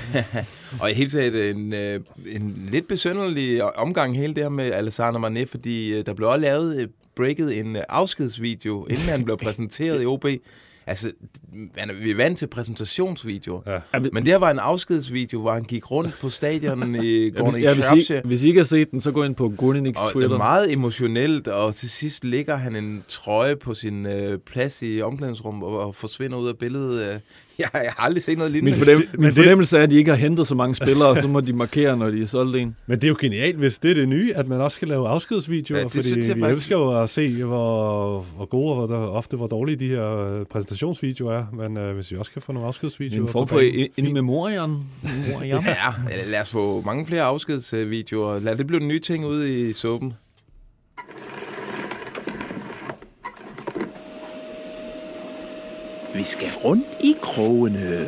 Og 0.80 0.90
i 0.90 0.94
hele 0.94 1.11
taget 1.11 1.50
en, 1.50 1.74
øh, 1.74 2.00
en 2.26 2.68
lidt 2.70 2.88
besynderlig 2.88 3.78
omgang 3.78 4.16
hele 4.16 4.35
det 4.35 4.42
her 4.42 4.50
med 4.50 4.72
Alessandro 4.72 5.28
Mané, 5.28 5.44
fordi 5.44 6.02
der 6.02 6.14
blev 6.14 6.28
også 6.28 6.40
lavet 6.40 6.90
breaket 7.16 7.59
en 7.61 7.76
afskedsvideo, 7.88 8.85
inden 8.85 9.09
han 9.09 9.24
blev 9.24 9.37
præsenteret 9.37 10.02
i 10.02 10.07
OB. 10.07 10.26
Altså, 10.86 11.12
man 11.76 11.90
er- 11.90 11.94
vi 11.94 12.10
er 12.10 12.16
vant 12.16 12.38
til 12.38 12.46
præsentationsvideoer. 12.46 13.60
Ja. 13.94 13.98
Men 13.98 14.16
det 14.16 14.26
her 14.26 14.36
var 14.36 14.50
en 14.50 14.58
afskedsvideo, 14.58 15.40
hvor 15.40 15.52
han 15.52 15.62
gik 15.64 15.90
rundt 15.90 16.18
på 16.20 16.28
stadion 16.28 16.94
i 17.04 17.30
Gornik 17.36 17.66
hvis, 17.68 17.84
ja, 17.90 17.94
hvis. 17.94 18.10
I, 18.10 18.14
hvis 18.24 18.42
I 18.44 18.48
ikke 18.48 18.58
har 18.60 18.64
set 18.64 18.90
den, 18.90 19.00
så 19.00 19.10
gå 19.10 19.24
ind 19.24 19.34
på 19.34 19.44
Og 19.44 19.50
det 19.74 20.12
Twitter. 20.12 20.30
er 20.34 20.36
meget 20.38 20.72
emotionelt, 20.72 21.48
og 21.48 21.74
til 21.74 21.90
sidst 21.90 22.24
ligger 22.24 22.56
han 22.56 22.76
en 22.76 23.04
trøje 23.08 23.56
på 23.56 23.74
sin 23.74 24.06
øh, 24.06 24.38
plads 24.38 24.82
i 24.82 25.02
omklædningsrummet 25.02 25.64
og, 25.68 25.80
og 25.86 25.94
forsvinder 25.94 26.38
ud 26.38 26.48
af 26.48 26.58
billedet. 26.58 27.14
Øh, 27.14 27.20
jeg, 27.58 27.68
jeg 27.74 27.92
har 27.96 28.04
aldrig 28.06 28.22
set 28.22 28.38
noget 28.38 28.52
Min, 28.52 28.64
lignende. 28.64 28.84
fornem, 28.84 28.98
men 28.98 29.20
min 29.20 29.26
det- 29.28 29.34
fornemmelse 29.36 29.78
er, 29.78 29.82
at 29.82 29.90
de 29.90 29.96
ikke 29.96 30.10
har 30.10 30.16
hentet 30.18 30.46
så 30.46 30.54
mange 30.54 30.74
spillere, 30.74 31.08
og 31.08 31.16
så 31.16 31.28
må 31.28 31.40
de 31.40 31.52
markere, 31.52 31.96
når 31.96 32.10
de 32.10 32.22
er 32.22 32.26
solgt 32.26 32.56
en. 32.56 32.76
Men 32.86 32.96
det 32.98 33.04
er 33.04 33.08
jo 33.08 33.16
genialt, 33.20 33.56
hvis 33.56 33.78
det 33.78 33.90
er 33.90 33.94
det 33.94 34.08
nye, 34.08 34.32
at 34.34 34.48
man 34.48 34.60
også 34.60 34.74
skal 34.74 34.88
lave 34.88 35.08
afskedsvideoer, 35.08 35.78
Ja, 35.78 35.82
ja, 35.82 35.84
det 35.84 35.90
fordi 35.92 36.08
synes 36.08 36.28
jeg 36.28 36.36
vi 36.36 36.40
faktisk. 36.40 36.56
elsker 36.56 36.76
jo 36.76 37.02
at 37.02 37.10
se, 37.10 37.44
hvor, 37.44 38.20
hvor 38.36 38.44
gode 38.44 38.72
og 38.74 38.86
hvor 38.86 38.96
ofte 38.96 39.36
hvor 39.36 39.46
dårlige 39.46 39.76
de 39.76 39.88
her 39.88 40.16
øh, 40.40 40.46
præsentationsvideoer 40.46 41.32
er. 41.32 41.44
Men 41.52 41.76
øh, 41.76 41.94
hvis 41.94 42.10
vi 42.10 42.16
også 42.16 42.30
kan 42.30 42.42
få 42.42 42.52
nogle 42.52 42.68
afskedsvideoer 42.68 43.22
En 43.26 43.28
form 43.32 43.48
for 43.48 43.60
in, 43.60 43.88
in 43.96 44.12
memoriam. 44.12 44.84
memoriam. 45.26 45.64
Ja, 45.64 46.26
lad 46.30 46.40
os 46.40 46.50
få 46.50 46.82
mange 46.86 47.06
flere 47.06 47.22
afskedsvideoer. 47.22 48.38
Lad 48.40 48.56
det 48.56 48.66
blive 48.66 48.80
den 48.80 48.88
nye 48.88 48.98
ting 49.00 49.26
ude 49.26 49.68
i 49.68 49.72
suppen. 49.72 50.12
Vi 56.14 56.24
skal 56.24 56.48
rundt 56.64 56.87
i 57.00 57.14
krogene. 57.22 58.07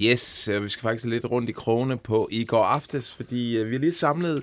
Yes, 0.00 0.48
øh, 0.48 0.64
vi 0.64 0.68
skal 0.68 0.82
faktisk 0.82 1.04
lidt 1.04 1.24
rundt 1.24 1.48
i 1.48 1.52
krogene 1.52 1.96
på 1.96 2.28
i 2.32 2.44
går 2.44 2.64
aftes, 2.64 3.12
fordi 3.14 3.56
øh, 3.58 3.66
vi 3.66 3.72
har 3.74 3.80
lige 3.80 3.92
samlet 3.92 4.42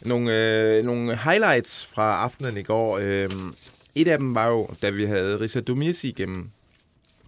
nogle, 0.00 0.56
øh, 0.76 0.84
nogle 0.84 1.16
highlights 1.16 1.86
fra 1.86 2.16
aftenen 2.22 2.56
i 2.56 2.62
går. 2.62 2.98
Øh, 3.02 3.30
et 3.94 4.08
af 4.08 4.18
dem 4.18 4.34
var 4.34 4.48
jo, 4.48 4.68
da 4.82 4.90
vi 4.90 5.04
havde 5.04 5.40
Risa 5.40 5.60
Dumisi 5.60 6.08
igennem 6.08 6.50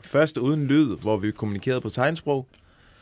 først 0.03 0.39
uden 0.39 0.67
lyd, 0.67 0.97
hvor 0.97 1.17
vi 1.17 1.31
kommunikerede 1.31 1.81
på 1.81 1.89
tegnsprog. 1.91 2.47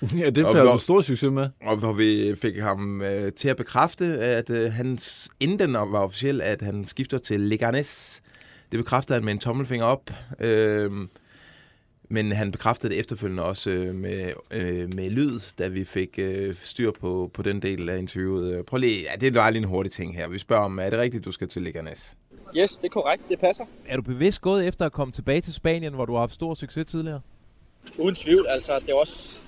Ja, 0.18 0.30
det 0.30 0.44
hvor- 0.44 0.72
du 0.72 0.78
stor 0.78 1.02
succes 1.02 1.30
med. 1.32 1.48
Og 1.64 1.76
hvor 1.76 1.92
vi 1.92 2.34
fik 2.42 2.56
ham 2.58 3.02
øh, 3.02 3.32
til 3.32 3.48
at 3.48 3.56
bekræfte, 3.56 4.04
at 4.18 4.50
øh, 4.50 4.72
hans, 4.72 5.28
inden 5.40 5.58
den 5.58 5.72
var 5.72 5.98
officiel, 6.04 6.40
at 6.40 6.62
han 6.62 6.84
skifter 6.84 7.18
til 7.18 7.40
Leganes. 7.40 8.22
Det 8.72 8.78
bekræftede 8.78 9.16
han 9.16 9.24
med 9.24 9.32
en 9.32 9.38
tommelfinger 9.38 9.86
op. 9.86 10.10
Øh, 10.40 10.90
men 12.08 12.32
han 12.32 12.52
bekræftede 12.52 12.92
det 12.92 13.00
efterfølgende 13.00 13.42
også 13.42 13.70
øh, 13.70 13.94
med, 13.94 14.32
øh, 14.50 14.94
med 14.94 15.10
lyd, 15.10 15.38
da 15.58 15.68
vi 15.68 15.84
fik 15.84 16.18
øh, 16.18 16.54
styr 16.54 16.90
på, 17.00 17.30
på 17.34 17.42
den 17.42 17.62
del 17.62 17.88
af 17.88 17.98
interviewet. 17.98 18.66
Prøv 18.66 18.78
lige, 18.78 19.02
ja, 19.02 19.16
det 19.16 19.34
var 19.34 19.50
lige 19.50 19.62
en 19.62 19.68
hurtig 19.68 19.92
ting 19.92 20.16
her. 20.16 20.28
Vi 20.28 20.38
spørger 20.38 20.64
om, 20.64 20.78
er 20.78 20.90
det 20.90 20.98
rigtigt, 20.98 21.24
du 21.24 21.32
skal 21.32 21.48
til 21.48 21.62
Leganes? 21.62 22.16
Yes, 22.56 22.70
det 22.78 22.84
er 22.84 22.88
korrekt. 22.88 23.22
Det 23.28 23.40
passer. 23.40 23.64
Er 23.86 23.96
du 23.96 24.02
bevidst 24.02 24.40
gået 24.40 24.66
efter 24.66 24.86
at 24.86 24.92
komme 24.92 25.12
tilbage 25.12 25.40
til 25.40 25.54
Spanien, 25.54 25.94
hvor 25.94 26.04
du 26.04 26.12
har 26.12 26.20
haft 26.20 26.34
stor 26.34 26.54
succes 26.54 26.86
tidligere? 26.86 27.20
Uden 27.98 28.14
tvivl. 28.14 28.46
Altså, 28.48 28.78
det 28.78 28.90
er 28.90 28.94
også 28.94 29.38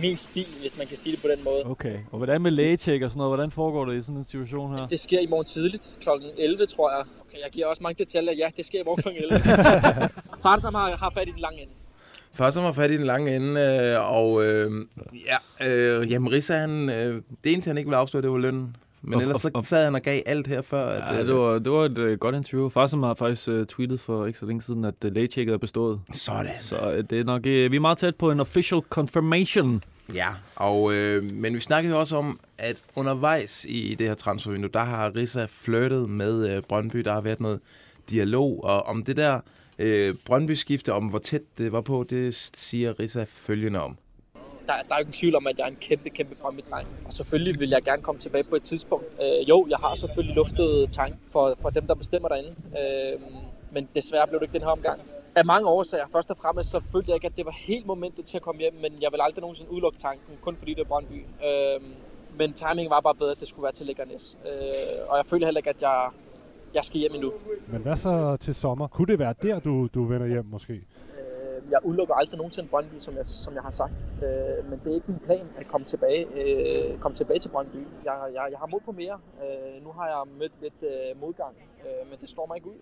min 0.00 0.16
stil, 0.16 0.46
hvis 0.60 0.78
man 0.78 0.86
kan 0.86 0.96
sige 0.96 1.12
det 1.12 1.22
på 1.22 1.28
den 1.28 1.44
måde. 1.44 1.66
Okay, 1.66 1.98
og 2.10 2.16
hvordan 2.16 2.42
med 2.42 2.50
lægetjek 2.50 3.02
og 3.02 3.10
sådan 3.10 3.18
noget? 3.18 3.30
Hvordan 3.30 3.50
foregår 3.50 3.84
det 3.84 3.98
i 3.98 4.02
sådan 4.02 4.16
en 4.16 4.24
situation 4.24 4.74
her? 4.74 4.86
Det 4.86 5.00
sker 5.00 5.20
i 5.20 5.26
morgen 5.26 5.46
tidligt, 5.46 5.82
kl. 6.00 6.08
11, 6.38 6.66
tror 6.66 6.90
jeg. 6.90 7.04
Okay, 7.20 7.38
jeg 7.44 7.50
giver 7.52 7.66
også 7.66 7.82
mange 7.82 8.04
detaljer. 8.04 8.32
Ja, 8.32 8.48
det 8.56 8.66
sker 8.66 8.80
i 8.80 8.82
morgen 8.86 9.02
kl. 9.02 9.08
11. 9.08 9.38
Far, 10.42 10.58
som 10.60 10.74
har, 10.74 10.96
har 10.96 11.10
fat 11.10 11.28
i 11.28 11.30
den 11.30 11.40
lange 11.40 11.62
ende. 11.62 11.72
Først 12.32 12.56
har 12.56 12.64
man 12.64 12.74
fat 12.74 12.90
i 12.90 12.96
den 12.96 13.06
lange 13.06 13.36
ende, 13.36 13.60
øh, 13.60 14.16
og 14.16 14.44
øh, 14.44 14.70
ja, 15.26 15.66
øh, 16.00 16.12
jamen 16.12 16.32
Rissa, 16.32 16.56
han, 16.56 16.90
øh, 16.90 17.22
det 17.44 17.52
eneste, 17.52 17.68
han 17.68 17.78
ikke 17.78 17.88
ville 17.88 17.96
afstå, 17.96 18.20
det 18.20 18.30
var 18.30 18.38
lønnen. 18.38 18.76
Men 19.02 19.14
Og- 19.14 19.22
ellers 19.22 19.40
så 19.40 19.60
sad 19.64 19.84
han 19.84 19.94
og 19.94 20.02
gav 20.02 20.22
alt 20.26 20.46
her 20.46 20.62
før. 20.62 20.86
At, 20.88 21.14
Ja, 21.14 21.20
øh, 21.20 21.26
det 21.28 21.34
var, 21.34 21.58
det 21.58 21.72
var 21.72 21.84
et 21.84 21.98
uh, 21.98 22.12
godt 22.18 22.34
interview. 22.34 22.68
Far 22.68 22.86
som 22.86 23.02
har 23.02 23.14
faktisk 23.14 23.48
uh, 23.48 23.64
tweetet 23.66 24.00
for 24.00 24.26
ikke 24.26 24.38
så 24.38 24.46
længe 24.46 24.62
siden, 24.62 24.84
at 24.84 24.94
uh, 25.04 25.12
lægetjekket 25.12 25.52
er 25.52 25.58
bestået. 25.58 26.00
Sådan. 26.12 26.52
Så 26.60 26.76
uh, 26.98 27.04
det 27.10 27.12
er 27.20 27.24
nok, 27.24 27.40
uh, 27.40 27.44
vi 27.44 27.76
er 27.76 27.80
meget 27.80 27.98
tæt 27.98 28.16
på 28.16 28.30
en 28.30 28.40
official 28.40 28.80
confirmation. 28.90 29.82
Ja, 30.14 30.28
og, 30.56 30.92
øh, 30.94 31.32
men 31.32 31.54
vi 31.54 31.60
snakkede 31.60 31.94
jo 31.94 32.00
også 32.00 32.16
om, 32.16 32.40
at 32.58 32.76
undervejs 32.96 33.66
i 33.68 33.94
det 33.98 34.06
her 34.06 34.14
transfervindue, 34.14 34.70
der 34.74 34.84
har 34.84 35.16
Rissa 35.16 35.46
flirtet 35.48 36.10
med 36.10 36.56
øh, 36.56 36.62
Brøndby. 36.62 36.98
Der 36.98 37.12
har 37.12 37.20
været 37.20 37.40
noget 37.40 37.60
dialog, 38.10 38.64
og 38.64 38.86
om 38.86 39.04
det 39.04 39.16
der 39.16 39.40
øh, 39.78 40.14
Brøndby-skifte, 40.26 40.92
om 40.92 41.06
hvor 41.06 41.18
tæt 41.18 41.40
det 41.58 41.72
var 41.72 41.80
på, 41.80 42.06
det 42.10 42.34
siger 42.54 43.00
Rissa 43.00 43.24
følgende 43.28 43.82
om. 43.82 43.96
Der, 44.68 44.74
der 44.88 44.94
er 44.94 44.98
jo 44.98 45.04
ikke 45.06 45.12
tvivl 45.12 45.34
om, 45.34 45.46
at 45.46 45.58
jeg 45.58 45.64
er 45.64 45.70
en 45.70 45.76
kæmpe, 45.80 46.10
kæmpe 46.10 46.34
drømmedreng. 46.42 46.88
Og 47.06 47.12
selvfølgelig 47.12 47.60
vil 47.60 47.68
jeg 47.68 47.82
gerne 47.82 48.02
komme 48.02 48.18
tilbage 48.18 48.44
på 48.50 48.56
et 48.56 48.62
tidspunkt. 48.62 49.06
Øh, 49.22 49.48
jo, 49.48 49.66
jeg 49.70 49.78
har 49.78 49.94
selvfølgelig 49.94 50.36
luftet 50.36 50.88
tanken 50.92 51.20
for, 51.32 51.56
for 51.62 51.70
dem, 51.70 51.86
der 51.86 51.94
bestemmer 51.94 52.28
derinde. 52.28 52.54
Øh, 52.80 53.20
men 53.72 53.88
desværre 53.94 54.26
blev 54.26 54.40
det 54.40 54.46
ikke 54.46 54.52
den 54.58 54.62
her 54.62 54.70
omgang. 54.78 55.00
Af 55.34 55.44
mange 55.44 55.68
årsager. 55.68 56.06
Først 56.12 56.30
og 56.30 56.36
fremmest 56.36 56.70
så 56.70 56.80
følte 56.92 57.08
jeg 57.10 57.14
ikke, 57.14 57.26
at 57.26 57.36
det 57.36 57.44
var 57.46 57.56
helt 57.66 57.86
momentet 57.86 58.24
til 58.24 58.36
at 58.36 58.42
komme 58.42 58.60
hjem, 58.60 58.74
men 58.82 58.92
jeg 59.02 59.08
vil 59.12 59.20
aldrig 59.22 59.40
nogensinde 59.40 59.70
udelukke 59.70 59.98
tanken, 59.98 60.34
kun 60.42 60.56
fordi 60.56 60.74
det 60.74 60.80
er 60.80 60.84
Brøndby. 60.84 61.24
Øh, 61.46 61.80
men 62.38 62.52
timingen 62.52 62.90
var 62.90 63.00
bare 63.00 63.14
bedre, 63.14 63.30
at 63.30 63.40
det 63.40 63.48
skulle 63.48 63.64
være 63.64 63.72
til 63.72 63.86
Læggernes. 63.86 64.38
Øh, 64.46 64.50
og 65.10 65.16
jeg 65.16 65.26
føler 65.26 65.46
heller 65.46 65.58
ikke, 65.58 65.70
at 65.70 65.82
jeg, 65.82 66.08
jeg 66.74 66.84
skal 66.84 67.00
hjem 67.00 67.14
endnu. 67.14 67.32
Men 67.66 67.82
hvad 67.82 67.96
så 67.96 68.36
til 68.40 68.54
sommer? 68.54 68.86
Kunne 68.88 69.06
det 69.06 69.18
være 69.18 69.34
der, 69.42 69.60
du, 69.60 69.88
du 69.94 70.04
vender 70.04 70.26
hjem 70.26 70.44
måske? 70.44 70.80
Jeg 71.70 71.78
udelukker 71.84 72.14
aldrig 72.14 72.36
nogensinde 72.38 72.68
Brøndby, 72.68 72.98
som 72.98 73.14
jeg, 73.16 73.26
som 73.26 73.54
jeg 73.54 73.62
har 73.62 73.70
sagt. 73.70 73.92
Øh, 74.24 74.70
men 74.70 74.80
det 74.84 74.90
er 74.90 74.94
ikke 74.94 75.10
min 75.10 75.20
plan 75.26 75.46
at 75.60 75.68
komme 75.68 75.86
tilbage, 75.86 76.26
øh, 76.40 76.98
komme 76.98 77.16
tilbage 77.16 77.40
til 77.40 77.48
Brøndby. 77.48 77.76
Jeg, 78.04 78.14
jeg, 78.34 78.48
jeg 78.50 78.58
har 78.58 78.66
mod 78.66 78.80
på 78.84 78.92
mere. 78.92 79.18
Øh, 79.42 79.84
nu 79.84 79.92
har 79.92 80.06
jeg 80.06 80.22
mødt 80.38 80.52
lidt 80.62 80.80
øh, 80.82 81.20
modgang, 81.20 81.54
øh, 81.84 82.10
men 82.10 82.18
det 82.20 82.28
står 82.28 82.46
mig 82.46 82.56
ikke 82.56 82.68
ud. 82.68 82.80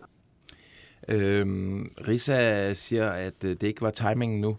Øhm, 1.09 1.93
Risa 2.09 2.75
siger, 2.75 3.11
at 3.11 3.45
øh, 3.45 3.51
det 3.51 3.63
ikke 3.63 3.83
var 3.83 3.91
timingen 3.91 4.41
nu. 4.41 4.57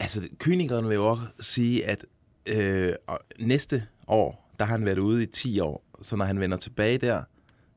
Altså, 0.00 0.28
kynikeren 0.38 0.88
vil 0.88 0.94
jo 0.94 1.10
også 1.10 1.24
sige, 1.40 1.86
at 1.86 2.06
øh, 2.46 2.92
næste 3.38 3.86
år, 4.08 4.50
der 4.58 4.64
har 4.64 4.72
han 4.76 4.84
været 4.84 4.98
ude 4.98 5.22
i 5.22 5.26
10 5.26 5.60
år. 5.60 5.84
Så 6.02 6.16
når 6.16 6.24
han 6.24 6.40
vender 6.40 6.56
tilbage 6.56 6.98
der, 6.98 7.22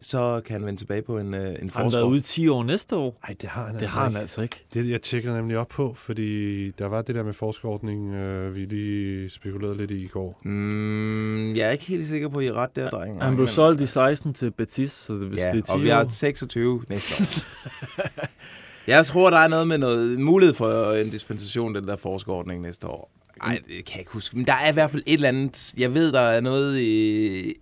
så 0.02 0.42
kan 0.46 0.54
han 0.54 0.66
vende 0.66 0.80
tilbage 0.80 1.02
på 1.02 1.18
en, 1.18 1.34
øh, 1.34 1.40
en 1.42 1.46
Har 1.46 1.52
han 1.60 1.70
forsvar. 1.70 1.90
været 2.00 2.10
ude 2.10 2.18
i 2.18 2.22
10 2.22 2.48
år 2.48 2.64
næste 2.64 2.96
år? 2.96 3.20
Nej, 3.28 3.36
det 3.42 3.50
har 3.50 3.66
han 3.66 3.80
Det 3.80 3.88
har 3.88 4.04
han 4.04 4.16
altså 4.16 4.42
ikke. 4.42 4.66
Det, 4.74 4.90
jeg 4.90 5.02
tjekkede 5.02 5.34
nemlig 5.36 5.58
op 5.58 5.68
på, 5.68 5.96
fordi 6.00 6.72
der 6.72 6.86
var 6.86 7.02
det 7.02 7.16
der 7.16 7.24
med 7.24 7.34
forskerordning, 7.34 8.14
øh, 8.16 8.56
vi 8.56 8.66
lige 8.66 9.30
spekulerede 9.30 9.78
lidt 9.78 9.92
i 9.92 10.04
i 10.04 10.08
går. 10.08 10.40
Mm, 10.44 11.56
jeg 11.56 11.68
er 11.68 11.72
ikke 11.72 11.86
helt 11.86 12.08
sikker 12.08 12.28
på, 12.28 12.38
at 12.38 12.46
I 12.46 12.48
er 12.48 12.54
ret 12.54 12.76
der, 12.76 12.90
dreng. 12.90 13.24
Han 13.24 13.36
blev 13.36 13.48
solgt 13.48 13.82
i 13.82 13.86
16 13.86 14.34
til 14.34 14.52
Betis, 14.52 14.92
så 14.92 15.14
det, 15.14 15.28
hvis 15.28 15.40
ja, 15.40 15.52
det 15.52 15.58
er 15.58 15.62
10 15.62 15.72
og 15.72 15.82
vi 15.82 15.90
har 15.90 16.04
år... 16.04 16.08
26 16.08 16.84
næste 16.90 17.24
år. 17.24 18.08
jeg 18.88 19.06
tror, 19.06 19.30
der 19.30 19.38
er 19.38 19.48
noget 19.48 19.68
med 19.68 19.78
noget 19.78 20.20
mulighed 20.20 20.56
for 20.56 20.92
en 20.92 21.10
dispensation, 21.10 21.76
den 21.76 21.88
der 21.88 21.96
forskerordning 21.96 22.62
næste 22.62 22.88
år. 22.88 23.12
Nej, 23.44 23.60
det 23.68 23.86
kan 23.86 23.94
jeg 23.94 24.00
ikke 24.00 24.12
huske. 24.12 24.36
Men 24.38 24.46
der 24.46 24.54
er 24.54 24.70
i 24.70 24.74
hvert 24.74 24.92
fald 24.92 25.04
et 25.06 25.14
eller 25.14 25.28
andet... 25.28 25.74
Jeg 25.78 25.94
ved, 25.94 26.12
der 26.12 26.20
er 26.20 26.42
noget 26.42 26.80
i, 26.80 27.54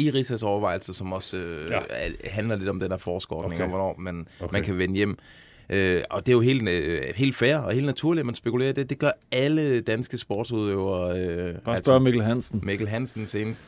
i 0.00 0.10
Rigsas 0.10 0.42
overvejelser, 0.42 0.92
som 0.92 1.12
også 1.12 1.36
øh, 1.36 1.70
Ja. 1.70 1.78
handler 2.24 2.56
lidt 2.56 2.68
om 2.68 2.80
den 2.80 2.90
der 2.90 2.96
forskerordning, 2.96 3.54
Okay. 3.54 3.62
og 3.64 3.68
hvornår 3.68 3.94
man, 3.98 4.26
Okay. 4.40 4.52
man 4.52 4.62
kan 4.62 4.78
vende 4.78 4.96
hjem. 4.96 5.18
Øh, 5.70 6.02
og 6.10 6.26
det 6.26 6.32
er 6.32 6.36
jo 6.36 6.40
helt, 6.40 6.68
øh, 6.68 7.00
helt 7.16 7.36
fair 7.36 7.56
og 7.56 7.72
helt 7.72 7.86
naturligt, 7.86 8.20
at 8.20 8.26
man 8.26 8.34
spekulerer 8.34 8.72
det. 8.72 8.90
Det 8.90 8.98
gør 8.98 9.10
alle 9.32 9.80
danske 9.80 10.18
sportsudøvere. 10.18 11.18
Øh, 11.20 11.54
Bare 11.64 11.82
spørg 11.82 12.02
Mikkel 12.02 12.22
Hansen. 12.22 12.60
Mikkel 12.64 12.88
Hansen 12.88 13.26
senest. 13.26 13.64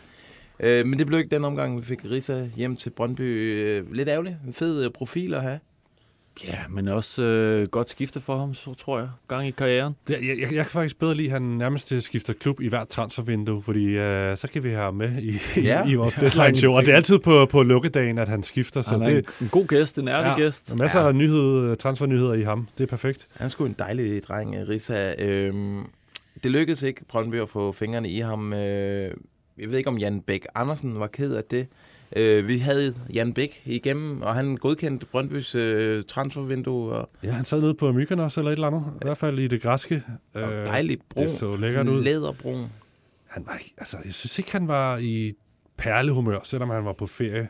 Øh, 0.60 0.86
men 0.86 0.98
det 0.98 1.06
blev 1.06 1.18
ikke 1.18 1.34
den 1.36 1.44
omgang, 1.44 1.78
vi 1.78 1.82
fik 1.84 1.98
Risa 2.04 2.44
hjem 2.56 2.76
til 2.76 2.90
Brøndby. 2.90 3.20
Øh, 3.20 3.92
lidt 3.92 4.08
ærgerligt. 4.08 4.36
En 4.46 4.52
fed 4.52 4.84
øh, 4.84 4.90
profil 4.90 5.34
at 5.34 5.42
have. 5.42 5.58
Ja, 6.46 6.58
men 6.70 6.88
også 6.88 7.22
øh, 7.22 7.66
godt 7.68 7.90
skifte 7.90 8.20
for 8.20 8.38
ham, 8.38 8.54
så 8.54 8.74
tror 8.74 8.98
jeg. 8.98 9.08
Gang 9.28 9.48
i 9.48 9.50
karrieren. 9.50 9.94
Det, 10.08 10.12
jeg, 10.14 10.22
jeg, 10.40 10.52
jeg 10.52 10.64
kan 10.64 10.70
faktisk 10.72 10.98
bedre 10.98 11.14
lide, 11.14 11.26
at 11.26 11.32
han 11.32 11.42
nærmest 11.42 12.02
skifter 12.02 12.32
klub 12.32 12.60
i 12.60 12.68
hvert 12.68 12.88
transfervindue, 12.88 13.62
fordi 13.62 13.84
øh, 13.84 14.36
så 14.36 14.48
kan 14.52 14.62
vi 14.62 14.68
have 14.70 14.82
ham 14.82 14.94
med 14.94 15.22
i, 15.22 15.38
Ja. 15.56 15.86
i, 15.86 15.90
i 15.90 15.94
vores 15.94 16.16
Ja, 16.16 16.20
deadline 16.20 16.56
show. 16.56 16.72
Og 16.72 16.82
det 16.84 16.92
er 16.92 16.96
altid 16.96 17.18
på, 17.18 17.46
på 17.46 17.62
lukkedagen, 17.62 18.18
at 18.18 18.28
han 18.28 18.42
skifter. 18.42 18.82
Så 18.82 18.90
Han 18.90 19.02
er 19.02 19.06
det, 19.06 19.16
en, 19.18 19.24
en 19.40 19.48
god 19.48 19.66
gæst, 19.66 19.98
en 19.98 20.08
ærlig 20.08 20.34
ja, 20.38 20.44
gæst. 20.44 20.70
er 20.72 20.76
masser 20.76 21.00
Ja. 21.00 21.08
af 21.08 21.14
nyhed, 21.14 21.76
transfernyheder 21.76 22.34
i 22.34 22.42
ham. 22.42 22.68
Det 22.78 22.82
er 22.84 22.88
perfekt. 22.88 23.28
Han 23.36 23.44
er 23.44 23.48
sgu 23.48 23.64
en 23.64 23.76
dejlig 23.78 24.22
dreng, 24.28 24.54
øh, 24.54 24.68
Risa. 24.68 25.14
Øhm, 25.24 25.80
det 26.42 26.50
lykkedes 26.50 26.82
ikke, 26.82 27.04
Brøndby, 27.08 27.40
at 27.40 27.48
få 27.48 27.72
fingrene 27.72 28.08
i 28.08 28.18
ham. 28.20 28.52
Øh, 28.52 28.58
jeg 29.58 29.70
ved 29.70 29.78
ikke, 29.78 29.88
om 29.90 29.98
Jan 29.98 30.20
Bæk 30.20 30.46
Andersen 30.54 31.00
var 31.00 31.06
ked 31.06 31.34
af 31.34 31.44
det. 31.50 31.66
Øh, 32.16 32.48
vi 32.48 32.59
havde 32.59 32.94
Jan 33.14 33.33
Bæk 33.33 33.62
igennem, 33.64 34.22
og 34.22 34.35
han 34.35 34.57
godkendte 34.57 35.07
Brøndbys 35.07 35.55
øh, 35.55 36.03
transfervindue. 36.09 36.92
Og, 36.92 37.11
Ja, 37.22 37.31
han 37.31 37.44
sad 37.44 37.61
nede 37.61 37.75
på 37.75 37.92
Mykonos 37.92 38.37
eller 38.37 38.51
et 38.51 38.53
eller 38.57 38.66
andet. 38.66 38.85
I 39.03 39.05
hvert 39.05 39.18
fald 39.18 39.38
i 39.38 39.48
det 39.48 39.62
græske. 39.62 40.03
og 40.35 40.42
dejlig 40.42 40.98
brun. 41.09 41.25
Det 41.27 41.38
så 41.38 41.57
lækkert 41.57 41.88
ud. 41.88 42.03
Læderbrun. 42.03 42.66
Han 43.27 43.46
var 43.46 43.57
ikke, 43.59 43.75
altså, 43.79 43.96
jeg 44.05 44.14
synes 44.14 44.38
ikke, 44.38 44.53
han 44.53 44.68
var 44.68 44.96
i 44.96 45.33
perlehumør, 45.77 46.38
selvom 46.44 46.70
han 46.70 46.85
var 46.85 46.92
på 46.92 47.07
ferie. 47.07 47.48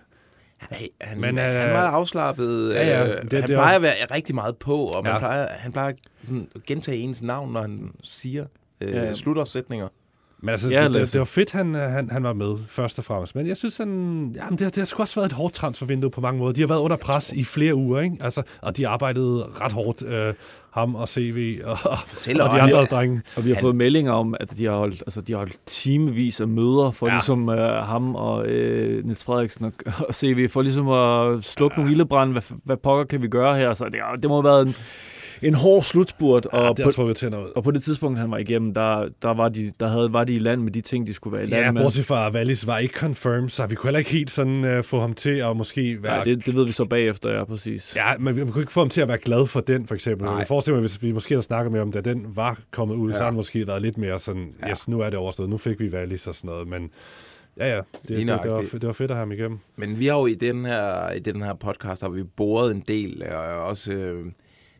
Nej, 0.70 0.88
han, 1.00 1.20
Men, 1.20 1.38
øh, 1.38 1.44
han 1.44 1.70
var 1.70 1.80
afslappet. 1.90 2.74
ja, 2.74 2.86
ja, 2.86 3.02
øh, 3.02 3.08
det- 3.08 3.16
han 3.18 3.28
det 3.28 3.38
er- 3.42 3.46
plejer 3.46 3.76
at 3.76 3.82
være 3.82 3.92
rigtig 4.10 4.34
meget 4.34 4.56
på, 4.56 4.76
og 4.76 5.04
man 5.04 5.12
Ja. 5.12 5.18
plejer, 5.18 5.46
han 5.50 5.72
plejer 5.72 5.92
sådan 6.24 6.48
at 6.54 6.62
gentage 6.66 6.98
ens 6.98 7.22
navn, 7.22 7.52
når 7.52 7.60
han 7.60 7.90
siger 8.02 8.46
øh, 8.80 8.90
ja. 8.90 9.14
slutter 9.14 9.44
sætninger. 9.44 9.88
Men 10.44 10.48
altså, 10.48 10.70
Ja, 10.70 10.84
det, 10.84 10.94
det, 10.94 11.12
det, 11.12 11.18
var 11.18 11.24
fedt, 11.24 11.52
han, 11.52 11.74
han, 11.74 12.10
han 12.10 12.22
var 12.22 12.32
med, 12.32 12.56
først 12.68 12.98
og 12.98 13.04
fremmest. 13.04 13.34
Men 13.34 13.46
jeg 13.46 13.56
synes, 13.56 13.76
han, 13.76 13.88
jamen, 14.36 14.52
det, 14.52 14.60
har- 14.60 14.70
det 14.70 14.76
har 14.76 14.84
sgu 14.84 15.02
også 15.02 15.14
været 15.20 15.26
et 15.26 15.32
hårdt 15.32 15.54
transfervindue 15.54 16.10
på 16.10 16.20
mange 16.20 16.38
måder. 16.38 16.52
De 16.52 16.60
har 16.60 16.68
været 16.68 16.78
under 16.78 16.96
pres 16.96 17.32
i 17.32 17.44
flere 17.44 17.74
uger, 17.74 18.00
ikke? 18.00 18.16
Altså, 18.20 18.42
og 18.60 18.76
de 18.76 18.88
arbejdede 18.88 19.46
ret 19.60 19.72
hårdt, 19.72 20.02
øh, 20.02 20.34
ham 20.70 20.94
og 20.94 21.08
CV 21.08 21.60
og, 21.64 21.78
Fortæller 22.06 22.44
og 22.44 22.50
de 22.50 22.60
han- 22.60 22.68
andre 22.68 22.84
drenge. 22.84 23.22
Og 23.36 23.44
vi 23.44 23.48
har 23.48 23.54
Han- 23.56 23.62
fået 23.62 23.76
meldinger 23.76 24.12
om, 24.12 24.34
at 24.40 24.58
de 24.58 24.64
har 24.64 24.72
holdt, 24.76 25.02
altså, 25.06 25.20
de 25.20 25.32
har 25.32 25.38
holdt 25.38 25.56
timevis 25.66 26.40
af 26.40 26.48
møder 26.48 26.90
for 26.90 27.06
Ja. 27.06 27.12
ligesom 27.12 27.48
uh, 27.48 27.54
ham 27.58 28.14
og 28.14 28.38
uh, 28.38 28.46
Niels 29.04 29.24
Frederiksen 29.24 29.64
og, 29.64 29.72
og 30.08 30.14
CV, 30.14 30.48
for 30.48 30.62
ligesom 30.62 30.88
at 30.88 31.44
slukke 31.44 31.74
ja. 31.74 31.80
nogle 31.80 31.92
ildebrand. 31.92 32.32
Hvad, 32.32 32.42
hvad 32.64 32.76
pokker 32.76 33.04
kan 33.04 33.22
vi 33.22 33.28
gøre 33.28 33.56
her? 33.58 33.74
Så 33.74 33.84
det, 33.84 34.22
det 34.22 34.30
må 34.30 34.36
have 34.42 34.44
været 34.44 34.66
en, 34.66 34.74
en 35.42 35.54
hård 35.54 35.82
slutspurt. 35.82 36.46
Ja, 36.52 36.58
Og, 36.58 36.76
det 36.76 36.94
på, 36.96 37.12
til 37.12 37.30
noget. 37.30 37.52
og 37.52 37.64
på 37.64 37.70
det 37.70 37.82
tidspunkt, 37.82 38.18
han 38.18 38.30
var 38.30 38.38
igennem, 38.38 38.74
der, 38.74 39.08
der, 39.22 39.34
var, 39.34 39.48
de, 39.48 39.72
der 39.80 39.88
havde, 39.88 40.12
var 40.12 40.24
de 40.24 40.32
i 40.34 40.38
land 40.38 40.60
med 40.62 40.72
de 40.72 40.80
ting, 40.80 41.06
de 41.06 41.14
skulle 41.14 41.36
være 41.36 41.46
i 41.46 41.50
land 41.50 41.64
Ja, 41.64 41.72
med. 41.72 41.82
bortset 41.82 42.04
fra, 42.04 42.26
at 42.26 42.34
Wallis 42.34 42.66
var 42.66 42.78
ikke 42.78 42.94
confirmed, 42.98 43.48
så 43.48 43.66
vi 43.66 43.74
kunne 43.74 43.88
heller 43.88 43.98
ikke 43.98 44.10
helt 44.10 44.30
sådan 44.30 44.78
uh, 44.78 44.84
få 44.84 45.00
ham 45.00 45.14
til 45.14 45.30
at 45.30 45.56
måske 45.56 46.02
være... 46.02 46.14
Ja, 46.18 46.24
det, 46.24 46.46
det 46.46 46.54
ved 46.54 46.66
vi 46.66 46.72
så 46.72 46.84
bagefter, 46.84 47.30
ja, 47.30 47.44
præcis. 47.44 47.96
Ja, 47.96 48.12
men 48.18 48.36
vi, 48.36 48.44
vi 48.44 48.50
kunne 48.50 48.62
ikke 48.62 48.72
få 48.72 48.80
ham 48.80 48.88
til 48.90 49.00
at 49.00 49.08
være 49.08 49.18
glad 49.18 49.46
for 49.46 49.60
den, 49.60 49.86
for 49.86 49.94
eksempel. 49.94 50.24
Nej. 50.26 50.34
Jeg 50.36 50.46
forestiller 50.46 50.80
mig, 50.80 50.88
hvis 50.88 51.02
vi 51.02 51.12
måske 51.12 51.34
havde 51.34 51.42
snakket 51.42 51.72
med 51.72 51.80
ham, 51.80 51.92
da 51.92 52.00
den 52.00 52.26
var 52.34 52.58
kommet 52.70 52.94
ud, 52.94 53.10
ja. 53.10 53.14
så 53.16 53.18
Ja. 53.18 53.22
har 53.24 53.30
han 53.30 53.34
måske 53.36 53.66
været 53.66 53.82
lidt 53.82 53.98
mere 53.98 54.18
sådan, 54.18 54.54
Ja. 54.62 54.70
yes, 54.70 54.88
nu 54.88 55.00
er 55.00 55.10
det 55.10 55.18
overstået, 55.18 55.48
nu 55.50 55.58
fik 55.58 55.80
vi 55.80 55.88
Wallis 55.88 56.26
og 56.26 56.34
sådan 56.34 56.48
noget, 56.50 56.68
men 56.68 56.90
ja, 57.56 57.68
ja, 57.68 57.76
det, 57.76 58.08
det, 58.08 58.16
det, 58.18 58.26
var, 58.50 58.64
det 58.72 58.86
var 58.86 58.92
fedt 58.92 59.10
at 59.10 59.16
have 59.16 59.26
ham 59.26 59.32
igennem. 59.32 59.58
Men 59.76 59.98
vi 59.98 60.06
har 60.06 60.18
jo 60.18 60.26
i 60.26 60.34
den 60.34 60.64
her, 60.64 61.10
i 61.12 61.18
den 61.18 61.42
her 61.42 61.54
podcast, 61.54 62.02
har 62.02 62.08
vi 62.08 62.22
boret 62.22 62.74
en 62.74 62.84
del, 62.88 63.22
og 63.32 63.64
også 63.64 63.92
øh, 63.92 64.26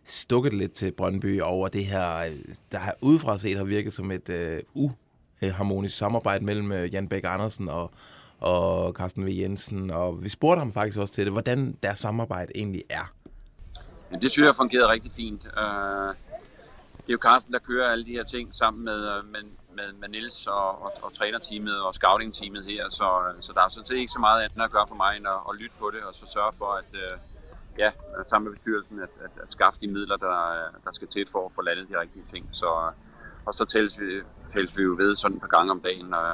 stukket 0.04 0.52
lidt 0.52 0.72
til 0.72 0.92
Brøndby 0.92 1.40
over 1.40 1.68
det 1.68 1.84
her, 1.84 2.32
der 2.72 2.78
har 2.78 2.94
udefra 3.00 3.38
set 3.38 3.56
har 3.56 3.64
virket 3.64 3.92
som 3.92 4.10
et 4.10 4.28
øh, 4.28 4.60
uharmonisk 4.74 5.96
samarbejde 5.96 6.44
mellem 6.44 6.72
øh, 6.72 6.94
Jan 6.94 7.08
Bæk 7.08 7.24
Andersen 7.24 7.68
og, 7.68 7.90
og 8.40 8.92
Carsten 8.92 9.26
V. 9.26 9.28
Jensen. 9.28 9.90
Og 9.90 10.24
vi 10.24 10.28
spurgte 10.28 10.58
ham 10.58 10.72
faktisk 10.72 10.98
også 10.98 11.14
til 11.14 11.24
det, 11.24 11.32
hvordan 11.32 11.76
deres 11.82 11.98
samarbejde 11.98 12.52
egentlig 12.54 12.82
er. 12.90 13.12
Men 14.10 14.20
det 14.20 14.30
synes 14.30 14.46
jeg 14.46 14.56
fungerede 14.56 14.88
rigtig 14.88 15.12
fint. 15.12 15.44
Øh, 15.44 16.14
det 17.02 17.08
er 17.08 17.12
jo 17.12 17.18
Carsten, 17.18 17.52
der 17.52 17.58
kører 17.58 17.92
alle 17.92 18.04
de 18.04 18.10
her 18.10 18.24
ting 18.24 18.54
sammen 18.54 18.84
med, 18.84 19.00
øh, 19.12 19.24
med, 19.32 19.42
med, 19.76 19.92
med 20.00 20.08
Nils 20.08 20.46
og, 20.46 20.82
og, 20.84 20.92
og 21.02 21.14
trænerteamet 21.18 21.80
og 21.82 21.94
scoutingteamet 21.94 22.64
her, 22.64 22.90
så, 22.90 23.08
øh, 23.26 23.42
så 23.42 23.52
der 23.54 23.62
er 23.64 23.68
sådan 23.68 23.86
set 23.86 23.96
ikke 23.96 24.12
så 24.12 24.18
meget 24.18 24.42
andet 24.42 24.64
at 24.64 24.70
gøre 24.70 24.86
for 24.88 24.94
mig 24.94 25.16
end 25.16 25.26
at, 25.26 25.40
at 25.48 25.60
lytte 25.60 25.76
på 25.78 25.90
det, 25.94 26.02
og 26.08 26.14
så 26.14 26.24
sørge 26.32 26.52
for, 26.58 26.70
at 26.80 26.90
øh, 26.94 27.18
ja, 27.78 27.90
øh, 28.14 28.24
sammen 28.30 28.44
med 28.48 28.56
bestyrelsen, 28.56 28.96
at, 29.06 29.12
at, 29.24 29.34
at 29.42 29.48
skaffe 29.50 29.78
de 29.82 29.88
midler, 29.96 30.16
der, 30.16 30.36
øh, 30.58 30.68
der 30.84 30.92
skal 30.92 31.08
til 31.08 31.26
for 31.32 31.46
at 31.46 31.52
få 31.54 31.62
landet 31.62 31.88
de 31.88 32.00
rigtige 32.00 32.24
ting. 32.32 32.44
Så, 32.52 32.70
øh, 32.86 32.92
og 33.46 33.54
så 33.54 33.64
tælles 33.64 33.94
vi, 34.00 34.08
tælles 34.52 34.76
vi 34.76 34.82
jo 34.82 34.94
ved 35.02 35.14
sådan 35.14 35.36
et 35.36 35.40
par 35.40 35.52
gange 35.56 35.70
om 35.70 35.80
dagen 35.80 36.14
og, 36.14 36.28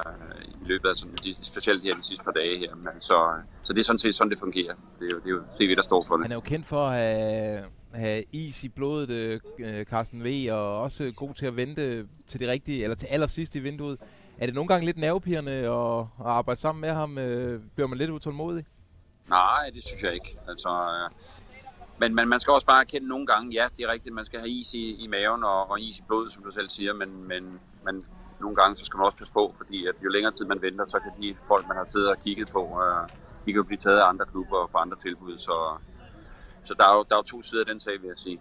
i 0.61 0.65
løbet 0.71 0.89
af 0.89 0.95
sådan, 0.95 1.15
de, 1.25 1.35
specielt 1.41 1.83
her 1.83 1.95
de 1.95 2.05
sidste 2.09 2.23
par 2.23 2.31
dage 2.31 2.57
her. 2.57 2.75
Men 2.75 2.95
så, 3.01 3.17
så 3.63 3.73
det 3.73 3.79
er 3.79 3.83
sådan 3.83 3.99
set 3.99 4.15
sådan, 4.15 4.31
det 4.31 4.39
fungerer. 4.39 4.75
Det 4.99 5.05
er 5.07 5.11
jo, 5.15 5.19
det 5.19 5.25
er 5.25 5.35
jo 5.37 5.43
CV, 5.57 5.75
der 5.75 5.83
står 5.83 6.05
for 6.07 6.15
det. 6.15 6.25
Han 6.25 6.31
er 6.31 6.35
jo 6.35 6.41
kendt 6.53 6.65
for 6.65 6.83
at 6.87 6.95
have, 6.95 7.63
have 7.93 8.23
is 8.31 8.63
i 8.63 8.69
blodet, 8.69 9.41
øh, 9.59 9.85
Carsten 9.85 10.23
V, 10.23 10.47
og 10.51 10.81
også 10.81 11.13
god 11.17 11.33
til 11.33 11.45
at 11.45 11.55
vente 11.55 12.07
til 12.27 12.39
det 12.39 12.47
rigtige, 12.47 12.83
eller 12.83 12.95
til 12.95 13.07
allersidst 13.07 13.55
i 13.55 13.59
vinduet. 13.59 13.97
Er 14.37 14.45
det 14.45 14.55
nogle 14.55 14.67
gange 14.67 14.85
lidt 14.85 14.97
nervepirrende 14.97 15.51
at, 15.51 15.99
at 15.99 16.25
arbejde 16.25 16.59
sammen 16.59 16.81
med 16.81 16.89
ham? 16.89 17.17
Øh, 17.17 17.61
bliver 17.75 17.87
man 17.87 17.97
lidt 17.97 18.09
utålmodig? 18.09 18.65
Nej, 19.29 19.69
det 19.75 19.81
synes 19.87 20.03
jeg 20.03 20.13
ikke. 20.13 20.37
Altså, 20.47 20.69
øh, 20.69 21.09
men, 21.99 22.15
men 22.15 22.27
man 22.27 22.39
skal 22.39 22.51
også 22.53 22.67
bare 22.67 22.81
erkende 22.81 23.07
nogle 23.07 23.27
gange, 23.27 23.53
ja, 23.59 23.65
det 23.77 23.83
er 23.83 23.91
rigtigt, 23.91 24.15
man 24.15 24.25
skal 24.25 24.39
have 24.39 24.49
is 24.49 24.73
i, 24.73 25.03
i 25.03 25.07
maven 25.07 25.43
og, 25.43 25.71
og 25.71 25.81
is 25.81 25.97
i 25.99 26.03
blodet, 26.07 26.33
som 26.33 26.43
du 26.43 26.51
selv 26.51 26.69
siger, 26.69 26.93
men, 26.93 27.27
men, 27.27 27.43
men 27.85 27.95
nogle 28.41 28.55
gange 28.55 28.77
så 28.79 28.85
skal 28.85 28.97
man 28.97 29.05
også 29.05 29.17
passe 29.17 29.33
på, 29.33 29.55
fordi 29.57 29.87
at 29.87 29.95
jo 30.03 30.09
længere 30.09 30.33
tid 30.37 30.45
man 30.45 30.61
venter, 30.61 30.85
så 30.87 30.99
kan 31.03 31.11
de 31.21 31.35
folk, 31.47 31.67
man 31.67 31.77
har 31.77 31.87
siddet 31.91 32.09
og 32.09 32.17
kigget 32.23 32.47
på, 32.51 32.63
øh, 32.83 33.03
de 33.43 33.47
kan 33.51 33.59
jo 33.63 33.63
blive 33.63 33.81
taget 33.85 33.99
af 33.99 34.09
andre 34.09 34.25
klubber 34.31 34.57
og 34.57 34.69
få 34.71 34.77
andre 34.77 34.97
tilbud, 35.05 35.37
så, 35.37 35.55
så 36.67 36.73
der, 36.79 36.85
er 36.89 36.95
jo, 36.97 37.05
der 37.09 37.15
er 37.15 37.19
jo 37.23 37.27
to 37.33 37.43
sider 37.43 37.61
af 37.61 37.65
den 37.65 37.79
sag, 37.81 37.93
vil 38.01 38.07
jeg 38.07 38.19
sige. 38.25 38.39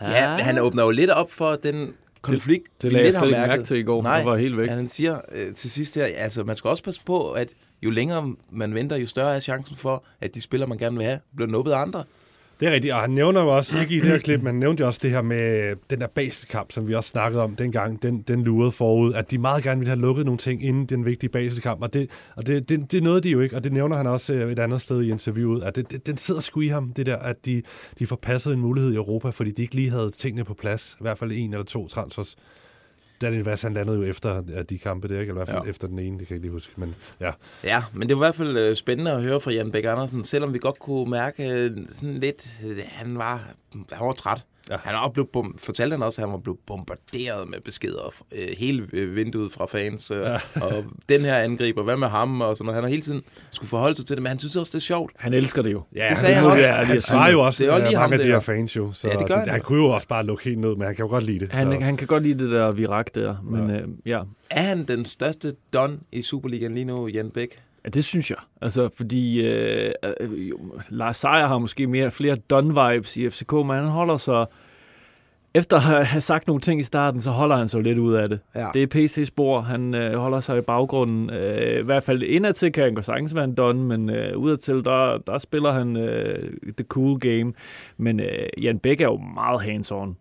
Ja, 0.00 0.30
men 0.30 0.40
han 0.40 0.58
åbner 0.58 0.82
jo 0.84 0.90
lidt 0.90 1.10
op 1.10 1.30
for 1.30 1.52
den 1.52 1.96
konflikt, 2.22 2.82
det 2.82 2.90
vi 2.90 2.94
lagde 2.94 3.06
jeg 3.06 3.14
slet 3.14 3.28
ikke 3.28 3.40
mærke 3.40 3.62
til 3.62 3.76
i 3.76 3.82
går. 3.82 4.02
Nej, 4.02 4.24
var 4.24 4.36
helt 4.36 4.56
væk. 4.56 4.66
Ja, 4.66 4.74
han 4.74 4.88
siger 4.88 5.14
øh, 5.32 5.54
til 5.54 5.70
sidst 5.70 5.94
her, 5.94 6.06
altså 6.16 6.44
man 6.44 6.56
skal 6.56 6.68
også 6.68 6.84
passe 6.84 7.04
på, 7.04 7.32
at 7.32 7.48
jo 7.84 7.90
længere 7.90 8.34
man 8.50 8.74
venter, 8.74 8.96
jo 8.96 9.06
større 9.06 9.36
er 9.36 9.40
chancen 9.40 9.76
for, 9.76 10.04
at 10.20 10.34
de 10.34 10.40
spillere, 10.40 10.68
man 10.68 10.78
gerne 10.78 10.96
vil 10.96 11.06
have, 11.06 11.18
bliver 11.36 11.50
nubbet 11.50 11.72
af 11.72 11.78
andre. 11.78 12.04
Det 12.60 12.68
er 12.68 12.72
rigtigt, 12.72 12.94
og 12.94 13.00
han 13.00 13.10
nævner 13.10 13.42
jo 13.42 13.56
også, 13.56 13.80
ikke 13.80 13.94
i 13.94 14.00
det 14.00 14.08
her 14.08 14.18
klip, 14.18 14.38
men 14.38 14.46
han 14.46 14.54
nævnte 14.54 14.80
jo 14.80 14.86
også 14.86 15.00
det 15.02 15.10
her 15.10 15.22
med 15.22 15.76
den 15.90 16.00
der 16.00 16.06
basekamp, 16.06 16.72
som 16.72 16.88
vi 16.88 16.94
også 16.94 17.08
snakkede 17.08 17.42
om 17.42 17.56
dengang, 17.56 18.02
den, 18.02 18.22
den 18.22 18.44
lurede 18.44 18.72
forud, 18.72 19.14
at 19.14 19.30
de 19.30 19.38
meget 19.38 19.62
gerne 19.62 19.78
ville 19.78 19.90
have 19.90 20.00
lukket 20.00 20.24
nogle 20.24 20.38
ting 20.38 20.64
inden 20.64 20.86
den 20.86 21.04
vigtige 21.04 21.30
basekamp, 21.30 21.82
og 21.82 21.94
det, 21.94 22.10
og 22.36 22.46
det, 22.46 22.68
det, 22.68 22.92
det 22.92 23.02
nåede 23.02 23.20
de 23.20 23.30
jo 23.30 23.40
ikke, 23.40 23.56
og 23.56 23.64
det 23.64 23.72
nævner 23.72 23.96
han 23.96 24.06
også 24.06 24.32
øh, 24.32 24.52
et 24.52 24.58
andet 24.58 24.80
sted 24.80 25.02
i 25.02 25.10
interviewet, 25.10 25.62
at 25.62 25.76
det, 25.76 25.90
det, 25.90 26.06
den 26.06 26.16
sidder 26.16 26.40
sgu 26.40 26.60
i 26.60 26.68
ham, 26.68 26.92
det 26.92 27.06
der, 27.06 27.16
at 27.16 27.46
de, 27.46 27.62
de 27.98 28.06
får 28.06 28.16
passet 28.16 28.52
en 28.52 28.60
mulighed 28.60 28.92
i 28.92 28.96
Europa, 28.96 29.30
fordi 29.30 29.50
de 29.50 29.62
ikke 29.62 29.74
lige 29.74 29.90
havde 29.90 30.10
tingene 30.18 30.44
på 30.44 30.54
plads, 30.54 30.96
i 31.00 31.02
hvert 31.02 31.18
fald 31.18 31.32
en 31.32 31.52
eller 31.52 31.64
to 31.64 31.88
transfers. 31.88 32.36
Daniel 33.20 33.44
Vass, 33.44 33.62
han 33.62 33.74
landede 33.74 33.96
jo 33.96 34.02
efter 34.02 34.40
de 34.62 34.78
kampe 34.78 35.08
der, 35.08 35.20
ikke? 35.20 35.30
eller 35.30 35.42
i 35.42 35.44
hvert 35.44 35.48
fald 35.48 35.58
Ja. 35.58 35.64
ja. 35.64 35.70
efter 35.70 35.88
den 35.88 35.98
ene, 35.98 36.18
det 36.18 36.26
kan 36.28 36.34
jeg 36.34 36.36
ikke 36.36 36.44
lige 36.46 36.52
huske, 36.52 36.72
men 36.76 36.94
ja. 37.20 37.30
Ja, 37.64 37.82
men 37.92 38.08
det 38.08 38.16
var 38.18 38.22
i 38.22 38.26
hvert 38.26 38.34
fald 38.34 38.56
øh, 38.58 38.76
spændende 38.76 39.12
at 39.12 39.22
høre 39.22 39.40
fra 39.40 39.50
Jan 39.52 39.70
Bæk 39.70 39.84
Andersen, 39.84 40.24
selvom 40.24 40.52
vi 40.54 40.58
godt 40.58 40.78
kunne 40.78 41.10
mærke 41.10 41.48
øh, 41.48 41.70
sådan 41.92 42.14
lidt, 42.14 42.46
øh, 42.66 42.78
han 42.88 43.18
var, 43.18 43.48
han 43.92 44.06
var 44.06 44.12
træt. 44.12 44.44
Ja. 44.70 44.76
Han 44.84 44.94
var 44.94 45.00
også 45.00 45.12
blevet 45.12 45.28
bom- 45.36 45.58
fortalte 45.58 45.94
han 45.94 46.02
også, 46.02 46.20
at 46.22 46.26
han 46.28 46.32
var 46.32 46.38
blevet 46.38 46.58
bombarderet 46.66 47.48
med 47.50 47.60
beskeder 47.60 48.14
øh, 48.32 48.48
hele 48.58 48.86
øh, 48.92 49.16
vinduet 49.16 49.52
fra 49.52 49.66
fans. 49.66 50.10
Øh, 50.10 50.18
ja. 50.20 50.34
Og 50.66 50.84
den 51.08 51.20
her 51.24 51.36
angriber, 51.38 51.82
hvad 51.82 51.96
med 51.96 52.08
ham? 52.08 52.40
Og 52.40 52.56
sådan 52.56 52.64
noget. 52.66 52.74
Han 52.74 52.84
har 52.84 52.88
hele 52.90 53.02
tiden 53.02 53.22
skulle 53.50 53.68
forholde 53.68 53.96
sig 53.96 54.06
til 54.06 54.16
det, 54.16 54.22
men 54.22 54.28
han 54.28 54.38
synes 54.38 54.56
også, 54.56 54.70
det 54.70 54.76
er 54.78 54.80
sjovt. 54.82 55.12
Han 55.18 55.34
elsker 55.34 55.62
det 55.62 55.72
jo. 55.72 55.82
Ja, 55.96 56.06
det 56.08 56.18
sagde 56.18 56.34
han, 56.34 56.44
han, 56.44 56.52
også. 56.52 56.66
han, 56.66 56.86
han 56.86 57.00
svarer 57.00 57.30
jo 57.32 57.40
også 57.40 57.62
det 57.64 57.70
er 57.70 57.74
jo 57.76 57.80
øh, 57.82 57.86
lige 57.88 57.98
mange 57.98 58.12
af 58.14 58.18
de 58.18 58.24
der. 58.26 58.32
her 58.32 58.40
fans 58.40 58.76
jo, 58.76 58.92
så 58.92 59.08
Ja, 59.08 59.14
det 59.18 59.26
gør 59.28 59.38
han. 59.38 59.48
han 59.48 59.60
kunne 59.60 59.78
jo 59.78 59.88
også 59.88 60.08
bare 60.08 60.24
lukke 60.26 60.44
helt 60.44 60.58
ned, 60.58 60.76
men 60.76 60.82
han 60.86 60.94
kan 60.96 61.04
jo 61.04 61.08
godt 61.10 61.24
lide 61.24 61.38
det. 61.40 61.52
Han, 61.52 61.72
så. 61.72 61.78
han 61.84 61.96
kan 61.96 62.06
godt 62.06 62.22
lide 62.22 62.44
det 62.44 62.50
der 62.52 62.72
virak 62.72 63.14
der, 63.14 63.36
men 63.42 63.70
ja. 63.70 63.76
Øh, 63.76 63.88
ja. 64.06 64.20
Er 64.50 64.62
han 64.62 64.84
den 64.84 65.04
største 65.04 65.54
don 65.72 66.00
i 66.12 66.22
Superligaen 66.22 66.74
lige 66.74 66.84
nu, 66.84 67.06
Jan 67.08 67.30
Bæk? 67.30 67.58
Ja, 67.84 67.88
det 67.88 68.04
synes 68.04 68.30
jeg. 68.30 68.38
Altså, 68.60 68.88
fordi 68.96 69.46
øh, 69.46 69.92
øh, 70.20 70.48
jo, 70.48 70.58
Lars 70.88 71.16
Seier 71.16 71.46
har 71.46 71.58
måske 71.58 71.86
mere 71.86 72.10
flere 72.10 72.36
done-vibes 72.52 73.20
i 73.20 73.30
FCK, 73.30 73.52
men 73.52 73.70
han 73.70 73.84
holder 73.84 74.16
sig... 74.16 74.46
Efter 75.56 75.76
at 75.76 76.06
have 76.06 76.20
sagt 76.20 76.46
nogle 76.46 76.60
ting 76.60 76.80
i 76.80 76.82
starten, 76.82 77.20
så 77.22 77.30
holder 77.30 77.56
han 77.56 77.68
sig 77.68 77.82
lidt 77.82 77.98
ud 77.98 78.14
af 78.14 78.28
det. 78.28 78.40
Ja. 78.54 78.66
Det 78.74 78.82
er 78.82 78.86
PC-spor. 78.86 79.60
Han 79.60 79.94
øh, 79.94 80.18
holder 80.18 80.40
sig 80.40 80.58
i 80.58 80.60
baggrunden. 80.60 81.30
Øh, 81.30 81.78
I 81.78 81.82
hvert 81.82 82.02
fald 82.02 82.22
indadtil 82.22 82.72
kan 82.72 82.84
han 82.84 82.94
godt 82.94 83.06
sagtens 83.06 83.34
være 83.34 83.44
en 83.44 83.54
don, 83.54 83.82
men 83.82 84.10
øh, 84.10 84.36
udadtil, 84.36 84.84
der, 84.84 85.18
der 85.18 85.38
spiller 85.38 85.72
han 85.72 85.96
øh, 85.96 86.52
the 86.76 86.84
cool 86.84 87.18
game. 87.18 87.52
Men 87.96 88.20
øh, 88.20 88.48
Jan 88.62 88.78
Bæk 88.78 89.00
er 89.00 89.04
jo 89.04 89.16
meget 89.16 89.60
hands-on. 89.60 90.14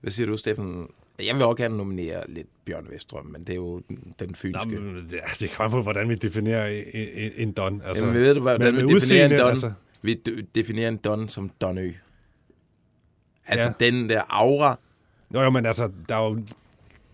Hvad 0.00 0.10
siger 0.10 0.26
du, 0.26 0.36
Steffen? 0.36 0.86
Jeg 1.26 1.34
vil 1.34 1.44
også 1.44 1.62
gerne 1.62 1.76
nominere 1.76 2.22
lidt 2.28 2.46
Bjørn 2.64 2.86
Vestrøm, 2.90 3.26
men 3.26 3.44
det 3.44 3.52
er 3.52 3.56
jo 3.56 3.78
den, 3.88 4.14
den 4.18 4.34
fynske. 4.34 4.66
Nå, 4.66 4.80
men 4.80 5.08
det, 5.10 5.20
det 5.40 5.50
kommer 5.50 5.78
på, 5.78 5.82
hvordan 5.82 6.08
vi 6.08 6.14
definerer 6.14 6.66
en, 6.94 7.32
en, 7.36 7.52
don. 7.52 7.82
Altså, 7.84 8.04
Jamen, 8.06 8.20
ved 8.20 8.34
du, 8.34 8.40
hvordan 8.40 8.74
men 8.74 8.88
vi 8.88 8.94
definerer 8.94 9.24
en 9.26 9.38
don? 9.40 9.50
altså-. 9.50 9.72
Vi 10.02 10.14
definerer 10.54 10.88
en 10.88 10.96
don 10.96 11.28
som 11.28 11.50
Donø. 11.60 11.92
Altså 13.46 13.68
Ja. 13.68 13.74
ja. 13.80 13.90
den 13.90 14.10
der 14.10 14.22
aura. 14.28 14.78
Nå 15.30 15.42
jo, 15.42 15.50
men 15.50 15.66
altså, 15.66 15.90
der 16.08 16.16
er 16.16 16.24
jo 16.24 16.42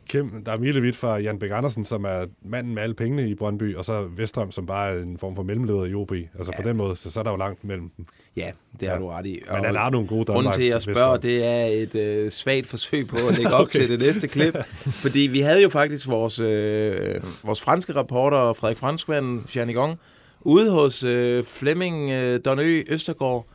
kæmpe, 0.08 0.36
der 0.46 0.52
er 0.52 0.58
milevidt 0.58 0.96
fra 0.96 1.16
Jan 1.18 1.38
Bæk 1.38 1.50
Andersen, 1.50 1.84
som 1.84 2.04
er 2.04 2.26
manden 2.44 2.74
med 2.74 2.82
alle 2.82 2.94
pengene 2.94 3.28
i 3.28 3.34
Brøndby, 3.34 3.76
og 3.76 3.84
så 3.84 4.02
Vestrøm, 4.16 4.50
som 4.52 4.66
bare 4.66 4.90
er 4.94 5.02
en 5.02 5.18
form 5.18 5.34
for 5.34 5.42
mellemleder 5.42 5.84
i 5.84 5.94
OB. 5.94 6.12
Altså 6.12 6.52
ja. 6.56 6.62
på 6.62 6.68
den 6.68 6.76
måde, 6.76 6.96
så, 6.96 7.10
så 7.10 7.18
er 7.20 7.24
der 7.24 7.30
jo 7.30 7.36
langt 7.36 7.64
mellem 7.64 7.90
dem. 7.96 8.04
Ja, 8.36 8.50
det 8.80 8.88
har 8.88 8.94
Ja. 8.94 9.00
du 9.00 9.08
ret 9.08 9.26
i. 9.26 9.40
Men 9.54 9.64
han 9.64 9.74
har 9.76 9.90
nogle 9.90 10.06
gode 10.06 10.24
Grunden 10.24 10.52
til, 10.52 10.62
at 10.62 10.68
jeg 10.68 10.82
spørger, 10.82 11.10
Vestrøm. 11.12 11.20
det 11.20 11.44
er 11.46 11.64
et 11.66 11.94
øh, 12.24 12.30
svagt 12.30 12.66
forsøg 12.66 13.06
på 13.08 13.16
at 13.16 13.34
lægge 13.36 13.54
op 13.54 13.62
okay. 13.62 13.78
til 13.78 13.90
det 13.90 13.98
næste 13.98 14.28
klip. 14.28 14.54
Fordi 15.04 15.20
vi 15.20 15.40
havde 15.40 15.62
jo 15.62 15.68
faktisk 15.68 16.08
vores, 16.08 16.40
øh, 16.40 17.14
vores 17.44 17.60
franske 17.60 17.94
reporter, 17.94 18.52
Frederik 18.52 18.78
Franskvand, 18.78 19.42
Janigong, 19.56 19.98
ude 20.40 20.70
hos 20.70 21.04
øh, 21.04 21.44
Flemming 21.44 22.10
øh, 22.10 22.40
Donø 22.44 22.82
Østergaard, 22.88 23.46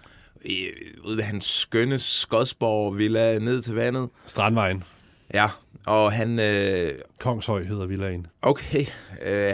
øh, 0.46 0.52
ude 1.06 1.18
ved 1.18 1.24
hans 1.24 1.46
skønne 1.46 2.00
Skodsborg 2.00 2.98
Villa 2.98 3.40
ned 3.40 3.62
til 3.62 3.74
vandet. 3.76 4.10
Strandvejen. 4.28 4.84
Ja, 5.34 5.48
og 5.88 6.12
han... 6.12 6.40
Øh, 6.40 6.92
Kongshøj 7.20 7.64
hedder 7.64 7.86
villaen. 7.86 8.28
Okay. 8.42 8.86
Øh, 9.26 9.54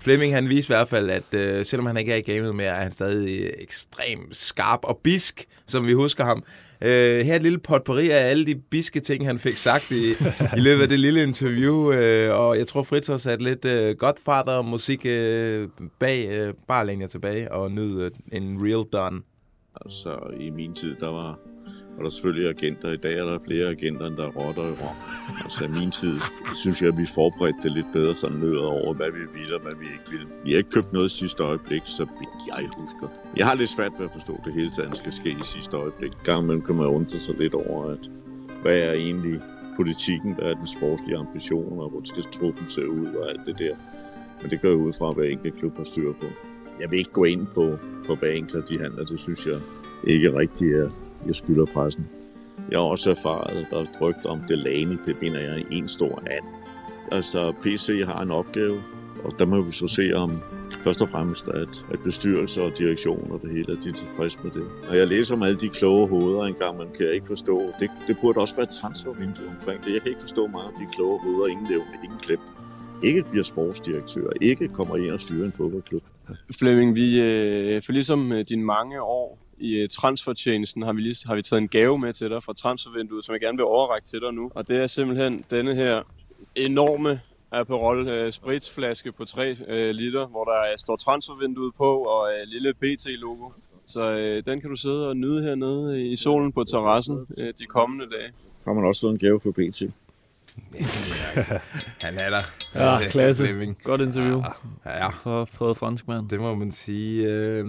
Flemming 0.00 0.34
han 0.34 0.48
viste 0.48 0.72
i 0.72 0.74
hvert 0.74 0.88
fald, 0.88 1.10
at 1.10 1.22
øh, 1.32 1.64
selvom 1.64 1.86
han 1.86 1.96
ikke 1.96 2.12
er 2.12 2.16
i 2.16 2.20
gamet 2.20 2.54
mere, 2.54 2.66
er 2.66 2.82
han 2.82 2.92
stadig 2.92 3.50
ekstremt 3.58 4.36
skarp 4.36 4.80
og 4.82 5.00
bisk, 5.02 5.46
som 5.66 5.86
vi 5.86 5.92
husker 5.92 6.24
ham. 6.24 6.44
Øh, 6.82 7.20
her 7.26 7.32
er 7.32 7.36
et 7.36 7.42
lille 7.42 7.58
potpourri 7.58 8.10
af 8.10 8.30
alle 8.30 8.46
de 8.46 8.54
biske 8.54 9.00
ting, 9.00 9.26
han 9.26 9.38
fik 9.38 9.56
sagt 9.56 9.90
i, 9.90 10.10
i 10.56 10.60
løbet 10.60 10.82
af 10.82 10.88
det 10.88 11.00
lille 11.00 11.22
interview. 11.22 11.92
Øh, 11.92 12.40
og 12.40 12.58
jeg 12.58 12.66
tror, 12.66 12.82
Fritz 12.82 13.08
har 13.08 13.16
sat 13.16 13.42
lidt 13.42 13.64
øh, 13.64 13.96
Godfather-musik 13.96 15.06
øh, 15.06 15.68
bag. 15.98 16.28
Øh, 16.30 16.54
bare 16.68 16.86
læn 16.86 17.00
jer 17.00 17.06
tilbage 17.06 17.52
og 17.52 17.70
nyd 17.70 18.02
øh, 18.02 18.10
en 18.32 18.58
real 18.62 18.84
done. 18.92 19.20
Altså, 19.84 20.18
i 20.40 20.50
min 20.50 20.74
tid, 20.74 20.96
der 21.00 21.08
var, 21.08 21.38
og 21.98 22.04
der 22.04 22.10
selvfølgelig 22.10 22.48
agenter. 22.48 22.92
I 22.92 22.96
dag 22.96 23.18
er 23.18 23.24
der 23.24 23.38
flere 23.46 23.66
agenter, 23.66 24.06
end 24.06 24.16
der 24.16 24.26
er 24.26 24.30
rotter 24.30 24.62
i 24.62 24.74
Rom. 24.80 24.96
Altså, 25.44 25.64
i 25.64 25.68
min 25.68 25.90
tid, 25.90 26.16
synes 26.54 26.82
jeg, 26.82 26.88
at 26.88 26.98
vi 26.98 27.06
forberedte 27.14 27.58
det 27.62 27.72
lidt 27.72 27.86
bedre 27.92 28.14
sådan 28.14 28.38
nødt 28.38 28.58
over, 28.58 28.94
hvad 28.94 29.10
vi 29.18 29.24
ville 29.38 29.54
og 29.54 29.62
hvad 29.62 29.76
vi 29.80 29.86
ikke 29.94 30.10
ville. 30.10 30.26
Vi 30.44 30.50
har 30.50 30.58
ikke 30.58 30.70
købt 30.70 30.92
noget 30.92 31.06
i 31.12 31.14
sidste 31.22 31.42
øjeblik, 31.42 31.82
så 31.86 32.06
jeg 32.46 32.68
husker. 32.76 33.08
Jeg 33.36 33.46
har 33.46 33.54
lidt 33.54 33.70
svært 33.70 33.92
ved 33.98 34.06
at 34.06 34.12
forstå, 34.12 34.32
at 34.32 34.44
det 34.44 34.52
hele 34.54 34.70
tiden 34.70 34.94
skal 34.94 35.12
ske 35.12 35.30
i 35.30 35.44
sidste 35.54 35.76
øjeblik. 35.76 36.12
Gang 36.24 36.42
imellem 36.42 36.62
kan 36.62 36.74
man 36.74 36.86
undre 36.86 37.18
sig 37.18 37.34
lidt 37.38 37.54
over, 37.54 37.90
at 37.90 38.10
hvad 38.62 38.78
er 38.88 38.92
egentlig 38.92 39.40
politikken, 39.76 40.34
hvad 40.34 40.46
er 40.50 40.54
den 40.54 40.66
sportslige 40.66 41.18
ambition, 41.18 41.80
og 41.80 41.88
hvor 41.90 42.00
skal 42.04 42.22
truppen 42.22 42.68
se 42.68 42.88
ud 42.88 43.06
og 43.06 43.30
alt 43.30 43.46
det 43.46 43.58
der. 43.58 43.74
Men 44.42 44.50
det 44.50 44.60
gør 44.60 44.68
jeg 44.68 44.78
ud 44.78 44.92
fra, 44.92 45.12
hvad 45.12 45.24
enkelt 45.24 45.58
klub 45.58 45.76
har 45.76 45.84
styr 45.84 46.12
på. 46.12 46.26
Jeg 46.80 46.90
vil 46.90 46.98
ikke 46.98 47.10
gå 47.10 47.24
ind 47.24 47.46
på, 47.46 47.78
på 48.06 48.14
hvad 48.14 48.30
enkelt 48.30 48.68
de 48.68 48.78
handler. 48.78 49.04
Det 49.04 49.20
synes 49.20 49.46
jeg 49.46 49.58
ikke 50.04 50.38
rigtigt, 50.38 50.76
er 50.76 50.90
jeg 51.28 51.36
skylder 51.36 51.66
pressen. 51.66 52.06
Jeg 52.70 52.78
har 52.78 52.86
også 52.86 53.10
erfaret, 53.10 53.56
at 53.56 53.66
der 53.70 53.78
er 53.78 53.84
drygt 53.98 54.26
om 54.26 54.40
Delaney. 54.48 54.98
Det 55.06 55.22
mener 55.22 55.40
jeg 55.40 55.64
i 55.70 55.78
en 55.78 55.88
stor 55.88 56.22
and. 56.30 56.46
Altså, 57.12 57.52
PC 57.62 58.02
har 58.06 58.22
en 58.22 58.30
opgave, 58.30 58.82
og 59.24 59.38
der 59.38 59.46
må 59.46 59.60
vi 59.60 59.72
så 59.72 59.86
se 59.86 60.12
om 60.14 60.30
først 60.84 61.02
og 61.02 61.08
fremmest, 61.08 61.48
at, 61.48 61.86
at 61.92 61.98
bestyrelser 62.04 62.62
og 62.62 62.78
direktion 62.78 63.30
og 63.30 63.42
det 63.42 63.50
hele, 63.50 63.72
at 63.72 63.84
de 63.84 63.88
er 63.88 63.92
tilfredse 63.92 64.38
med 64.42 64.50
det. 64.50 64.66
Og 64.88 64.96
jeg 64.96 65.06
læser 65.06 65.34
om 65.34 65.42
alle 65.42 65.58
de 65.58 65.68
kloge 65.68 66.08
hoveder 66.08 66.44
engang, 66.44 66.76
man 66.78 66.86
kan 66.96 67.06
jeg 67.06 67.14
ikke 67.14 67.26
forstå. 67.26 67.60
Det, 67.80 67.90
det 68.06 68.16
burde 68.20 68.40
også 68.40 68.56
være 68.56 68.62
et 68.62 68.74
transfervindue 68.80 69.46
omkring 69.60 69.84
det. 69.84 69.92
Jeg 69.92 70.00
kan 70.00 70.08
ikke 70.08 70.20
forstå 70.20 70.46
mange 70.46 70.68
af 70.68 70.76
de 70.80 70.86
kloge 70.94 71.20
hoveder, 71.20 71.46
ingen 71.46 71.66
levende, 71.66 71.92
ingen 72.04 72.18
klip. 72.18 72.40
Ikke 73.02 73.22
bliver 73.30 73.44
sportsdirektør, 73.44 74.30
ikke 74.40 74.68
kommer 74.68 74.96
ind 74.96 75.10
og 75.10 75.20
styrer 75.20 75.44
en 75.44 75.52
fodboldklub. 75.52 76.02
Flemming, 76.58 76.96
vi, 76.96 77.20
øh, 77.20 77.82
for 77.82 77.92
ligesom 77.92 78.32
øh, 78.32 78.44
dine 78.48 78.64
mange 78.64 79.02
år 79.02 79.47
i 79.60 79.76
øh, 79.76 79.88
transfertjenesten, 79.88 80.82
har 80.82 80.92
vi, 80.92 81.00
lige, 81.00 81.16
har 81.26 81.34
vi 81.34 81.42
taget 81.42 81.60
en 81.60 81.68
gave 81.68 81.98
med 81.98 82.12
til 82.12 82.30
dig 82.30 82.42
fra 82.42 82.52
transfervinduet, 82.52 83.24
som 83.24 83.32
jeg 83.32 83.40
gerne 83.40 83.58
vil 83.58 83.64
overrække 83.64 84.08
til 84.08 84.20
dig 84.20 84.32
nu. 84.32 84.50
Og 84.54 84.68
det 84.68 84.76
er 84.82 84.86
simpelthen 84.86 85.44
denne 85.50 85.74
her 85.74 86.02
enorme 86.56 87.20
Aperol 87.50 88.08
øh, 88.08 88.32
spritsflaske 88.32 89.12
på 89.12 89.24
3 89.24 89.56
øh, 89.68 89.90
liter, 89.90 90.26
hvor 90.26 90.44
der 90.44 90.60
øh, 90.72 90.78
står 90.78 90.96
transfervinduet 90.96 91.74
på 91.74 92.02
og 92.02 92.30
øh, 92.30 92.46
lille 92.46 92.74
BT-logo. 92.74 93.50
Så 93.86 94.10
øh, 94.10 94.42
den 94.46 94.60
kan 94.60 94.70
du 94.70 94.76
sidde 94.76 95.08
og 95.08 95.16
nyde 95.16 95.42
hernede 95.42 96.06
i 96.12 96.16
solen 96.16 96.52
på 96.52 96.64
terrassen 96.64 97.26
øh, 97.38 97.52
de 97.58 97.66
kommende 97.66 98.04
dage. 98.10 98.32
har 98.64 98.72
man 98.72 98.84
også 98.84 99.00
fået 99.00 99.12
en 99.12 99.18
gave 99.18 99.40
på 99.40 99.52
BT. 99.52 99.82
Han 102.02 102.18
er 102.18 102.30
der. 102.30 102.40
Ja, 102.74 103.08
klasse. 103.10 103.46
Godt 103.82 104.00
interview. 104.00 104.42
Ja, 104.84 105.04
ja. 105.04 105.08
For 105.08 105.44
Fred 105.44 105.74
Franskmand. 105.74 106.28
Det 106.28 106.40
må 106.40 106.54
man 106.54 106.72
sige. 106.72 107.32
Øh, 107.32 107.66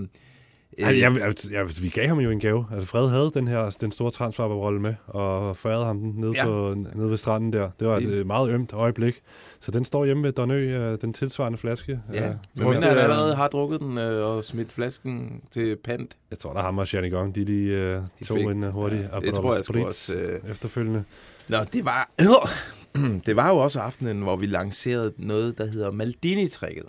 Altså, 0.88 1.20
jeg, 1.22 1.36
jeg, 1.46 1.52
jeg, 1.52 1.84
vi 1.84 1.90
gav 1.90 2.08
ham 2.08 2.20
jo 2.20 2.30
en 2.32 2.40
gave. 2.40 2.66
Altså, 2.72 2.88
Fred 2.88 3.10
havde 3.10 3.32
den 3.34 3.48
her 3.48 3.70
den 3.82 3.92
store 3.92 4.12
transferrolle 4.12 4.80
med, 4.82 4.94
og 5.08 5.58
forærede 5.58 5.86
ham 5.86 6.00
den 6.00 6.14
nede, 6.18 6.32
Ja. 6.36 6.46
på, 6.46 6.76
nede 6.96 7.10
ved 7.10 7.18
stranden 7.18 7.54
der. 7.54 7.70
Det 7.80 7.88
var 7.88 7.98
et 7.98 8.04
Lige- 8.04 8.16
øh, 8.16 8.28
meget 8.28 8.50
ømt 8.50 8.74
øjeblik. 8.74 9.22
Så 9.60 9.72
den 9.72 9.86
står 9.86 10.06
hjemme 10.06 10.24
ved 10.24 10.32
Donø, 10.32 10.78
øh, 10.92 10.98
den 11.02 11.14
tilsvarende 11.14 11.58
flaske. 11.58 12.00
Ja, 12.14 12.28
Øh, 12.30 12.36
men 12.56 12.70
mindre 12.70 12.88
han 12.88 12.98
allerede 12.98 13.36
har 13.36 13.48
drukket 13.48 13.80
den 13.80 13.98
øh, 13.98 14.26
og 14.26 14.44
smidt 14.44 14.72
flasken 14.72 15.42
til 15.52 15.76
pant. 15.84 16.18
Jeg 16.32 16.40
tror, 16.40 16.54
der 16.54 16.62
ham 16.62 16.78
og 16.78 16.94
Janigong, 16.94 17.36
de 17.36 17.46
lige 17.46 17.72
øh, 17.72 18.02
De 18.20 18.26
tog 18.26 18.38
fik- 18.38 18.46
en 18.48 18.64
øh, 18.64 18.70
hurtig 18.70 19.10
Ja, 19.14 19.20
det 19.20 19.34
tror 19.34 19.56
jeg 19.56 19.64
sgu 19.64 19.74
Spritz 19.74 19.86
også, 19.88 20.16
øh. 20.16 20.52
efterfølgende. 20.52 21.04
Nå, 21.48 21.58
det 21.74 21.86
var... 21.86 22.10
det 23.26 23.36
var 23.36 23.50
jo 23.50 23.58
også 23.58 23.80
aftenen, 23.80 24.22
hvor 24.22 24.36
vi 24.36 24.46
lancerede 24.46 25.14
noget, 25.18 25.58
der 25.58 25.66
hedder 25.66 25.92
Maldini-tricket. 25.92 26.86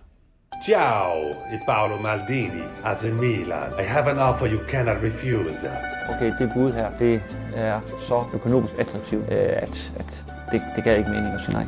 Ciao, 0.58 1.30
è 1.50 1.58
Paolo 1.64 1.96
Maldini, 1.96 2.62
AC 2.82 3.04
Milan. 3.04 3.72
I 3.78 3.82
have 3.82 4.10
an 4.10 4.18
offer 4.18 4.46
you 4.46 4.58
cannot 4.68 5.02
refuse. 5.02 5.70
Okay, 6.10 6.32
det 6.38 6.50
bud 6.54 6.72
her, 6.72 6.98
det 6.98 7.22
er 7.54 7.80
så 8.00 8.24
økonomisk 8.34 8.72
attraktivt, 8.78 9.22
øh, 9.22 9.38
at, 9.38 9.92
at 9.96 10.24
det, 10.52 10.62
det 10.76 10.84
gav 10.84 10.98
ikke 10.98 11.10
mening 11.10 11.34
at 11.34 11.40
sige 11.40 11.52
nej. 11.52 11.66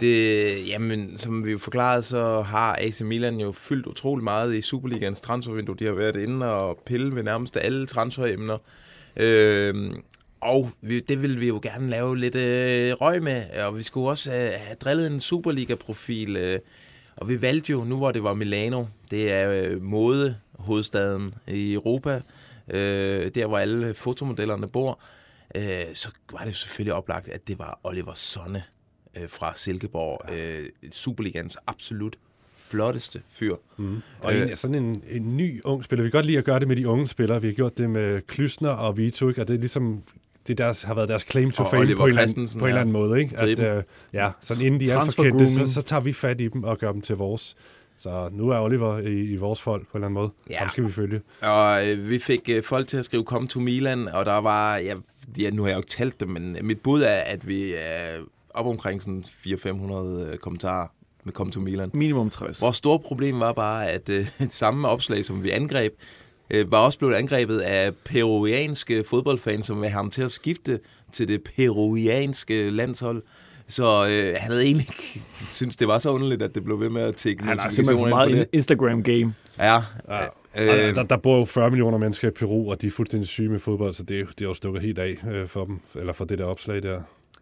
Det, 0.00 0.68
jamen, 0.68 1.18
som 1.18 1.44
vi 1.44 1.50
jo 1.50 1.58
forklarede, 1.58 2.02
så 2.02 2.42
har 2.42 2.76
AC 2.80 3.00
Milan 3.00 3.40
jo 3.40 3.52
fyldt 3.52 3.86
utrolig 3.86 4.24
meget 4.24 4.54
i 4.54 4.60
Superligans 4.60 5.20
transfervindue. 5.20 5.76
De 5.78 5.84
har 5.84 5.92
været 5.92 6.16
inde 6.16 6.52
og 6.52 6.78
pille 6.86 7.14
ved 7.14 7.22
nærmest 7.22 7.56
alle 7.56 7.86
transferemner. 7.86 8.58
Øhm, 9.16 10.02
og 10.40 10.70
vi, 10.80 11.00
det 11.00 11.22
vil 11.22 11.40
vi 11.40 11.46
jo 11.46 11.60
gerne 11.62 11.88
lave 11.88 12.16
lidt 12.18 12.34
øh, 12.34 12.92
røg 12.92 13.22
med, 13.22 13.44
og 13.66 13.76
vi 13.76 13.82
skulle 13.82 14.08
også 14.08 14.30
øh, 14.30 14.36
have 14.36 14.76
drillet 14.80 15.06
en 15.06 15.20
Superliga-profil. 15.20 16.36
Øh, 16.36 16.58
og 17.16 17.28
vi 17.28 17.42
valgte 17.42 17.72
jo, 17.72 17.84
nu 17.84 17.96
hvor 17.96 18.12
det 18.12 18.22
var 18.22 18.34
Milano, 18.34 18.84
det 19.10 19.32
er 19.32 19.52
øh, 19.52 19.82
modehovedstaden 19.82 21.34
i 21.48 21.74
Europa, 21.74 22.20
øh, 22.70 23.30
der 23.34 23.46
hvor 23.46 23.58
alle 23.58 23.94
fotomodellerne 23.94 24.68
bor, 24.68 25.00
øh, 25.54 25.84
så 25.94 26.10
var 26.32 26.38
det 26.38 26.46
jo 26.46 26.54
selvfølgelig 26.54 26.94
oplagt, 26.94 27.28
at 27.28 27.48
det 27.48 27.58
var 27.58 27.80
Oliver 27.84 28.14
Sonne 28.14 28.62
øh, 29.16 29.28
fra 29.28 29.52
Silkeborg. 29.54 30.32
Øh, 30.32 30.66
Superligans 30.92 31.56
absolut 31.66 32.16
flotteste 32.48 33.22
fyr. 33.28 33.56
Mm. 33.76 34.02
Og 34.20 34.36
en, 34.36 34.56
sådan 34.56 34.74
en, 34.74 35.02
en 35.10 35.36
ny 35.36 35.60
ung 35.64 35.84
spiller. 35.84 36.02
Vi 36.02 36.10
kan 36.10 36.18
godt 36.18 36.26
lide 36.26 36.38
at 36.38 36.44
gøre 36.44 36.60
det 36.60 36.68
med 36.68 36.76
de 36.76 36.88
unge 36.88 37.08
spillere. 37.08 37.40
Vi 37.42 37.48
har 37.48 37.54
gjort 37.54 37.78
det 37.78 37.90
med 37.90 38.22
Klysner 38.22 38.70
og 38.70 38.96
Vito, 38.96 39.28
ikke? 39.28 39.40
og 39.40 39.48
det 39.48 39.54
er 39.54 39.58
ligesom 39.58 40.02
det 40.48 40.58
deres, 40.58 40.82
har 40.82 40.94
været 40.94 41.08
deres 41.08 41.22
claim 41.30 41.50
to 41.50 41.64
Og 41.64 41.70
fame 41.70 41.80
Oliver 41.80 41.96
på 41.96 42.04
en, 42.04 42.08
eller 42.08 42.22
anden, 42.22 42.48
på 42.58 42.64
en 42.64 42.68
eller 42.68 42.80
anden 42.80 42.92
måde. 42.92 43.20
Ikke? 43.20 43.38
At, 43.38 43.58
øh, 43.58 43.82
ja, 44.12 44.30
sådan 44.40 44.62
inden 44.62 44.80
de 44.80 44.90
er 44.90 45.04
for 45.04 45.22
kendte, 45.22 45.54
så, 45.54 45.72
så 45.72 45.82
tager 45.82 46.00
vi 46.00 46.12
fat 46.12 46.40
i 46.40 46.48
dem 46.48 46.64
og 46.64 46.78
gør 46.78 46.92
dem 46.92 47.00
til 47.00 47.16
vores. 47.16 47.56
Så 47.98 48.28
nu 48.32 48.50
er 48.50 48.60
Oliver 48.60 48.98
i, 48.98 49.32
i 49.32 49.36
vores 49.36 49.62
folk 49.62 49.82
på 49.82 49.92
en 49.92 49.96
eller 49.98 50.06
anden 50.06 50.14
måde. 50.14 50.30
Ja. 50.50 50.58
Ham 50.58 50.68
skal 50.68 50.84
vi 50.84 50.92
følge. 50.92 51.20
Og 51.42 51.88
øh, 51.88 52.10
vi 52.10 52.18
fik 52.18 52.40
øh, 52.48 52.62
folk 52.62 52.88
til 52.88 52.96
at 52.96 53.04
skrive 53.04 53.24
Come 53.24 53.48
to 53.48 53.60
Milan, 53.60 54.08
og 54.08 54.26
der 54.26 54.38
var, 54.38 54.76
ja, 54.76 54.94
ja, 55.38 55.50
nu 55.50 55.62
har 55.62 55.68
jeg 55.68 55.74
jo 55.74 55.78
ikke 55.78 55.90
talt 55.90 56.20
det, 56.20 56.28
men 56.28 56.56
mit 56.62 56.80
bud 56.80 57.02
er, 57.02 57.08
at 57.08 57.48
vi 57.48 57.74
er 57.74 58.20
op 58.50 58.66
omkring 58.66 59.02
sådan 59.02 59.24
400-500 59.46 59.94
øh, 59.94 60.36
kommentarer 60.38 60.86
med 61.24 61.32
Come 61.32 61.50
to 61.50 61.60
Milan. 61.60 61.90
Minimum 61.94 62.30
60. 62.30 62.62
Vores 62.62 62.76
store 62.76 62.98
problem 62.98 63.40
var 63.40 63.52
bare, 63.52 63.88
at 63.88 64.08
øh, 64.08 64.26
samme 64.50 64.88
opslag, 64.88 65.24
som 65.24 65.42
vi 65.42 65.50
angreb, 65.50 65.94
øh, 66.50 66.72
var 66.72 66.78
også 66.78 66.98
blevet 66.98 67.14
angrebet 67.14 67.60
af 67.60 67.94
peruvianske 68.04 69.04
fodboldfans, 69.04 69.66
som 69.66 69.80
vil 69.80 69.88
have 69.88 69.96
ham 69.96 70.10
til 70.10 70.22
at 70.22 70.30
skifte 70.30 70.80
til 71.12 71.28
det 71.28 71.42
peruvianske 71.56 72.70
landshold. 72.70 73.22
Så 73.68 73.84
øh, 73.84 74.36
han 74.38 74.50
havde 74.52 74.64
egentlig 74.64 74.86
ikke 74.88 75.22
synes 75.58 75.76
det 75.76 75.88
var 75.88 75.98
så 75.98 76.10
underligt, 76.10 76.42
at 76.42 76.54
det 76.54 76.64
blev 76.64 76.80
ved 76.80 76.88
med 76.88 77.02
at 77.02 77.16
tække 77.16 77.44
Han 77.44 77.58
har 77.58 77.70
simpelthen 77.70 78.08
for 78.08 78.16
meget 78.16 78.46
Instagram-game. 78.52 79.32
Ja. 79.58 79.82
Ja. 80.08 80.24
Øh, 80.58 80.94
der, 80.94 81.02
der 81.02 81.16
bor 81.16 81.38
jo 81.38 81.44
40 81.44 81.70
millioner 81.70 81.98
mennesker 81.98 82.28
i 82.28 82.30
Peru, 82.30 82.70
og 82.70 82.82
de 82.82 82.86
er 82.86 82.90
fuldstændig 82.90 83.28
syge 83.28 83.48
med 83.48 83.60
fodbold, 83.60 83.94
så 83.94 84.02
det 84.02 84.16
er 84.16 84.20
jo, 84.20 84.26
det 84.26 84.40
er 84.40 84.48
jo 84.48 84.54
stukket 84.54 84.82
helt 84.82 84.98
af 84.98 85.16
øh, 85.30 85.48
for 85.48 85.64
dem, 85.64 85.80
eller 85.94 86.12
for 86.12 86.24
det 86.24 86.38
der 86.38 86.44
opslag 86.44 86.82
der. 86.82 87.00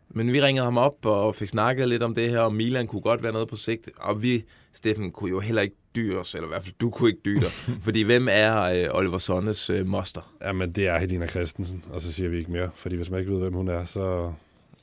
Men 0.09 0.33
vi 0.33 0.41
ringede 0.41 0.65
ham 0.65 0.79
op 0.79 1.07
og 1.07 1.35
fik 1.35 1.49
snakket 1.49 1.89
lidt 1.89 2.03
om 2.03 2.15
det 2.15 2.31
her, 2.31 2.39
og 2.39 2.55
Milan 2.55 2.87
kunne 2.87 3.03
godt 3.03 3.23
være 3.23 3.33
noget 3.33 3.49
på 3.49 3.57
sigt. 3.57 3.91
Og 3.97 4.23
vi, 4.23 4.45
Steffen, 4.73 5.11
kunne 5.11 5.31
jo 5.31 5.41
heller 5.41 5.63
ikke 5.63 5.77
dyre 5.97 6.19
os, 6.19 6.35
eller 6.35 6.47
i 6.47 6.49
hvert 6.49 6.63
fald 6.63 6.75
du 6.81 6.91
kunne 6.91 7.09
ikke 7.09 7.21
dyre 7.25 7.41
dig. 7.41 7.51
fordi 7.87 8.03
hvem 8.03 8.29
er 8.31 8.63
øh, 8.63 8.99
Oliver 8.99 9.19
Sonnes 9.19 9.71
øh, 9.71 9.87
moster? 9.87 10.35
Jamen, 10.43 10.73
det 10.73 10.87
er 10.87 10.99
Helena 10.99 11.27
Christensen, 11.27 11.85
og 11.91 12.01
så 12.01 12.13
siger 12.13 12.29
vi 12.29 12.39
ikke 12.39 12.53
mere, 12.53 12.71
fordi 12.77 12.97
hvis 12.97 13.11
man 13.11 13.21
ikke 13.21 13.33
ved, 13.33 13.41
hvem 13.41 13.53
hun 13.53 13.69
er, 13.69 13.85
så... 13.85 14.33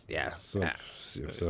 Ja, 0.10 0.24
så, 0.44 0.60
ja. 0.60 0.70
Så, 1.14 1.22
så 1.32 1.46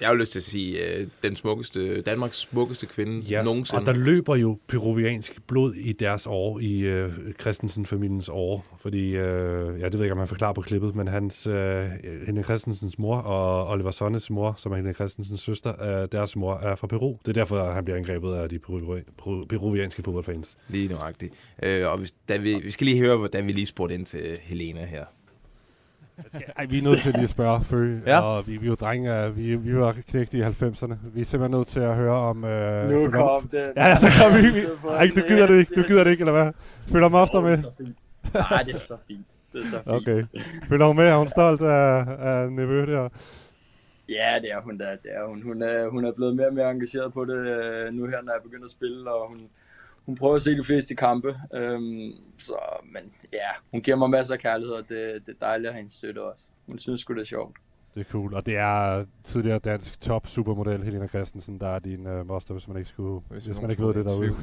Jeg 0.00 0.08
har 0.08 0.14
jo 0.14 0.20
lyst 0.20 0.32
til 0.32 0.38
at 0.38 0.44
sige, 0.44 0.98
øh, 0.98 1.06
den 1.22 1.36
smukkeste, 1.36 2.02
Danmarks 2.02 2.38
smukkeste 2.38 2.86
kvinde 2.86 3.20
ja, 3.20 3.42
nogensinde. 3.42 3.80
Og 3.80 3.86
der 3.86 3.92
løber 3.92 4.36
jo 4.36 4.58
peruviansk 4.66 5.38
blod 5.46 5.74
i 5.74 5.92
deres 5.92 6.26
år, 6.26 6.58
i 6.58 6.80
øh, 6.80 7.12
Christensen-familiens 7.40 8.28
år. 8.28 8.78
Fordi, 8.80 9.06
øh, 9.08 9.80
ja, 9.80 9.84
det 9.84 9.92
ved 9.92 10.00
jeg 10.00 10.04
ikke, 10.04 10.12
om 10.12 10.18
han 10.18 10.28
forklarer 10.28 10.52
på 10.52 10.60
klippet, 10.60 10.94
men 10.94 11.08
hans, 11.08 11.46
øh, 11.46 11.86
Helene 12.26 12.42
Christensens 12.42 12.98
mor 12.98 13.16
og 13.16 13.68
Oliver 13.70 13.90
Sonnes 13.90 14.30
mor, 14.30 14.54
som 14.58 14.72
er 14.72 14.76
Helene 14.76 14.94
Christensens 14.94 15.40
søster, 15.40 16.02
øh, 16.02 16.08
deres 16.12 16.36
mor 16.36 16.54
er 16.54 16.76
fra 16.76 16.86
Peru. 16.86 17.16
Det 17.22 17.28
er 17.28 17.32
derfor, 17.32 17.72
han 17.72 17.84
bliver 17.84 17.96
angrebet 17.96 18.34
af 18.34 18.48
de 18.48 18.56
peru- 18.68 19.00
peru- 19.22 19.46
peruvianske 19.46 20.02
fodboldfans. 20.02 20.56
Lige 20.68 20.88
nøjagtigt. 20.88 21.34
Øh, 21.62 21.86
og 21.92 21.98
hvis, 21.98 22.14
da 22.28 22.36
vi, 22.36 22.54
vi 22.54 22.70
skal 22.70 22.84
lige 22.84 22.98
høre, 22.98 23.16
hvordan 23.16 23.46
vi 23.46 23.52
lige 23.52 23.66
spurgte 23.66 23.94
ind 23.94 24.06
til 24.06 24.38
Helena 24.42 24.84
her. 24.84 25.04
Ej, 26.56 26.66
vi 26.66 26.78
er 26.78 26.82
nødt 26.82 26.98
til 26.98 27.12
lige 27.12 27.22
at 27.22 27.28
spørge 27.28 27.64
Fø, 27.64 27.98
Ja. 28.06 28.20
og 28.20 28.46
vi, 28.46 28.56
vi 28.56 28.66
er 28.66 28.70
jo 28.70 28.74
drenge, 28.74 29.34
vi, 29.34 29.56
vi 29.56 29.76
var 29.76 29.94
knægt 30.08 30.34
i 30.34 30.40
90'erne. 30.42 30.94
Vi 31.14 31.20
er 31.20 31.24
simpelthen 31.24 31.50
nødt 31.50 31.68
til 31.68 31.80
at 31.80 31.94
høre 31.96 32.12
om... 32.16 32.44
Øh, 32.44 32.90
Nu 32.90 33.10
kom 33.10 33.48
den. 33.48 33.72
Ja, 33.76 33.96
så 33.96 34.06
kom 34.22 34.38
vi. 34.42 34.60
Ej, 34.98 35.06
du 35.16 35.20
gider 35.28 35.46
det 35.46 35.58
ikke, 35.58 35.74
du 35.74 35.82
gider 35.82 36.04
det 36.04 36.10
ikke, 36.10 36.22
eller 36.22 36.32
hvad? 36.42 36.52
Følger 36.88 37.08
Moster 37.08 37.40
med? 37.40 37.56
Nej, 38.34 38.62
det 38.62 38.74
er 38.74 38.78
så 38.78 38.96
fint. 39.08 39.26
Det 39.52 39.60
er 39.62 39.66
så 39.66 39.76
fint. 39.76 39.88
Okay. 40.08 40.24
Følger 40.68 40.86
hun 40.86 40.96
med? 40.96 41.04
Er 41.06 41.16
hun 41.16 41.28
stolt 41.28 41.60
af, 41.60 42.04
af 42.18 42.52
Nevø 42.52 42.86
der? 42.86 43.08
Ja, 44.08 44.38
det 44.42 44.50
er 44.52 44.60
hun 44.64 44.78
da. 44.78 44.84
Det 44.84 45.10
er 45.18 45.28
hun. 45.28 45.42
Hun 45.42 45.62
er, 45.62 45.88
hun 45.88 46.04
er 46.04 46.12
blevet 46.12 46.36
mere 46.36 46.46
og 46.46 46.54
mere 46.54 46.70
engageret 46.70 47.12
på 47.12 47.24
det 47.24 47.36
øh, 47.36 47.92
nu 47.94 48.06
her, 48.06 48.22
når 48.22 48.32
jeg 48.32 48.42
begynder 48.42 48.64
at 48.64 48.70
spille, 48.70 49.10
og 49.12 49.28
hun, 49.28 49.38
hun 50.08 50.16
prøver 50.16 50.34
at 50.34 50.42
se 50.42 50.56
de 50.56 50.64
fleste 50.64 50.94
kampe. 50.94 51.36
Øhm, 51.54 52.12
så, 52.38 52.54
men 52.84 53.02
ja, 53.32 53.50
hun 53.70 53.80
giver 53.80 53.96
mig 53.96 54.10
masser 54.10 54.34
af 54.34 54.40
kærlighed, 54.40 54.74
og 54.74 54.82
det, 54.88 55.26
det 55.26 55.34
er 55.40 55.46
dejligt 55.46 55.68
at 55.68 55.74
have 55.74 55.80
hendes 55.80 55.92
støtte 55.92 56.22
også. 56.22 56.50
Hun 56.66 56.78
synes 56.78 57.00
sgu, 57.00 57.14
det 57.14 57.20
er 57.20 57.24
sjovt. 57.24 57.56
Det 57.94 58.00
er 58.00 58.04
cool. 58.04 58.34
Og 58.34 58.46
det 58.46 58.56
er 58.56 59.04
tidligere 59.24 59.58
dansk 59.58 60.00
top 60.00 60.26
supermodel 60.26 60.82
Helena 60.82 61.06
Christensen, 61.06 61.60
der 61.60 61.68
er 61.68 61.78
din 61.78 62.06
uh, 62.06 62.26
moster, 62.26 62.54
hvis 62.54 62.68
man 62.68 62.76
ikke 62.76 62.90
skulle, 62.90 63.20
hvis, 63.30 63.44
hvis 63.44 63.60
man 63.60 63.70
ikke 63.70 63.82
ved 63.82 63.94
det 63.94 64.04
derude. 64.04 64.34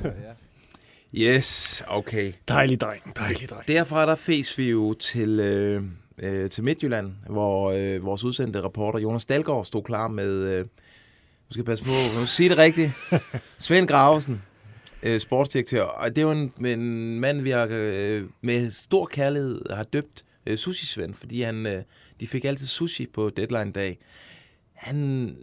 Yes, 1.14 1.84
okay. 1.88 2.34
Dejlig 2.48 2.82
dreng, 2.82 3.16
dejlig 3.16 3.50
dreng. 3.50 3.68
Derfra 3.68 4.06
der 4.06 4.16
fes 4.16 4.58
vi 4.58 4.72
jo 4.72 4.94
til, 4.94 5.40
øh, 5.40 5.84
øh, 6.18 6.50
til 6.50 6.64
Midtjylland, 6.64 7.14
hvor 7.30 7.72
øh, 7.72 8.06
vores 8.06 8.24
udsendte 8.24 8.62
reporter 8.62 9.00
Jonas 9.00 9.26
Dalgaard 9.26 9.66
stod 9.66 9.84
klar 9.84 10.08
med, 10.08 10.44
øh, 10.44 10.60
nu 10.60 10.68
skal 11.50 11.60
jeg 11.60 11.66
passe 11.66 11.84
på, 11.84 11.92
nu 12.20 12.26
sige 12.26 12.50
det 12.50 12.58
rigtigt, 12.58 12.92
Svend 13.58 13.88
Gravesen, 13.88 14.42
øh, 15.06 15.20
sportsdirektør. 15.20 15.84
Og 15.84 16.10
det 16.10 16.18
er 16.18 16.22
jo 16.22 16.32
en, 16.32 16.66
en 16.66 17.20
mand, 17.20 17.42
vi 17.42 17.50
har 17.50 17.68
øh, 17.72 18.24
med 18.42 18.72
stor 18.72 19.06
kærlighed 19.06 19.62
har 19.70 19.84
døbt 19.84 20.26
øh, 20.48 20.58
Sushi 20.58 20.86
Svend, 20.86 21.14
fordi 21.14 21.42
han, 21.42 21.66
øh, 21.66 21.82
de 22.20 22.28
fik 22.28 22.46
altid 22.46 22.68
sushi 22.68 23.08
på 23.14 23.30
deadline-dag. 23.30 23.98
Han 24.74 25.36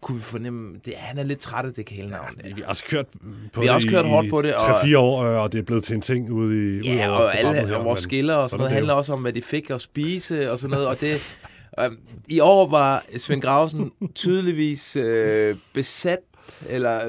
kunne 0.00 0.16
vi 0.16 0.22
fornemme, 0.22 0.80
det, 0.84 0.94
han 0.96 1.18
er 1.18 1.22
lidt 1.22 1.38
træt 1.38 1.64
af 1.64 1.72
det 1.74 1.86
kælenavn. 1.86 2.40
Ja, 2.44 2.54
Vi 2.54 2.60
har 2.60 2.68
også 2.68 2.84
kørt 2.84 3.06
på 3.52 3.60
vi 3.60 3.66
har 3.66 3.74
også 3.74 3.88
kørt 3.88 4.06
hårdt 4.06 4.30
på 4.30 4.42
det. 4.42 4.52
3-4 4.52 4.96
år, 4.96 5.24
øh, 5.24 5.42
og 5.42 5.52
det 5.52 5.58
er 5.58 5.62
blevet 5.62 5.84
til 5.84 5.94
en 5.94 6.00
ting 6.00 6.32
ude 6.32 6.76
i 6.76 6.80
ude 6.80 6.94
Ja, 6.94 7.08
over 7.08 7.18
og 7.18 7.38
alle 7.38 7.66
her, 7.66 7.76
og 7.76 7.84
vores 7.84 8.00
skiller 8.00 8.34
og 8.34 8.50
sådan 8.50 8.58
noget 8.58 8.70
er 8.70 8.74
handler 8.74 8.94
også 8.94 9.12
om, 9.12 9.20
hvad 9.20 9.32
de 9.32 9.42
fik 9.42 9.70
at 9.70 9.80
spise 9.80 10.50
og 10.50 10.58
sådan 10.58 10.70
noget. 10.70 10.86
Og 10.86 11.00
det, 11.00 11.38
øh, 11.80 11.84
I 12.28 12.40
år 12.40 12.68
var 12.70 13.04
Svend 13.16 13.42
Grausen 13.42 13.90
tydeligvis 14.14 14.96
øh, 14.96 15.56
besat, 15.72 16.18
eller 16.68 17.00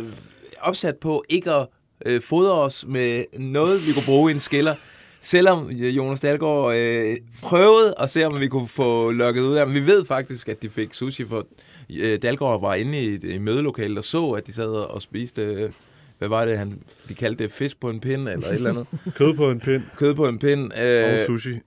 opsat 0.59 0.97
på 0.97 1.23
ikke 1.29 1.51
at 1.51 1.67
øh, 2.05 2.21
fodre 2.21 2.53
os 2.53 2.85
med 2.87 3.23
noget, 3.39 3.87
vi 3.87 3.93
kunne 3.93 4.05
bruge 4.05 4.31
i 4.31 4.33
en 4.33 4.39
skiller. 4.39 4.75
Selvom 5.21 5.71
øh, 5.71 5.97
Jonas 5.97 6.19
Dahlgaard 6.19 6.75
øh, 6.75 7.17
prøvede 7.41 7.93
at 7.99 8.09
se, 8.09 8.25
om 8.25 8.39
vi 8.39 8.47
kunne 8.47 8.67
få 8.67 9.11
lukket 9.11 9.41
ud 9.41 9.55
af 9.55 9.65
dem. 9.65 9.75
Vi 9.75 9.85
ved 9.85 10.05
faktisk, 10.05 10.49
at 10.49 10.61
de 10.61 10.69
fik 10.69 10.93
sushi, 10.93 11.25
for 11.25 11.47
øh, 12.01 12.17
Dahlgaard 12.21 12.61
var 12.61 12.73
inde 12.75 12.99
i, 12.99 13.33
i 13.35 13.37
mødelokalet 13.37 13.97
og 13.97 14.03
så, 14.03 14.29
at 14.29 14.47
de 14.47 14.53
sad 14.53 14.65
og 14.69 15.01
spiste... 15.01 15.41
Øh, 15.41 15.69
hvad 16.19 16.29
var 16.29 16.45
det, 16.45 16.57
han, 16.57 16.81
de 17.09 17.13
kaldte 17.13 17.43
det? 17.43 17.51
Fisk 17.51 17.79
på 17.79 17.89
en 17.89 17.99
pind, 17.99 18.29
eller 18.29 18.47
et 18.47 18.53
eller 18.55 18.69
andet? 18.69 18.85
Kød 19.17 19.33
på 19.33 19.51
en 19.51 19.59
pind. 19.59 19.81
Kød 19.97 20.13
på 20.15 20.27
en 20.27 20.39
pind. 20.39 20.71
Øh, 20.83 21.03
Og 21.13 21.19
sushi. 21.25 21.59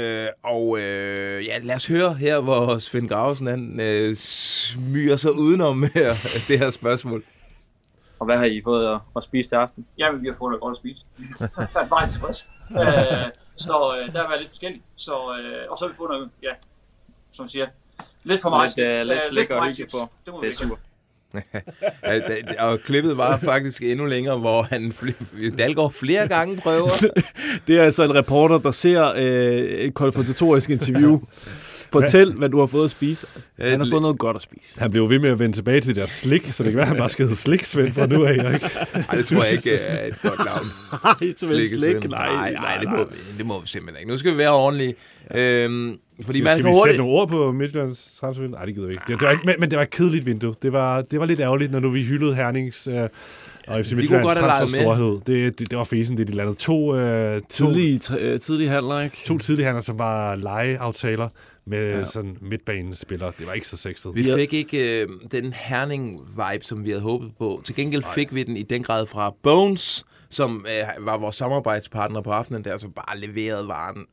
Øh, 0.00 0.26
og 0.42 0.78
øh, 0.78 1.44
ja, 1.46 1.58
lad 1.62 1.74
os 1.74 1.86
høre 1.86 2.14
her, 2.14 2.40
hvor 2.40 2.78
Svend 2.78 3.08
Gravesen 3.08 3.46
han, 3.46 3.80
øh, 3.82 4.16
smyger 4.16 5.16
sig 5.16 5.32
udenom 5.32 5.82
her, 5.94 6.14
det 6.48 6.58
her 6.58 6.70
spørgsmål. 6.70 7.22
Og 8.18 8.26
hvad 8.26 8.36
har 8.36 8.44
I 8.44 8.62
fået 8.64 8.94
at, 8.94 9.00
at 9.16 9.24
spise 9.24 9.50
til 9.50 9.56
aften? 9.56 9.86
Jamen, 9.98 10.22
vi 10.22 10.28
har 10.28 10.34
fået 10.34 10.50
noget 10.50 10.62
godt 10.62 10.72
at 10.72 10.78
spise. 10.78 11.00
Jeg 11.74 11.82
er 11.82 11.88
bare 11.88 12.10
tilfreds. 12.10 12.48
øh, 12.70 13.30
så 13.56 13.96
øh, 13.98 14.12
der 14.12 14.20
har 14.20 14.28
været 14.28 14.40
lidt 14.40 14.50
forskelligt. 14.50 14.84
Så, 14.96 15.12
øh, 15.12 15.70
og 15.70 15.78
så 15.78 15.84
har 15.84 15.88
vi 15.88 15.96
fået 15.96 16.10
noget, 16.10 16.30
ja, 16.42 16.52
som 17.32 17.48
siger, 17.48 17.66
lidt 18.24 18.42
for 18.42 18.50
meget. 18.50 18.76
Lidt, 18.76 18.88
øh, 18.88 19.06
lidt 19.06 19.16
øh, 19.16 19.28
slik 19.28 19.48
for 19.48 19.54
og 19.54 19.60
meget 19.60 19.88
på. 19.92 20.08
Det 20.24 20.34
må 20.34 20.40
Det 20.40 20.48
er 20.48 20.52
super. 20.52 20.76
Ja, 22.04 22.64
og 22.70 22.80
klippet 22.80 23.16
var 23.16 23.38
faktisk 23.38 23.82
endnu 23.82 24.04
længere, 24.06 24.38
hvor 24.38 24.62
han 24.62 24.92
fl- 25.02 25.56
Dalgaard 25.56 25.92
flere 25.92 26.28
gange 26.28 26.56
prøver. 26.56 26.88
Det 27.66 27.78
er 27.78 27.82
altså 27.82 28.04
en 28.04 28.14
reporter, 28.14 28.58
der 28.58 28.70
ser 28.70 29.12
øh, 29.16 29.58
et 29.58 29.94
konfrontatorisk 29.94 30.70
interview. 30.70 31.20
Fortæl, 31.92 32.32
hvad 32.32 32.48
du 32.48 32.58
har 32.60 32.66
fået 32.66 32.84
at 32.84 32.90
spise. 32.90 33.26
Han 33.60 33.80
har 33.80 33.86
fået 33.90 34.02
noget 34.02 34.18
godt 34.18 34.36
at 34.36 34.42
spise. 34.42 34.80
Han 34.80 34.90
blev 34.90 35.10
ved 35.10 35.18
med 35.18 35.30
at 35.30 35.38
vende 35.38 35.56
tilbage 35.56 35.80
til 35.80 35.96
deres 35.96 36.10
slik, 36.10 36.52
så 36.52 36.62
det 36.62 36.70
kan 36.72 36.76
være, 36.76 36.82
at 36.84 36.88
han 36.88 36.96
bare 36.98 37.08
skal 37.08 37.24
hedde 37.26 37.40
Slik 37.40 37.64
Svend 37.64 37.92
fra 37.92 38.06
nu 38.06 38.24
af. 38.24 38.32
Ikke? 38.54 38.70
Ej, 39.08 39.16
det 39.16 39.26
tror 39.26 39.42
jeg 39.44 39.52
ikke 39.52 39.72
er 39.74 40.06
et 40.06 40.14
godt 40.22 40.38
navn. 40.38 40.66
Nej, 41.04 41.32
slik. 41.36 42.10
Nej, 42.10 42.28
nej, 42.28 42.52
nej, 42.52 42.52
nej, 42.52 42.76
det, 42.76 42.84
nej. 42.88 42.96
må, 42.96 43.04
vi- 43.04 43.38
det 43.38 43.46
må 43.46 43.60
vi 43.60 43.68
simpelthen 43.68 44.00
ikke. 44.00 44.10
Nu 44.12 44.18
skal 44.18 44.32
vi 44.32 44.38
være 44.38 44.52
ordentlige. 44.54 44.94
Øhm, 45.34 45.98
fordi 46.22 46.42
man 46.42 46.50
skal 46.50 46.58
vi 46.58 46.62
sætte 46.62 46.72
hurtigt... 46.78 46.98
nogle 46.98 47.12
ord 47.12 47.28
på 47.28 47.52
Midtjyllands 47.52 48.12
transfervindue? 48.20 48.56
Nej, 48.58 48.64
det 48.66 48.74
gider 48.74 48.86
vi 48.86 48.92
ikke. 48.92 49.02
Det, 49.08 49.20
det 49.20 49.26
var 49.26 49.32
ikke 49.32 49.46
men, 49.46 49.54
men 49.58 49.70
det 49.70 49.76
var 49.76 49.82
et 49.82 49.90
kedeligt 49.90 50.26
vindue. 50.26 50.54
Det 50.62 50.72
var, 50.72 51.02
det 51.02 51.20
var 51.20 51.26
lidt 51.26 51.40
ærgerligt, 51.40 51.72
når 51.72 51.80
nu 51.80 51.90
vi 51.90 52.04
hyldede 52.04 52.34
Hernings 52.34 52.86
øh, 52.86 52.94
og 52.94 53.84
FC 53.84 53.92
Midtjyllands 53.92 54.38
transferstorhed. 54.38 55.20
Det, 55.26 55.58
det, 55.58 55.70
det 55.70 55.78
var 55.78 55.84
fesen, 55.84 56.16
det 56.16 56.28
de 56.28 56.32
landede. 56.32 56.56
To, 56.56 56.96
øh, 56.96 57.40
to, 57.40 57.46
Tidlige, 57.48 58.00
øh, 58.18 58.40
tidlige 58.40 58.68
handler, 58.70 59.00
ikke? 59.00 59.16
to 59.26 59.38
tidlige 59.38 59.64
handler, 59.66 59.82
som 59.82 59.98
var 59.98 60.34
legeaftaler 60.36 61.28
med 61.66 61.98
Ja. 61.98 62.04
sådan 62.06 62.36
midtbanespillere. 62.40 63.32
Det 63.38 63.46
var 63.46 63.52
ikke 63.52 63.68
så 63.68 63.76
sexet. 63.76 64.10
Vi 64.14 64.26
fik 64.36 64.52
ikke 64.52 65.02
øh, 65.02 65.08
den 65.32 65.52
Herning-vibe, 65.52 66.60
som 66.66 66.84
vi 66.84 66.90
havde 66.90 67.02
håbet 67.02 67.30
på. 67.38 67.60
Til 67.64 67.74
gengæld 67.74 68.02
fik 68.14 68.34
vi 68.34 68.42
den 68.42 68.56
i 68.56 68.62
den 68.62 68.82
grad 68.82 69.06
fra 69.06 69.34
Bones, 69.42 70.04
som 70.34 70.66
øh, 70.98 71.06
var 71.06 71.18
vores 71.18 71.34
samarbejdspartner 71.36 72.20
på 72.20 72.30
aftenen 72.30 72.64
der, 72.64 72.78
som 72.78 72.92
bare 72.92 73.18
leverede 73.18 73.68
varen 73.68 74.06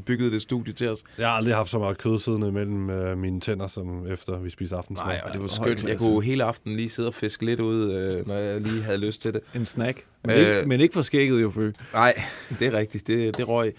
100%, 0.00 0.02
byggede 0.02 0.30
det 0.30 0.42
studie 0.42 0.72
til 0.72 0.88
os. 0.88 1.02
Jeg 1.18 1.28
har 1.28 1.34
aldrig 1.34 1.54
haft 1.54 1.70
så 1.70 1.78
meget 1.78 1.98
kød 1.98 2.18
siddende 2.18 2.52
mellem 2.52 2.90
øh, 2.90 3.18
mine 3.18 3.40
tænder, 3.40 3.66
som 3.66 4.06
efter 4.06 4.38
vi 4.38 4.50
spiste 4.50 4.76
aftensmad. 4.76 5.06
Nej, 5.06 5.20
og 5.24 5.32
det 5.32 5.40
var 5.40 5.46
skønt. 5.46 5.84
Jeg 5.84 5.98
kunne 5.98 6.22
hele 6.22 6.44
aftenen 6.44 6.76
lige 6.76 6.90
sidde 6.90 7.08
og 7.08 7.14
fiske 7.14 7.44
lidt 7.44 7.60
ud, 7.60 7.92
øh, 7.92 8.26
når 8.26 8.34
jeg 8.34 8.60
lige 8.60 8.82
havde 8.82 8.98
lyst 8.98 9.22
til 9.22 9.32
det. 9.32 9.40
En 9.54 9.66
snack. 9.66 10.04
Men, 10.24 10.30
Øh, 10.36 10.56
ikke, 10.56 10.68
men 10.68 10.80
ikke 10.80 10.92
for 10.92 11.02
skægget 11.02 11.42
jo, 11.42 11.50
Fø. 11.50 11.70
Nej, 11.92 12.22
det 12.58 12.66
er 12.66 12.72
rigtigt. 12.78 13.06
Det, 13.06 13.36
det 13.36 13.48
røg. 13.48 13.74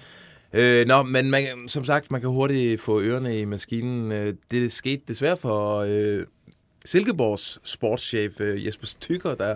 Øh, 0.54 0.88
nå, 0.88 1.04
men 1.04 1.32
man, 1.32 1.46
som 1.68 1.86
sagt, 1.86 2.12
man 2.12 2.22
kan 2.22 2.30
hurtigt 2.30 2.82
få 2.82 3.02
ørerne 3.02 3.40
i 3.40 3.46
maskinen. 3.46 4.12
Øh, 4.12 4.34
det 4.52 4.72
skete 4.74 5.02
desværre 5.08 5.38
for 5.38 5.78
øh, 5.78 6.24
Silkeborgs 6.86 7.60
sportschef 7.64 8.42
øh, 8.42 8.66
Jesper 8.66 8.88
Stykker, 8.88 9.36
der, 9.36 9.56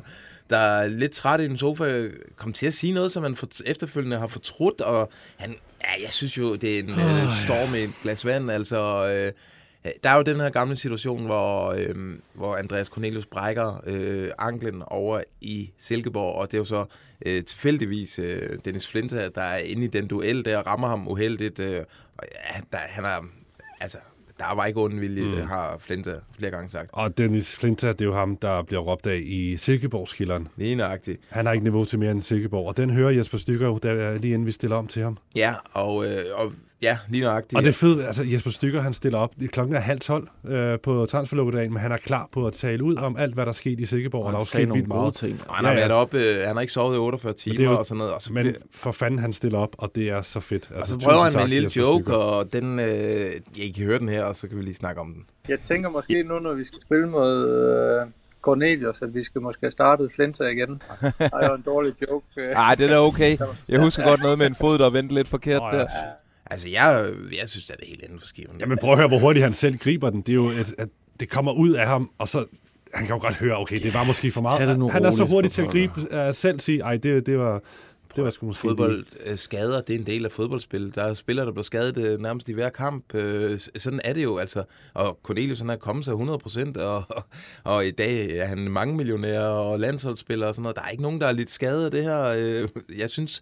der 0.50 0.58
er 0.58 0.88
lidt 0.88 1.12
træt 1.12 1.42
i 1.42 1.46
en 1.46 1.58
sofa, 1.58 2.08
kom 2.36 2.54
til 2.54 2.66
at 2.66 2.74
sige 2.74 2.94
noget, 2.94 3.12
som 3.12 3.24
han 3.24 3.36
for, 3.36 3.48
efterfølgende 3.66 4.18
har 4.18 4.28
fortrudt, 4.28 4.82
og 4.82 5.10
han, 5.38 5.56
ja, 5.84 6.04
jeg 6.04 6.12
synes 6.12 6.38
jo, 6.38 6.56
det 6.56 6.76
er 6.76 6.84
en 6.84 6.90
øh, 6.90 7.30
storm 7.46 7.76
i 7.76 7.80
et 7.80 7.94
glas 8.02 8.26
vand, 8.26 8.52
altså... 8.52 9.12
Øh, 9.14 9.32
der 10.04 10.10
er 10.10 10.16
jo 10.16 10.22
den 10.22 10.40
her 10.40 10.50
gamle 10.50 10.76
situation, 10.76 11.26
hvor, 11.26 11.72
øh, 11.72 12.20
hvor 12.34 12.56
Andreas 12.56 12.88
Cornelius 12.88 13.26
brækker 13.26 13.82
øh, 13.88 14.30
anklen 14.38 14.84
over 14.88 15.22
i 15.42 15.72
Silkeborg, 15.78 16.36
og 16.36 16.52
det 16.52 16.58
er 16.58 16.62
jo 16.62 16.66
så 16.66 16.86
øh, 17.26 17.44
tilfældigvis 17.44 18.20
øh, 18.20 18.60
Dennis 18.66 18.88
Flinta, 18.88 19.30
der 19.36 19.42
er 19.42 19.58
inde 19.58 19.84
i 19.84 19.88
den 19.88 20.08
duel 20.08 20.46
der, 20.46 20.60
rammer 20.60 20.88
ham 20.88 21.08
uheldigt. 21.08 21.60
Øh, 21.60 21.84
og 22.18 22.24
ja, 22.32 22.62
der, 22.72 22.78
han 22.78 23.06
er, 23.06 23.26
altså, 23.82 23.98
der 24.38 24.56
var 24.56 24.66
ikke 24.66 24.82
ond 24.82 25.00
vilje, 25.00 25.26
mm. 25.26 25.32
Det 25.32 25.48
har 25.48 25.78
Flinta 25.80 26.14
flere 26.38 26.52
gange 26.52 26.70
sagt. 26.70 26.90
Og 26.94 27.18
Dennis 27.18 27.56
Flinta, 27.56 27.88
det 27.88 28.02
er 28.02 28.06
jo 28.06 28.14
ham, 28.14 28.38
der 28.38 28.62
bliver 28.62 28.82
råbt 28.82 29.08
af 29.08 29.22
i 29.24 29.58
Silkeborgskilderen. 29.58 30.48
Lige 30.58 30.76
nøjagtigt. 30.76 31.22
Han 31.30 31.46
har 31.46 31.54
ikke 31.54 31.64
niveau 31.64 31.86
til 31.86 32.00
mere 32.00 32.12
end 32.12 32.22
Silkeborg, 32.22 32.68
og 32.68 32.78
den 32.78 32.90
hører 32.90 33.10
Jesper 33.10 33.38
Stykker 33.38 33.78
der, 33.78 34.18
lige 34.18 34.34
inden 34.34 34.48
vi 34.48 34.52
stiller 34.52 34.76
om 34.76 34.88
til 34.88 35.04
ham. 35.04 35.18
Ja, 35.36 35.54
og, 35.74 36.06
øh, 36.06 36.12
og 36.34 36.52
ja, 36.86 36.98
lige 37.10 37.24
nøjagtigt. 37.24 37.58
Og 37.58 37.62
det 37.64 37.70
er 37.70 37.74
fedt, 37.74 38.06
altså 38.06 38.24
Jesper 38.24 38.50
Stykker, 38.52 38.82
han 38.82 38.94
stiller 38.94 39.20
op, 39.20 39.32
klokken 39.52 39.76
er 39.76 39.80
halv 39.80 40.00
tolv 40.00 40.28
øh, 40.48 40.80
på 40.80 41.06
transferlukkedagen, 41.06 41.74
men 41.74 41.82
han 41.82 41.92
er 41.92 41.98
klar 41.98 42.30
på 42.32 42.48
at 42.48 42.54
tale 42.54 42.84
ud 42.84 42.96
om 42.96 43.18
alt, 43.18 43.34
hvad 43.34 43.46
der 43.46 43.50
er 43.52 43.54
sket 43.54 43.80
i 43.80 43.86
Silkeborg, 43.86 44.22
og, 44.22 44.26
Og 44.28 44.32
der 44.32 44.38
er 44.38 44.40
han 44.40 44.46
jo 44.46 44.46
sagde 44.50 44.62
sket 44.64 44.68
nogle 44.68 44.82
vildt 44.82 44.88
meget. 44.96 45.14
ting. 45.16 45.42
Og 45.50 45.56
han 45.56 45.66
har 45.66 45.74
været 45.74 45.92
op, 45.92 46.14
øh, 46.14 46.22
han 46.46 46.56
har 46.56 46.62
ikke 46.62 46.74
sovet 46.74 46.96
i 46.96 46.98
48 46.98 47.30
Men 47.30 47.36
det 47.36 47.52
er 47.52 47.56
timer 47.58 47.72
jo- 47.72 47.78
og 47.80 47.86
sådan 47.86 47.98
noget. 47.98 48.14
Og 48.14 48.22
så, 48.22 48.34
Men 48.34 48.56
for 48.72 48.92
fanden, 48.92 49.20
han 49.20 49.34
stiller 49.34 49.60
op, 49.60 49.76
og 49.78 49.92
det 49.96 50.10
er 50.10 50.22
så 50.22 50.40
fedt. 50.40 50.72
og 50.76 50.88
så 50.88 50.98
prøver 51.00 51.24
han 51.24 51.34
med 51.34 51.42
en 51.42 51.50
lille 51.50 51.66
Jesper 51.66 51.82
joke, 51.82 52.04
Stykker. 52.04 52.18
og 52.18 52.54
den, 52.54 52.80
øh, 52.80 52.86
I 53.56 53.72
kan 53.72 53.86
høre 53.86 54.00
den 54.00 54.10
her, 54.10 54.24
og 54.24 54.36
så 54.36 54.48
kan 54.48 54.58
vi 54.58 54.64
lige 54.64 54.76
snakke 54.76 55.02
om 55.02 55.08
den. 55.14 55.24
Jeg 55.50 55.60
tænker 55.60 55.90
måske 55.90 56.24
nu, 56.24 56.40
når 56.40 56.54
vi 56.54 56.64
skal 56.64 56.80
spille 56.82 57.08
mod 57.10 57.50
øh, 57.50 58.12
Cornelius, 58.42 59.02
at 59.02 59.14
vi 59.16 59.24
skal 59.24 59.42
måske 59.42 59.60
have 59.64 59.72
startet 59.72 60.12
Flinta 60.16 60.44
igen. 60.44 60.70
Det 61.02 61.14
er 61.20 61.48
jo 61.50 61.56
en 61.56 61.62
dårlig 61.66 61.94
joke. 62.10 62.26
øh. 62.38 62.52
Nej, 62.52 62.76
det 62.76 62.86
er 62.86 62.90
da 62.90 63.00
okay. 63.00 63.38
Jeg 63.70 63.80
husker 63.80 64.04
godt 64.04 64.22
noget 64.22 64.38
med 64.38 64.48
en 64.48 64.56
fod, 64.56 64.78
der 64.78 64.90
vendte 64.90 65.16
lidt 65.16 65.28
forkert 65.28 65.62
Åh, 65.62 65.70
ja. 65.74 65.78
der. 65.80 65.88
Altså, 66.52 66.70
jeg, 66.70 67.14
jeg 67.40 67.50
synes, 67.50 67.70
at 67.70 67.78
det 67.80 67.86
er 67.86 67.90
helt 67.90 68.04
inden 68.04 68.20
for 68.20 68.28
skiven. 68.28 68.60
Jamen 68.60 68.78
prøv 68.78 68.92
at 68.92 68.98
høre, 68.98 69.08
hvor 69.08 69.20
hurtigt 69.20 69.44
han 69.44 69.54
selv 69.54 69.78
griber 69.78 70.10
den. 70.10 70.22
Det 70.22 70.30
er 70.30 70.36
jo, 70.36 70.50
at, 70.50 70.76
at 70.78 70.90
det 71.20 71.30
kommer 71.30 71.52
ud 71.52 71.72
af 71.72 71.88
ham, 71.88 72.10
og 72.18 72.28
så 72.28 72.46
han 72.94 73.06
kan 73.06 73.16
jo 73.16 73.22
godt 73.22 73.36
høre, 73.36 73.58
okay, 73.58 73.84
det 73.84 73.94
var 73.94 74.04
måske 74.04 74.32
for 74.32 74.42
meget. 74.42 74.92
Han 74.92 75.06
er 75.06 75.12
så 75.12 75.24
roligt, 75.24 75.30
hurtig 75.30 75.52
til 75.52 75.62
at 75.62 75.70
gribe 75.70 76.28
uh, 76.28 76.36
selv 76.36 76.60
sige, 76.60 76.80
ej, 76.80 76.98
det, 76.98 77.26
det 77.26 77.40
var, 77.40 77.62
det 78.16 78.24
var 78.24 78.30
sgu 78.30 78.46
måske... 78.46 78.62
Fodbold 78.62 79.06
øh, 79.26 79.38
skader, 79.38 79.82
det 79.82 79.96
er 79.96 80.00
en 80.00 80.06
del 80.06 80.26
af 80.26 80.32
fodboldspil. 80.32 80.96
Der 80.96 81.04
er 81.04 81.14
spillere, 81.14 81.46
der 81.46 81.52
bliver 81.52 81.64
skadet 81.64 81.98
øh, 81.98 82.20
nærmest 82.20 82.50
i 82.50 82.54
hver 82.54 82.70
kamp. 82.70 83.16
Øh, 83.16 83.60
sådan 83.78 84.02
er 84.04 84.14
det 84.14 84.24
jo, 84.24 84.38
altså. 84.38 84.64
Og 84.94 85.20
Cornelius, 85.24 85.60
han 85.60 85.70
er 85.70 85.76
kommet 85.76 86.06
sig 86.06 86.12
100 86.12 86.40
procent, 86.40 86.78
og, 86.78 87.04
og 87.64 87.86
i 87.86 87.92
dag 87.92 88.38
er 88.38 88.46
han 88.46 88.58
mange 88.58 88.96
millionær 88.96 89.40
og 89.40 89.80
landsholdsspiller 89.80 90.48
og 90.48 90.56
sådan 90.56 90.64
noget. 90.64 90.76
Der 90.76 90.82
er 90.82 90.90
ikke 90.90 91.04
nogen, 91.04 91.22
der 91.22 91.28
er 91.28 91.32
lidt 91.32 91.50
skadet 91.50 91.86
af 91.86 91.92
det 91.92 92.04
her. 92.04 92.24
Øh, 92.24 92.70
jeg 92.98 93.10
synes, 93.10 93.42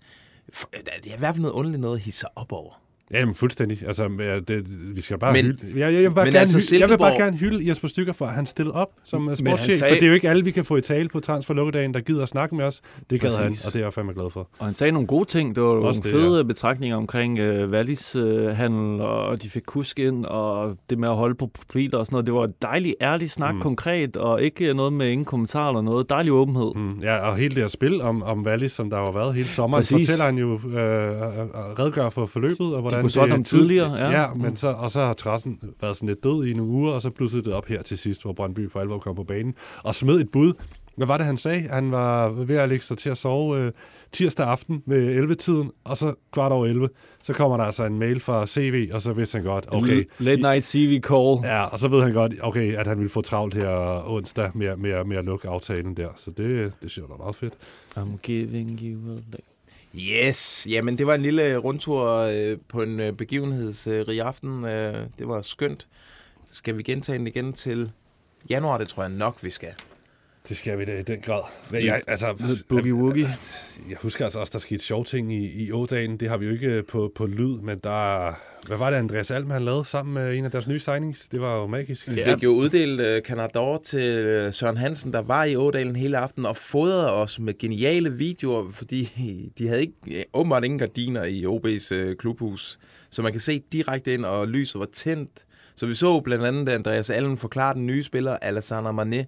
det 0.72 0.89
er 1.12 1.16
i 1.16 1.20
hvert 1.20 1.36
fald 1.36 1.41
noget 1.41 1.54
underligt 1.54 1.82
noget 1.82 1.97
at 1.97 2.04
hisse 2.04 2.26
op 2.36 2.51
over. 2.51 2.82
Jamen, 3.12 3.36
fuldstændig. 3.36 3.88
Altså, 3.88 4.10
ja, 4.20 4.39
det, 4.39 4.66
vi 4.95 5.01
skal 5.01 5.18
bare 5.20 5.34
Men- 5.34 5.45
hylde. 5.45 5.58
Jeg, 5.68 5.80
jeg, 5.80 5.93
jeg, 5.93 6.10
vil 6.10 6.16
bare 6.16 6.26
gerne 6.26 6.39
altså, 6.39 6.58
hylde, 6.70 6.82
jeg 6.82 6.89
vil 6.89 6.97
bare 6.97 7.12
gerne 7.14 7.38
hylde 7.38 7.70
Jesper 7.70 7.88
Stykker 7.88 8.14
for, 8.14 8.26
at 8.26 8.34
han 8.34 8.45
stillede 8.45 8.76
op 8.76 8.89
som 9.04 9.36
sportschef. 9.36 9.78
sagde- 9.78 9.91
For 9.93 9.95
det 9.95 10.04
er 10.04 10.08
jo 10.08 10.14
ikke 10.14 10.30
alle, 10.30 10.43
vi 10.43 10.51
kan 10.51 10.66
få 10.66 10.76
i 10.78 10.82
tale 10.82 11.10
på 11.10 11.20
transferlukkedagen, 11.20 11.93
der 11.93 11.99
gider 11.99 12.24
at 12.24 12.30
snakke 12.30 12.56
med 12.56 12.66
os. 12.66 12.82
Det 13.10 13.22
gad 13.22 13.32
han, 13.32 13.56
og 13.68 13.74
det 13.74 13.80
er 13.80 13.84
jeg 13.86 13.93
fandme 13.93 14.14
glad 14.14 14.30
for. 14.30 14.49
Og 14.60 14.66
han 14.66 14.76
sagde 14.76 14.91
nogle 14.91 15.08
gode 15.08 15.26
ting. 15.26 15.56
Det 15.56 15.64
var 15.64 15.70
Også 15.70 16.01
nogle 16.01 16.18
det, 16.18 16.24
fede 16.26 16.38
ja. 16.38 16.43
betragtninger 16.43 16.97
omkring 16.97 17.39
øh, 17.39 17.70
Wallis 17.72 18.16
øh, 18.16 18.45
handel, 18.45 19.01
og 19.01 19.41
de 19.43 19.49
fik 19.49 19.64
kusk 19.66 19.99
ind, 19.99 20.26
og 20.26 20.78
det 20.89 20.97
med 20.97 21.10
at 21.10 21.16
holde 21.16 21.36
på 21.36 21.47
profiler 21.54 21.97
og 21.97 22.06
sådan 22.06 22.14
noget. 22.16 22.26
Det 22.26 22.34
var 22.34 22.43
et 22.43 22.62
dejligt 22.62 22.95
ærligt 23.01 23.32
snak, 23.32 23.56
mm. 23.56 23.62
Konkret, 23.62 24.18
og 24.18 24.41
ikke 24.41 24.74
noget 24.74 24.93
med 24.93 25.10
ingen 25.10 25.26
kommentarer 25.26 25.70
eller 25.70 25.82
noget. 25.82 26.10
Dejlig 26.10 26.32
åbenhed. 26.34 26.72
Mm, 26.76 26.99
ja, 26.99 27.18
og 27.18 27.38
hele 27.38 27.56
det 27.56 27.64
her 27.64 27.68
spil 27.68 28.01
om, 28.01 28.24
om 28.24 28.45
Wallis, 28.45 28.72
som 28.72 28.89
der 28.89 28.97
har 28.97 29.12
været 29.12 29.36
hele 29.36 29.47
sommeren, 29.47 29.80
Præcis. 29.80 30.08
fortæller 30.08 30.26
han 30.26 30.38
jo 30.38 30.54
øh, 30.54 31.22
og 31.54 31.80
redegør 31.80 32.10
for 32.10 32.26
forløbet, 32.26 32.76
og 32.76 32.82
hvordan 32.94 33.04
kunne 33.04 33.10
solgt 33.12 33.26
det 33.26 33.32
ham 33.32 33.44
tid- 33.44 33.58
tidligere, 33.58 33.96
ja. 33.96 34.22
ja 34.22 34.34
Mm. 34.34 34.39
men 34.41 34.58
så, 34.58 34.68
og 34.68 34.91
så 34.91 35.00
har 35.00 35.14
Trassen 35.14 35.60
været 35.82 35.96
sådan 35.96 36.08
lidt 36.10 36.24
død 36.24 36.46
i 36.46 36.54
nogle 36.54 36.72
uger, 36.72 36.91
og 36.91 37.02
så 37.02 37.10
pludselig 37.10 37.46
det 37.46 37.54
op 37.54 37.66
her 37.66 37.82
til 37.82 37.98
sidst, 37.98 38.22
hvor 38.24 38.34
Brøndby 38.34 38.72
for 38.72 38.80
alvor 38.80 38.98
kom 39.00 39.16
på 39.16 39.24
banen, 39.24 39.54
og 39.84 39.96
smed 39.96 40.20
et 40.20 40.30
bud. 40.32 40.54
Hvad 40.96 41.08
var 41.08 41.18
det, 41.18 41.26
han 41.26 41.38
sagde? 41.38 41.68
Han 41.70 41.91
var 41.91 42.30
ved 42.30 42.56
at 42.58 42.70
lægge 42.70 42.86
sig 42.86 42.98
til 42.98 43.10
at 43.10 43.18
sove 43.18 43.62
øh, 43.66 43.72
tirsdag 44.12 44.48
aften 44.48 44.84
ved 44.86 45.24
11-tiden, 45.24 45.72
og 45.84 45.98
så 45.98 46.14
kvart 46.34 46.52
over 46.52 46.66
11, 46.66 46.89
så 47.24 47.34
kommer 47.34 47.58
der 47.58 47.64
altså 47.64 47.84
en 47.86 48.00
mail 48.00 48.20
fra 48.20 48.46
CV, 48.48 48.89
og 48.94 49.02
så 49.02 49.14
vidste 49.14 49.36
han 49.38 49.46
godt, 49.46 49.66
okay, 49.68 50.04
Late 50.20 50.41
night 50.41 50.66
CV 50.66 51.02
call. 51.02 51.38
Ja, 51.44 51.64
og 51.64 51.80
så 51.80 51.88
ved 51.88 52.02
han 52.02 52.14
godt, 52.14 52.34
okay, 52.41 52.76
at 52.78 52.88
han 52.88 52.98
ville 52.98 53.10
få 53.10 53.22
travlt 53.22 53.54
her 53.54 54.04
onsdag 54.12 54.52
med, 54.54 54.76
med, 54.76 55.04
med 55.06 55.18
at 55.18 55.26
lukke 55.26 55.48
aftalen 55.50 55.98
der. 55.98 56.08
Så 56.16 56.32
det, 56.32 56.48
det 56.82 56.91
synes 56.91 56.98
jeg 56.98 57.06
var 57.10 57.18
meget 57.18 57.36
fedt. 57.36 57.54
I'm 57.98 58.18
giving 58.24 58.80
you 58.82 59.12
a 59.12 59.16
leg. 59.16 59.39
Yes, 59.96 60.68
jamen 60.70 60.98
det 60.98 61.08
var 61.08 61.16
en 61.16 61.22
lille 61.22 61.44
øh, 61.44 61.58
rundtur 61.58 62.18
øh, 62.18 62.58
på 62.68 62.82
en 62.82 63.00
øh, 63.00 63.14
begivenhedsrig 63.14 64.22
aften. 64.22 64.66
Øh, 64.66 65.08
det 65.20 65.28
var 65.28 65.41
skønt. 65.41 65.88
Skal 66.50 66.78
vi 66.78 66.84
gentage 66.84 67.18
den 67.18 67.28
igen 67.28 67.54
til 67.54 67.91
januar? 68.50 68.78
Det 68.78 68.89
tror 68.89 69.04
jeg 69.04 69.12
nok, 69.12 69.44
vi 69.44 69.50
skal. 69.50 69.74
Det 70.50 70.58
skal 70.58 70.80
vi 70.80 70.86
da 70.86 71.00
i 71.00 71.02
den 71.02 71.22
grad. 71.22 71.41
Men 71.72 71.86
jeg, 71.86 72.02
altså, 72.08 72.62
Boogie 72.70 72.94
Woogie. 72.94 73.36
Jeg 73.89 73.98
husker 74.02 74.26
altså 74.26 74.39
også, 74.39 74.52
der 74.52 74.60
skete 74.60 74.84
sjove 74.84 75.06
ting 75.06 75.34
i, 75.34 75.66
i 75.66 75.72
Ådalen. 75.72 76.18
Det 76.18 76.30
har 76.30 76.38
vi 76.38 76.46
jo 76.46 76.52
ikke 76.52 76.68
øh, 76.68 76.84
på, 76.86 77.12
på 77.16 77.26
lyd, 77.26 77.62
men 77.62 77.80
der... 77.84 78.34
Hvad 78.68 78.78
var 78.78 78.89
det, 78.89 78.98
Andreas 78.98 79.32
Alm, 79.32 79.50
han 79.50 79.66
lavede 79.66 79.86
sammen 79.86 80.14
med 80.14 80.38
en 80.38 80.46
af 80.46 80.52
deres 80.52 80.68
nye 80.68 80.80
signings? 80.80 81.28
Det 81.30 81.41
var 81.41 81.58
jo 81.58 81.68
magisk. 81.68 82.10
Vi 82.10 82.24
fik 82.24 82.44
jo 82.44 82.50
uddelt 82.50 83.02
uh, 83.02 83.28
Canador 83.28 83.78
til 83.78 84.20
øh, 84.20 84.54
Søren 84.54 84.78
Hansen, 84.78 85.14
der 85.14 85.22
var 85.22 85.44
i 85.44 85.56
Ådalen 85.56 85.96
hele 85.96 86.18
aften 86.18 86.46
og 86.46 86.58
fodrede 86.58 87.14
os 87.14 87.39
med 87.39 87.58
geniale 87.58 88.12
videoer, 88.12 88.72
fordi 88.72 89.10
de 89.58 89.68
havde 89.68 89.82
ikke, 89.82 89.94
øh, 90.08 90.24
åbenbart 90.34 90.64
ingen 90.64 90.80
gardiner 90.80 91.24
i 91.24 91.46
OB's 91.46 91.96
uh, 91.96 92.16
klubhus. 92.16 92.80
Så 93.10 93.22
man 93.22 93.32
kan 93.32 93.41
se 93.41 93.64
direkte 93.72 94.14
ind, 94.14 94.26
og 94.26 94.48
lyset 94.48 94.80
var 94.80 94.88
tændt. 94.94 95.46
Så 95.76 95.86
vi 95.86 95.96
så 95.96 96.20
blandt 96.20 96.46
andet 96.46 96.70
at 96.70 96.76
Andreas 96.76 97.10
Allen 97.10 97.38
forklare 97.38 97.74
den 97.74 97.88
nye 97.88 98.04
spiller, 98.04 98.38
Alassane 98.41 98.89
Mané. 98.89 99.26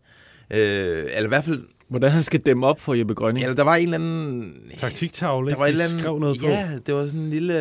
Uh, 0.52 0.58
eller 0.58 1.24
i 1.24 1.28
hvert 1.28 1.44
fald 1.44 1.64
Hvordan 1.88 2.12
han 2.12 2.22
skal 2.22 2.40
dæmme 2.40 2.66
op 2.68 2.80
for 2.80 2.94
Jeppe 2.94 3.14
Grønning. 3.14 3.44
Eller 3.44 3.56
der 3.56 3.64
var 3.64 3.76
en 3.76 3.84
eller 3.84 3.98
anden... 3.98 4.72
Taktiktavle, 4.78 5.50
Der 5.52 5.58
var 5.58 5.66
ikke? 5.66 5.76
en 5.76 5.80
De 5.80 5.86
eller 5.86 6.02
skrev 6.02 6.20
noget 6.20 6.40
på. 6.40 6.48
ja, 6.48 6.70
det 6.86 6.96
var 6.96 7.06
sådan 7.06 7.20
en 7.20 7.30
lille... 7.30 7.54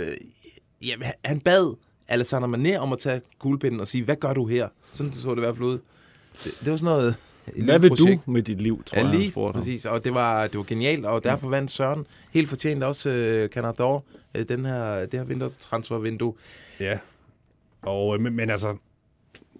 øh, 0.00 0.06
Jamen, 0.82 1.04
han- 1.04 1.14
han 1.24 1.40
bad 1.40 1.74
Alessandro 2.08 2.48
Mané 2.56 2.76
om 2.76 2.92
at 2.92 2.98
tage 2.98 3.20
kuglepinden 3.38 3.80
og 3.80 3.86
sige, 3.88 4.04
hvad 4.04 4.16
gør 4.16 4.32
du 4.32 4.46
her? 4.46 4.68
Sådan 4.92 5.12
så 5.12 5.30
det 5.30 5.36
i 5.36 5.40
hvert 5.40 5.56
fald 5.56 5.66
ud. 5.68 5.78
Det, 6.44 6.52
det 6.60 6.70
var 6.70 6.76
sådan 6.76 6.94
noget... 6.94 7.08
et 7.08 7.14
Hvad 7.54 7.62
lille 7.64 7.80
vil 7.80 7.88
projekt. 7.88 8.26
du 8.26 8.30
med 8.30 8.42
dit 8.42 8.62
liv, 8.62 8.82
tror 8.86 8.96
ja, 8.98 9.02
jeg, 9.02 9.10
han 9.10 9.18
lige 9.20 9.30
spurgte 9.30 9.56
ham. 9.56 9.62
præcis. 9.62 9.86
Og 9.86 10.04
det 10.04 10.14
var, 10.14 10.46
det 10.46 10.58
var 10.58 10.64
genialt, 10.64 11.06
og 11.06 11.24
derfor 11.24 11.48
vandt 11.48 11.70
Søren 11.70 12.06
helt 12.30 12.48
fortjent 12.48 12.84
også 12.84 13.10
uh, 13.44 13.54
Canador 13.54 14.04
uh, 14.38 14.42
den 14.48 14.64
her, 14.64 15.00
det 15.06 15.14
her 15.20 15.24
vintertransfervindue. 15.24 16.34
Ja. 16.80 16.98
Og, 17.82 18.14
øh, 18.14 18.20
men, 18.20 18.36
men 18.36 18.50
altså, 18.50 18.76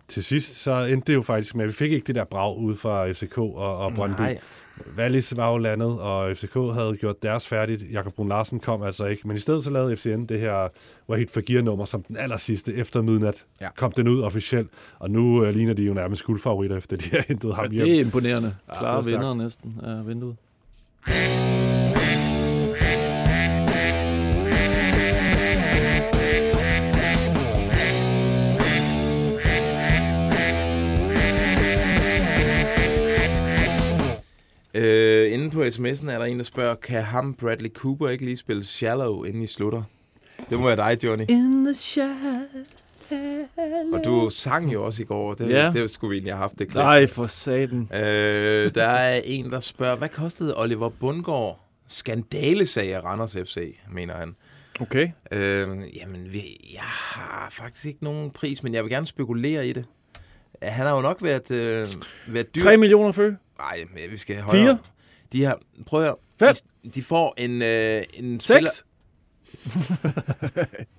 til 0.08 0.24
sidst 0.24 0.62
så 0.62 0.72
endte 0.84 1.12
det 1.12 1.14
jo 1.16 1.22
faktisk 1.22 1.54
med, 1.54 1.64
at 1.64 1.68
vi 1.68 1.72
fik 1.72 1.92
ikke 1.92 2.06
det 2.06 2.14
der 2.14 2.24
brag 2.24 2.58
ud 2.58 2.76
fra 2.76 3.12
FCK 3.12 3.38
og, 3.38 3.78
og 3.78 3.92
Brøndby. 3.96 4.20
Nej. 4.20 4.38
Wallis 4.96 5.36
var 5.36 5.50
jo 5.50 5.56
landet, 5.58 5.88
og 6.00 6.36
FCK 6.36 6.54
havde 6.54 6.96
gjort 7.00 7.22
deres 7.22 7.46
færdigt. 7.48 7.84
Jakob 7.92 8.14
Brun 8.14 8.28
Larsen 8.28 8.60
kom 8.60 8.82
altså 8.82 9.04
ikke. 9.04 9.28
Men 9.28 9.36
i 9.36 9.40
stedet 9.40 9.64
så 9.64 9.70
lavede 9.70 9.96
FCN 9.96 10.24
det 10.26 10.40
her 10.40 10.68
Wahid 11.08 11.26
Fagir-nummer 11.34 11.84
som 11.84 12.02
den 12.02 12.16
aller 12.16 12.36
sidste 12.36 12.74
efter 12.74 13.02
midnat. 13.02 13.44
Ja. 13.60 13.68
Kom 13.76 13.92
den 13.92 14.08
ud 14.08 14.22
officielt, 14.22 14.68
og 14.98 15.10
nu 15.10 15.42
uh, 15.42 15.48
ligner 15.48 15.74
de 15.74 15.82
jo 15.82 15.94
nærmest 15.94 16.24
guldfavoritter, 16.24 16.76
efter 16.76 16.96
de 16.96 17.10
har 17.10 17.24
hentet 17.28 17.54
ham 17.54 17.64
Ja, 17.64 17.70
hjem. 17.70 17.86
det 17.86 17.96
er 17.96 18.00
imponerende. 18.04 18.54
Ja, 18.68 18.78
Klare 18.78 18.96
var 18.96 19.02
stærkt. 19.02 19.18
vinder 19.20 19.34
næsten 19.34 19.74
af 19.82 20.06
vinduet. 20.08 20.36
Øh, 34.78 35.32
inde 35.32 35.50
på 35.50 35.62
sms'en 35.62 36.10
er 36.10 36.18
der 36.18 36.24
en, 36.24 36.38
der 36.38 36.44
spørger, 36.44 36.74
kan 36.74 37.02
ham 37.02 37.34
Bradley 37.34 37.70
Cooper 37.70 38.08
ikke 38.08 38.24
lige 38.24 38.36
spille 38.36 38.64
Shallow, 38.64 39.22
inden 39.24 39.42
I 39.42 39.46
slutter? 39.46 39.82
Det 40.50 40.58
må 40.60 40.66
være 40.66 40.76
dig, 40.76 41.04
Johnny. 41.04 41.24
In 41.28 41.64
the 41.64 41.74
shadow. 41.74 42.42
Og 43.92 44.04
du 44.04 44.30
sang 44.30 44.72
jo 44.72 44.84
også 44.84 45.02
i 45.02 45.04
går. 45.04 45.34
Det, 45.34 45.48
Ja. 45.50 45.70
det 45.74 45.90
skulle 45.90 46.08
vi 46.10 46.16
egentlig 46.16 46.32
have 46.32 46.40
haft 46.40 46.58
det 46.58 46.68
klip. 46.68 46.76
Nej, 46.76 47.06
for 47.06 47.26
satan. 47.26 47.88
Øh, 47.94 48.74
der 48.74 48.84
er 48.86 49.20
en, 49.24 49.50
der 49.50 49.60
spørger, 49.60 49.96
hvad 49.96 50.08
kostede 50.08 50.54
Oliver 50.60 50.88
Bundgaard 50.88 51.60
skandalesag 51.88 52.94
af 52.94 53.04
Randers 53.04 53.36
FC, 53.44 53.76
mener 53.92 54.14
han. 54.14 54.34
Okay. 54.80 55.08
Øh, 55.32 55.68
jamen, 55.96 56.32
vi, 56.32 56.70
jeg 56.72 56.82
har 56.82 57.48
faktisk 57.50 57.86
ikke 57.86 58.04
nogen 58.04 58.30
pris, 58.30 58.62
men 58.62 58.74
jeg 58.74 58.82
vil 58.84 58.90
gerne 58.92 59.06
spekulere 59.06 59.66
i 59.68 59.72
det. 59.72 59.84
Han 60.62 60.86
har 60.86 60.96
jo 60.96 61.02
nok 61.02 61.22
været, 61.22 61.50
øh, 61.50 61.86
været 62.28 62.54
dyr. 62.54 62.60
3 62.62 62.76
millioner 62.76 63.12
før. 63.12 63.32
Nej, 63.58 63.84
vi 64.10 64.18
skal 64.18 64.40
højere. 64.40 64.62
Fire? 64.64 64.78
De 65.32 65.44
har, 65.44 65.58
prøv 65.86 66.02
at. 66.04 66.14
Fem? 66.38 66.54
De, 66.84 66.90
de 66.90 67.02
får 67.02 67.34
en, 67.36 67.62
øh, 67.62 68.02
en 68.14 68.40
Seks? 68.40 68.44
spiller... 68.44 68.70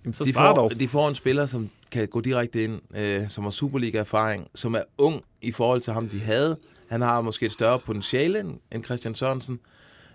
Jamen, 0.03 0.13
så 0.13 0.23
de, 0.23 0.33
får, 0.33 0.53
dog. 0.53 0.79
de 0.79 0.87
får 0.87 1.07
en 1.09 1.15
spiller, 1.15 1.45
som 1.45 1.69
kan 1.91 2.07
gå 2.07 2.21
direkte 2.21 2.63
ind, 2.63 2.81
øh, 2.95 3.29
som 3.29 3.43
har 3.43 3.51
Superliga-erfaring, 3.51 4.47
som 4.55 4.73
er 4.75 4.81
ung 4.97 5.21
i 5.41 5.51
forhold 5.51 5.81
til 5.81 5.93
ham, 5.93 6.09
de 6.09 6.19
havde. 6.19 6.57
Han 6.89 7.01
har 7.01 7.21
måske 7.21 7.45
et 7.45 7.51
større 7.51 7.79
potentiale 7.79 8.39
end, 8.39 8.59
end 8.71 8.83
Christian 8.83 9.15
Sørensen. 9.15 9.59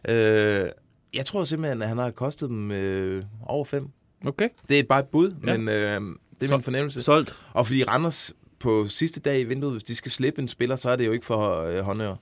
Øh, 0.08 0.68
jeg 1.14 1.26
tror 1.26 1.44
simpelthen, 1.44 1.82
at 1.82 1.88
han 1.88 1.98
har 1.98 2.10
kostet 2.10 2.48
dem 2.48 2.70
øh, 2.70 3.24
over 3.46 3.64
fem. 3.64 3.88
Okay. 4.26 4.48
Det 4.68 4.78
er 4.78 4.82
bare 4.88 5.00
et 5.00 5.06
bud, 5.06 5.34
ja. 5.46 5.56
men 5.58 5.68
øh, 5.68 5.74
det 5.74 6.42
er 6.42 6.46
Sol- 6.46 6.56
min 6.56 6.62
fornemmelse. 6.62 7.02
solgt. 7.02 7.34
Og 7.52 7.66
fordi 7.66 7.84
Randers 7.84 8.32
på 8.58 8.86
sidste 8.88 9.20
dag 9.20 9.40
i 9.40 9.44
vinduet, 9.44 9.72
hvis 9.72 9.82
de 9.84 9.94
skal 9.94 10.10
slippe 10.10 10.42
en 10.42 10.48
spiller, 10.48 10.76
så 10.76 10.90
er 10.90 10.96
det 10.96 11.06
jo 11.06 11.12
ikke 11.12 11.26
for 11.26 11.60
øh, 11.64 11.78
håndører. 11.78 12.16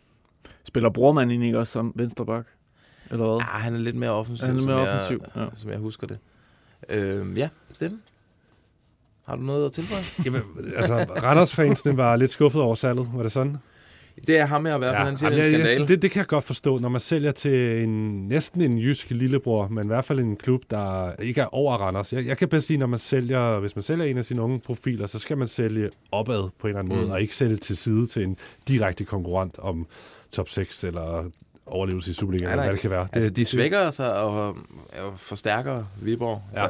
Spiller 0.64 0.90
Brormand 0.90 1.30
egentlig 1.30 1.46
ikke 1.46 1.58
også 1.58 1.72
som 1.72 1.92
vensterbak? 1.94 2.46
Eller 3.10 3.24
hvad? 3.26 3.36
Ja, 3.36 3.44
han 3.44 3.74
er 3.74 3.78
lidt 3.78 3.96
mere 3.96 4.10
offensiv, 4.10 4.46
Han 4.46 4.54
er 4.54 4.58
lidt 4.58 4.64
som, 4.64 4.74
mere 4.74 4.82
jeg, 4.84 4.94
offensiv, 4.96 5.22
ja. 5.36 5.46
som 5.54 5.70
jeg 5.70 5.78
husker 5.78 6.06
det. 6.06 6.18
Øh, 6.88 7.38
ja, 7.38 7.48
Steffen? 7.72 8.00
Har 9.26 9.36
du 9.36 9.42
noget 9.42 9.66
at 9.66 9.72
tilføje? 9.72 10.02
Jamen, 10.24 10.42
altså, 10.76 10.94
Randers-fansene 11.22 11.96
var 11.96 12.16
lidt 12.16 12.30
skuffet 12.30 12.62
over 12.62 12.74
salget, 12.74 13.08
var 13.14 13.22
det 13.22 13.32
sådan? 13.32 13.56
Det 14.26 14.38
er 14.38 14.46
ham 14.46 14.64
her 14.66 14.74
i 14.74 14.78
hvert 14.78 14.96
fald, 14.96 15.06
han 15.06 15.16
siger, 15.16 15.30
jamen, 15.30 15.44
det 15.44 15.52
er 15.52 15.54
en 15.54 15.60
jeg- 15.60 15.66
jeg- 15.68 15.74
skandale. 15.76 15.94
det, 15.94 16.02
det 16.02 16.10
kan 16.10 16.18
jeg 16.20 16.26
godt 16.26 16.44
forstå, 16.44 16.78
når 16.78 16.88
man 16.88 17.00
sælger 17.00 17.32
til 17.32 17.82
en, 17.82 18.28
næsten 18.28 18.60
en 18.60 18.78
jysk 18.78 19.10
lillebror, 19.10 19.68
men 19.68 19.84
i 19.84 19.86
hvert 19.86 20.04
fald 20.04 20.20
en 20.20 20.36
klub, 20.36 20.62
der 20.70 21.12
ikke 21.16 21.40
er 21.40 21.54
over 21.54 21.76
Randers. 21.76 22.12
Jeg, 22.12 22.26
jeg 22.26 22.38
kan 22.38 22.48
bedst 22.48 22.66
sige, 22.66 22.76
når 22.76 22.86
man 22.86 22.98
sælger, 22.98 23.58
hvis 23.58 23.76
man 23.76 23.82
sælger 23.82 24.04
en 24.04 24.18
af 24.18 24.24
sine 24.24 24.42
unge 24.42 24.60
profiler, 24.60 25.06
så 25.06 25.18
skal 25.18 25.38
man 25.38 25.48
sælge 25.48 25.90
opad 26.12 26.48
på 26.58 26.66
en 26.66 26.68
eller 26.68 26.78
anden 26.78 26.94
Mm. 26.96 27.00
måde, 27.02 27.12
og 27.12 27.20
ikke 27.20 27.36
sælge 27.36 27.56
til 27.56 27.76
side 27.76 28.06
til 28.06 28.22
en 28.22 28.36
direkte 28.68 29.04
konkurrent 29.04 29.58
om 29.58 29.86
top 30.32 30.48
6 30.48 30.84
eller 30.84 31.30
overlevelse 31.66 32.10
i 32.10 32.14
Superligaen, 32.14 32.50
eller 32.50 32.62
hvad 32.64 32.72
det 32.72 32.80
kan 32.80 32.90
være. 32.90 33.08
Altså, 33.12 33.28
det, 33.30 33.36
de 33.36 33.44
svækker 33.44 33.90
sig 33.90 34.16
og, 34.22 34.48
og 34.98 35.18
forstærker 35.18 35.84
Viborg. 36.00 36.42
Ja. 36.54 36.66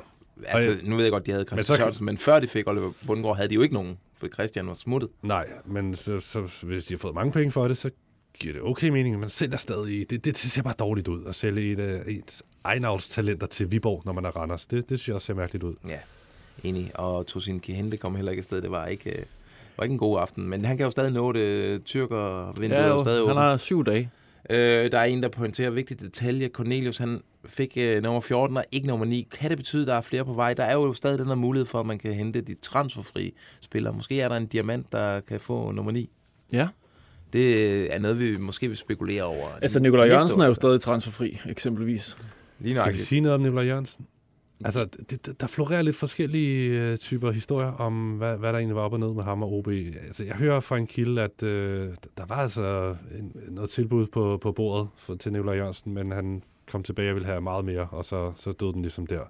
Altså, 0.46 0.76
nu 0.84 0.96
ved 0.96 1.04
jeg 1.04 1.12
godt, 1.12 1.26
de 1.26 1.30
havde 1.30 1.42
Men 1.42 1.46
Christian 1.48 1.76
så- 1.76 1.82
Sørensen, 1.82 2.06
men 2.06 2.18
før 2.18 2.40
de 2.40 2.46
fik 2.48 2.68
Oliver 2.68 2.92
Bundgaard, 3.06 3.36
havde 3.36 3.48
de 3.48 3.54
jo 3.54 3.62
ikke 3.62 3.74
nogen, 3.74 3.98
for 4.18 4.28
Christian 4.28 4.66
var 4.66 4.74
smuttet. 4.74 5.10
Nej, 5.22 5.46
men 5.66 5.96
så, 5.96 6.20
så, 6.20 6.48
hvis 6.62 6.84
de 6.84 6.94
har 6.94 6.98
fået 6.98 7.14
mange 7.14 7.32
penge 7.32 7.52
for 7.52 7.68
det, 7.68 7.76
så 7.76 7.90
giver 8.38 8.52
det 8.54 8.62
okay 8.62 8.88
mening, 8.88 9.18
men 9.20 9.28
sælger 9.28 9.56
stadig. 9.56 10.10
Det, 10.10 10.24
det 10.24 10.38
ser 10.38 10.62
bare 10.62 10.74
dårligt 10.78 11.08
ud 11.08 11.24
at 11.26 11.34
sælge 11.34 11.72
et 11.72 11.80
af 11.80 12.02
ens 12.08 12.42
egenavlstalenter 12.64 13.46
til 13.46 13.70
Viborg, 13.70 14.02
når 14.04 14.12
man 14.12 14.24
er 14.24 14.30
Randers. 14.30 14.66
Det, 14.66 14.88
det 14.88 14.98
synes 14.98 15.08
jeg 15.08 15.14
også 15.14 15.26
ser 15.26 15.34
mærkeligt 15.34 15.64
ud. 15.64 15.74
Ja, 15.88 15.98
enig. 16.64 16.90
Og 16.94 17.26
Tosin 17.26 17.60
Kehinde 17.60 17.96
kom 17.96 18.14
heller 18.16 18.32
ikke 18.32 18.40
afsted. 18.40 18.62
Det 18.62 18.70
var 18.70 18.86
ikke, 18.86 19.10
øh, 19.18 19.24
var 19.76 19.84
ikke 19.84 19.92
en 19.92 19.98
god 19.98 20.18
aften. 20.20 20.48
Men 20.48 20.64
han 20.64 20.76
kan 20.76 20.84
jo 20.84 20.90
stadig 20.90 21.12
nå 21.12 21.32
det. 21.32 21.84
Tyrker 21.84 22.52
vinduet 22.60 22.78
Ja, 22.80 22.84
er 22.84 22.88
jo, 22.88 22.94
jo 22.94 23.02
stadig 23.02 23.18
han 23.18 23.24
åbent. 23.24 23.38
har 23.38 23.56
syv 23.56 23.84
dage. 23.84 24.10
Øh, 24.50 24.56
der 24.92 24.98
er 24.98 25.04
en, 25.04 25.22
der 25.22 25.28
pointerer 25.28 25.70
vigtig 25.70 26.00
detalje. 26.00 26.48
Cornelius, 26.48 26.98
han 26.98 27.20
fik 27.46 27.72
øh, 27.80 28.02
nummer 28.02 28.20
14 28.20 28.56
og 28.56 28.64
ikke 28.72 28.86
nummer 28.86 29.06
9. 29.06 29.28
Kan 29.30 29.50
det 29.50 29.58
betyde, 29.58 29.82
at 29.82 29.86
der 29.86 29.94
er 29.94 30.00
flere 30.00 30.24
på 30.24 30.32
vej? 30.32 30.54
Der 30.54 30.62
er 30.64 30.72
jo 30.74 30.92
stadig 30.92 31.18
den 31.18 31.26
her 31.26 31.34
mulighed 31.34 31.66
for, 31.66 31.80
at 31.80 31.86
man 31.86 31.98
kan 31.98 32.12
hente 32.14 32.40
de 32.40 32.54
transferfri 32.54 33.34
spillere. 33.60 33.92
Måske 33.94 34.20
er 34.20 34.28
der 34.28 34.36
en 34.36 34.46
diamant, 34.46 34.92
der 34.92 35.20
kan 35.20 35.40
få 35.40 35.70
nummer 35.70 35.92
9. 35.92 36.10
Ja. 36.52 36.68
Det 37.32 37.94
er 37.94 37.98
noget, 37.98 38.20
vi 38.20 38.36
måske 38.36 38.68
vil 38.68 38.76
spekulere 38.76 39.22
over. 39.22 39.46
Altså, 39.62 39.80
Nikolaj 39.80 40.06
Jørgensen 40.06 40.40
er 40.40 40.46
jo 40.46 40.54
stadig 40.54 40.80
transferfri, 40.80 41.40
eksempelvis. 41.48 42.16
Lige 42.60 42.76
Skal 42.76 42.92
vi 42.92 42.98
sige 42.98 43.20
noget 43.20 43.34
om 43.34 43.40
Nikolaj 43.40 43.64
Jørgensen? 43.64 44.06
Altså, 44.64 44.84
det, 45.10 45.26
det- 45.26 45.40
der 45.40 45.46
florerer 45.46 45.82
lidt 45.82 45.96
forskellige 45.96 46.80
øh, 46.80 46.98
typer 46.98 47.30
historier 47.30 47.72
om, 47.72 48.10
hvad, 48.12 48.36
hvad 48.36 48.52
der 48.52 48.58
egentlig 48.58 48.76
var 48.76 48.82
op 48.82 48.92
og 48.92 49.00
ned 49.00 49.14
med 49.14 49.24
ham 49.24 49.42
og 49.42 49.52
OB. 49.52 49.68
Altså, 49.68 50.24
jeg 50.24 50.34
hører 50.34 50.60
fra 50.60 50.76
en 50.78 50.86
kilde, 50.86 51.22
at 51.22 51.42
øh, 51.42 51.88
der 52.18 52.26
var 52.26 52.36
altså 52.36 52.96
en, 53.18 53.32
noget 53.48 53.70
tilbud 53.70 54.06
på, 54.06 54.38
på 54.42 54.52
bordet 54.52 54.88
for, 54.98 55.14
til 55.14 55.32
Nikolaj 55.32 55.54
Jørgensen, 55.56 55.94
men 55.94 56.12
han 56.12 56.42
kom 56.70 56.82
tilbage 56.82 57.10
og 57.10 57.14
ville 57.14 57.26
have 57.26 57.40
meget 57.40 57.64
mere, 57.64 57.88
og 57.90 58.04
så, 58.04 58.32
så 58.36 58.52
døde 58.52 58.72
den 58.72 58.82
ligesom 58.82 59.06
der. 59.06 59.20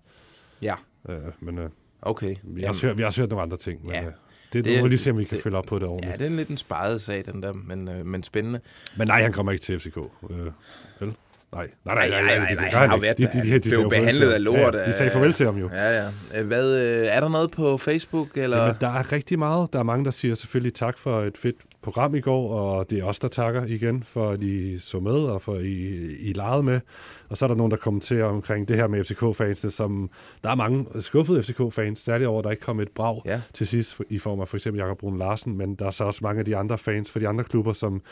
Ja. 0.62 0.74
Øh, 1.09 1.18
men 1.41 1.59
øh, 1.59 1.70
Okay. 2.05 2.35
vi, 2.43 2.62
har 2.62 2.68
også 2.68 2.87
hørt, 2.87 2.99
vi 2.99 3.03
har 3.03 3.14
hørt 3.20 3.28
nogle 3.28 3.43
andre 3.43 3.57
ting. 3.57 3.83
Men, 3.83 3.91
Ja. 3.95 4.07
øh, 4.07 4.12
det, 4.53 4.64
det 4.64 4.76
må 4.78 4.83
vi 4.83 4.89
lige 4.89 4.99
se, 4.99 5.11
om 5.11 5.18
vi 5.18 5.24
kan 5.24 5.39
følge 5.39 5.57
op 5.57 5.64
på 5.64 5.78
det 5.78 5.87
Ja, 5.87 5.91
ordentligt. 5.91 6.18
det 6.18 6.24
er 6.26 6.30
en 6.30 6.37
lidt 6.37 6.49
en 6.49 6.57
sparet 6.57 7.01
sag, 7.01 7.24
den 7.33 7.43
der, 7.43 7.53
men, 7.53 7.89
øh, 7.89 8.07
men 8.07 8.22
spændende. 8.22 8.61
Men 8.97 9.09
nej, 9.09 9.22
han 9.22 9.33
kommer 9.33 9.53
ikke 9.53 9.62
til 9.62 9.80
FCK. 9.80 9.97
Øh, 10.30 10.47
vel? 11.01 11.14
Nej, 11.55 11.69
nej, 11.85 11.95
nej, 11.95 12.09
nej, 12.09 12.23
nej, 12.39 12.47
det- 12.49 12.57
nej, 12.57 12.71
nej, 12.71 12.81
han 12.81 12.91
har 12.91 12.97
været 12.97 13.19
De- 13.19 13.23
de- 13.23 13.29
de- 13.33 13.43
de 13.43 13.49
sagde 13.51 13.61
blev 13.77 13.91
behandlet 13.91 14.31
af 14.33 14.45
lort. 14.45 14.75
Ja, 14.75 14.85
de 14.85 14.93
sagde 14.93 15.11
farvel 15.11 15.33
til 15.33 15.47
ham 15.47 15.57
jo. 15.57 15.71
Ja, 15.73 16.03
ja. 16.35 16.43
Hvad, 16.43 16.83
øh, 16.83 17.07
er 17.11 17.21
der 17.21 17.29
noget 17.29 17.51
på 17.51 17.79
Facebook? 17.79 18.29
Eller? 18.35 18.61
Jamen, 18.61 18.75
der 18.81 18.89
er 18.89 19.13
rigtig 19.13 19.39
meget. 19.39 19.73
Der 19.73 19.79
er 19.79 19.83
mange, 19.83 20.05
der 20.05 20.11
siger 20.11 20.35
selvfølgelig 20.35 20.75
tak 20.75 20.99
for 20.99 21.23
et 21.23 21.39
fedt 21.39 21.57
program 21.83 22.14
i 22.14 22.20
går, 22.20 22.55
og 22.55 22.91
det 22.91 22.99
er 22.99 23.05
os, 23.05 23.18
der 23.18 23.28
takker 23.28 23.64
igen 23.66 24.03
for, 24.03 24.30
at 24.30 24.43
I 24.43 24.78
så 24.78 25.01
med, 25.01 25.12
og 25.12 25.43
for, 25.43 25.55
at 25.55 25.64
I, 25.64 26.16
I 26.16 26.33
legede 26.33 26.62
med. 26.62 26.80
Og 27.28 27.37
så 27.37 27.45
er 27.45 27.49
der 27.49 27.55
nogen, 27.55 27.70
der 27.70 27.76
kommenterer 27.76 28.24
omkring 28.24 28.68
det 28.68 28.76
her 28.76 28.87
med 28.87 29.05
FCK-fansene, 29.05 29.70
som 29.70 30.11
der 30.45 30.51
er 30.51 30.55
mange 30.55 30.87
skuffede 31.01 31.43
FCK-fans, 31.43 32.01
særligt 32.01 32.28
over, 32.28 32.39
at 32.39 32.45
der 32.45 32.51
ikke 32.51 32.62
kom 32.62 32.80
et 32.80 32.89
brag 32.95 33.20
ja. 33.24 33.41
til 33.55 33.66
sidst, 33.66 34.01
i 34.11 34.18
form 34.18 34.41
af 34.41 34.49
for 34.49 34.57
eksempel 34.57 34.80
Jakob 34.80 34.99
Brun 34.99 35.18
Larsen, 35.18 35.57
men 35.57 35.74
der 35.74 35.87
er 35.87 35.91
så 35.91 36.05
også 36.05 36.20
mange 36.22 36.39
af 36.39 36.45
de 36.45 36.57
andre 36.57 36.78
fans 36.78 37.11
for 37.11 37.18
de 37.18 37.28
andre 37.28 37.45
klubber, 37.45 37.72
som, 37.72 38.03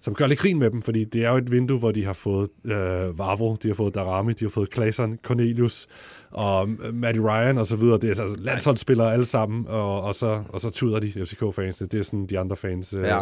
som 0.00 0.14
gør 0.14 0.26
lidt 0.26 0.40
grin 0.40 0.58
med 0.58 0.70
dem, 0.70 0.82
fordi 0.82 1.04
det 1.04 1.24
er 1.24 1.30
jo 1.30 1.36
et 1.36 1.52
vindue, 1.52 1.78
hvor 1.78 1.92
de 1.92 2.04
har 2.04 2.12
fået 2.12 2.48
øh, 2.64 3.18
Vavro, 3.18 3.56
de 3.62 3.68
har 3.68 3.74
fået 3.74 3.94
Darami, 3.94 4.32
de 4.32 4.44
har 4.44 4.50
fået 4.50 4.70
Klaasson, 4.70 5.18
Cornelius 5.22 5.86
og 6.34 6.68
Matty 6.92 7.20
Ryan 7.20 7.58
og 7.58 7.66
så 7.66 7.76
videre. 7.76 7.98
Det 7.98 8.04
er 8.18 8.22
altså 8.22 8.36
landsholdsspillere 8.44 9.12
alle 9.12 9.26
sammen, 9.26 9.66
og, 9.68 10.02
og, 10.02 10.14
så, 10.14 10.42
og 10.48 10.60
så 10.60 10.70
tuder 10.70 11.00
de 11.00 11.12
FCK-fans. 11.26 11.76
Det 11.78 11.94
er 11.94 12.02
sådan, 12.02 12.26
de 12.26 12.38
andre 12.38 12.56
fans 12.56 12.92
øh, 12.92 13.02
Ja, 13.02 13.20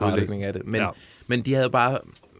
udlægning 0.00 0.42
af 0.42 0.52
det. 0.52 0.66
Men, 0.66 0.80
Ja. 0.80 0.88
men 1.26 1.42
de 1.42 1.54
havde 1.54 1.70
bare, 1.70 1.98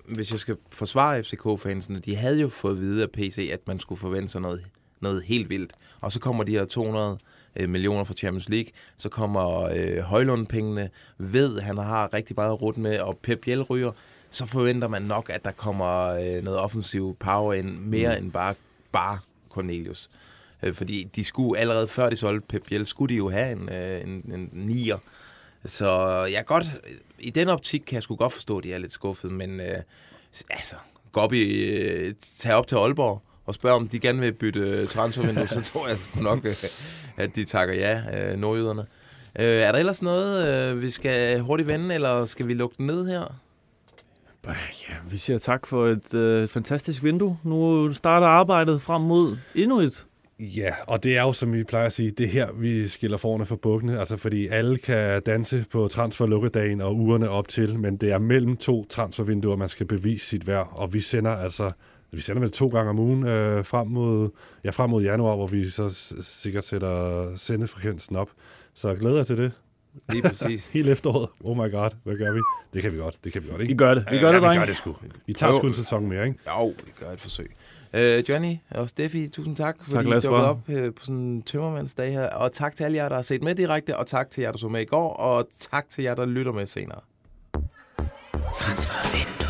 hvis 0.08 0.30
jeg 0.30 0.38
skal 0.38 0.56
forsvare 0.72 1.22
FCK-fansene, 1.22 1.98
de 2.00 2.16
havde 2.16 2.40
jo 2.40 2.48
fået 2.48 2.72
at 2.72 2.80
vide 2.80 3.02
af 3.02 3.10
PC, 3.10 3.50
at 3.52 3.60
man 3.66 3.78
skulle 3.78 3.98
forvente 3.98 4.28
sig 4.28 4.40
noget, 4.40 4.64
noget 5.00 5.22
helt 5.22 5.50
vildt. 5.50 5.72
Og 6.00 6.12
så 6.12 6.20
kommer 6.20 6.44
de 6.44 6.52
her 6.52 6.64
200 6.64 7.18
øh, 7.56 7.68
millioner 7.68 8.04
fra 8.04 8.14
Champions 8.14 8.48
League, 8.48 8.70
så 8.96 9.08
kommer 9.08 9.62
øh, 9.62 9.98
Højlund-pengene, 9.98 10.90
ved, 11.18 11.60
han 11.60 11.78
har 11.78 12.14
rigtig 12.14 12.34
meget 12.36 12.50
at 12.52 12.62
rute 12.62 12.80
med, 12.80 12.98
og 12.98 13.18
Pep 13.22 13.40
Biel 13.40 13.62
ryger, 13.62 13.92
så 14.30 14.46
forventer 14.46 14.88
man 14.88 15.02
nok, 15.02 15.30
at 15.34 15.44
der 15.44 15.50
kommer 15.52 16.06
øh, 16.08 16.44
noget 16.44 16.60
offensiv 16.60 17.16
power 17.20 17.54
ind, 17.54 17.78
mere 17.78 18.16
mm. 18.18 18.24
end 18.24 18.32
bare, 18.32 18.54
bare 18.92 19.18
Cornelius. 19.50 20.10
Øh, 20.62 20.74
fordi 20.74 21.04
de 21.16 21.24
skulle 21.24 21.60
allerede 21.60 21.88
før 21.88 22.10
de 22.10 22.16
solgte 22.16 22.46
Pep 22.48 22.66
Biel, 22.68 22.86
skulle 22.86 23.14
de 23.14 23.18
jo 23.18 23.30
have 23.30 23.52
en, 23.52 23.68
øh, 23.68 24.00
en, 24.00 24.32
en 24.34 24.50
nier. 24.52 24.98
Så 25.64 26.24
jeg 26.24 26.44
godt, 26.46 26.66
i 27.18 27.30
den 27.30 27.48
optik 27.48 27.82
kan 27.86 27.94
jeg 27.94 28.02
sgu 28.02 28.16
godt 28.16 28.32
forstå, 28.32 28.58
at 28.58 28.64
de 28.64 28.72
er 28.72 28.78
lidt 28.78 28.92
skuffede, 28.92 29.32
men 29.32 29.60
øh, 29.60 29.76
altså, 30.50 30.76
gå 31.12 31.20
op 31.20 31.32
i, 31.32 31.74
øh, 31.74 32.14
tag 32.38 32.54
op 32.54 32.66
til 32.66 32.76
Aalborg 32.76 33.22
og 33.46 33.54
spørg, 33.54 33.72
om 33.72 33.88
de 33.88 33.98
gerne 33.98 34.20
vil 34.20 34.32
bytte 34.32 34.60
øh, 34.60 34.88
transfervindue, 34.88 35.48
så 35.48 35.60
tror 35.72 35.88
jeg 35.88 35.98
sgu 35.98 36.20
nok, 36.22 36.44
øh, 36.44 36.64
at 37.16 37.36
de 37.36 37.44
takker 37.44 37.74
ja, 37.74 38.30
øh, 38.32 38.38
nordjyderne. 38.38 38.86
Øh, 39.38 39.44
er 39.44 39.72
der 39.72 39.78
ellers 39.78 40.02
noget, 40.02 40.48
øh, 40.48 40.82
vi 40.82 40.90
skal 40.90 41.40
hurtigt 41.40 41.66
vende, 41.66 41.94
eller 41.94 42.24
skal 42.24 42.48
vi 42.48 42.54
lukke 42.54 42.74
den 42.78 42.86
ned 42.86 43.06
her? 43.06 43.34
Ja, 44.46 44.94
vi 45.10 45.16
siger 45.16 45.38
tak 45.38 45.66
for 45.66 45.86
et 45.86 46.14
øh, 46.14 46.48
fantastisk 46.48 47.04
vindue. 47.04 47.38
Nu 47.44 47.92
starter 47.92 48.26
arbejdet 48.26 48.82
frem 48.82 49.02
mod 49.02 49.36
endnu 49.54 49.80
et 49.80 50.06
Ja, 50.40 50.74
og 50.86 51.02
det 51.02 51.16
er 51.16 51.22
jo, 51.22 51.32
som 51.32 51.52
vi 51.52 51.64
plejer 51.64 51.86
at 51.86 51.92
sige, 51.92 52.10
det 52.10 52.28
her, 52.28 52.52
vi 52.52 52.88
skiller 52.88 53.16
forne 53.16 53.46
fra 53.46 53.56
bukkene, 53.56 53.98
altså 53.98 54.16
fordi 54.16 54.46
alle 54.46 54.78
kan 54.78 55.22
danse 55.22 55.64
på 55.72 55.88
transferlukkedagen 55.88 56.80
og 56.80 56.96
ugerne 56.96 57.28
op 57.28 57.48
til, 57.48 57.78
men 57.78 57.96
det 57.96 58.12
er 58.12 58.18
mellem 58.18 58.56
to 58.56 58.84
transfervinduer, 58.84 59.56
man 59.56 59.68
skal 59.68 59.86
bevise 59.86 60.26
sit 60.26 60.46
værd, 60.46 60.68
og 60.72 60.94
vi 60.94 61.00
sender 61.00 61.30
altså 61.30 61.72
vi 62.12 62.20
sender 62.20 62.40
vel 62.40 62.50
to 62.50 62.68
gange 62.68 62.90
om 62.90 62.98
ugen 62.98 63.26
øh, 63.26 63.64
frem, 63.64 63.86
mod, 63.86 64.30
ja, 64.64 64.70
frem 64.70 64.90
mod 64.90 65.02
januar, 65.02 65.36
hvor 65.36 65.46
vi 65.46 65.70
så 65.70 66.14
sikkert 66.22 66.64
sætter 66.64 67.26
sendefrekvensen 67.36 68.16
op. 68.16 68.30
Så 68.74 68.94
glæder 68.94 69.16
jeg 69.16 69.26
til 69.26 69.36
det. 69.38 69.52
Lige 70.12 70.22
præcis. 70.22 70.66
Hele 70.72 70.90
efteråret. 70.90 71.28
Oh 71.44 71.56
my 71.56 71.70
god, 71.72 71.90
hvad 72.04 72.16
gør 72.16 72.32
vi? 72.32 72.40
Det 72.74 72.82
kan 72.82 72.92
vi 72.92 72.98
godt, 72.98 73.16
det 73.24 73.32
kan 73.32 73.42
vi 73.42 73.48
godt, 73.48 73.60
ikke? 73.60 73.72
Vi 73.72 73.76
gør 73.76 73.94
det. 73.94 74.04
Vi 74.10 74.18
gør 74.18 74.26
ja, 74.26 74.32
det, 74.34 74.42
vi 74.42 74.46
drenge. 74.46 74.60
gør 74.60 74.66
det 74.66 74.76
sgu. 74.76 74.96
Vi 75.26 75.32
tager 75.32 75.52
Jo. 75.52 75.58
sgu 75.58 75.66
en 75.66 75.74
sæson 75.74 76.06
mere, 76.06 76.26
ikke? 76.26 76.38
Jo, 76.48 76.66
vi 76.66 76.92
gør 77.00 77.10
et 77.10 77.20
forsøg. 77.20 77.56
Øh, 77.94 78.24
Johnny 78.28 78.54
og 78.70 78.88
Steffi, 78.88 79.28
tusind 79.28 79.56
tak, 79.56 79.76
fordi 79.82 80.08
I 80.08 80.12
dukkede 80.12 80.28
op 80.28 80.58
øh, 80.68 80.94
på 80.94 81.04
sådan 81.04 81.16
en 81.16 81.42
tømmermandsdag 81.42 82.12
her. 82.12 82.26
Og 82.28 82.52
tak 82.52 82.76
til 82.76 82.84
alle 82.84 82.96
jer, 82.96 83.08
der 83.08 83.16
har 83.16 83.22
set 83.22 83.42
med 83.42 83.54
direkte, 83.54 83.96
og 83.96 84.06
tak 84.06 84.30
til 84.30 84.42
jer, 84.42 84.50
der 84.50 84.58
så 84.58 84.68
med 84.68 84.80
i 84.80 84.84
går, 84.84 85.12
og 85.12 85.48
tak 85.58 85.86
til 85.90 86.04
jer, 86.04 86.14
der 86.14 86.26
lytter 86.26 86.52
med 86.52 86.66
senere. 86.66 87.00
Transfervindue. 88.54 89.49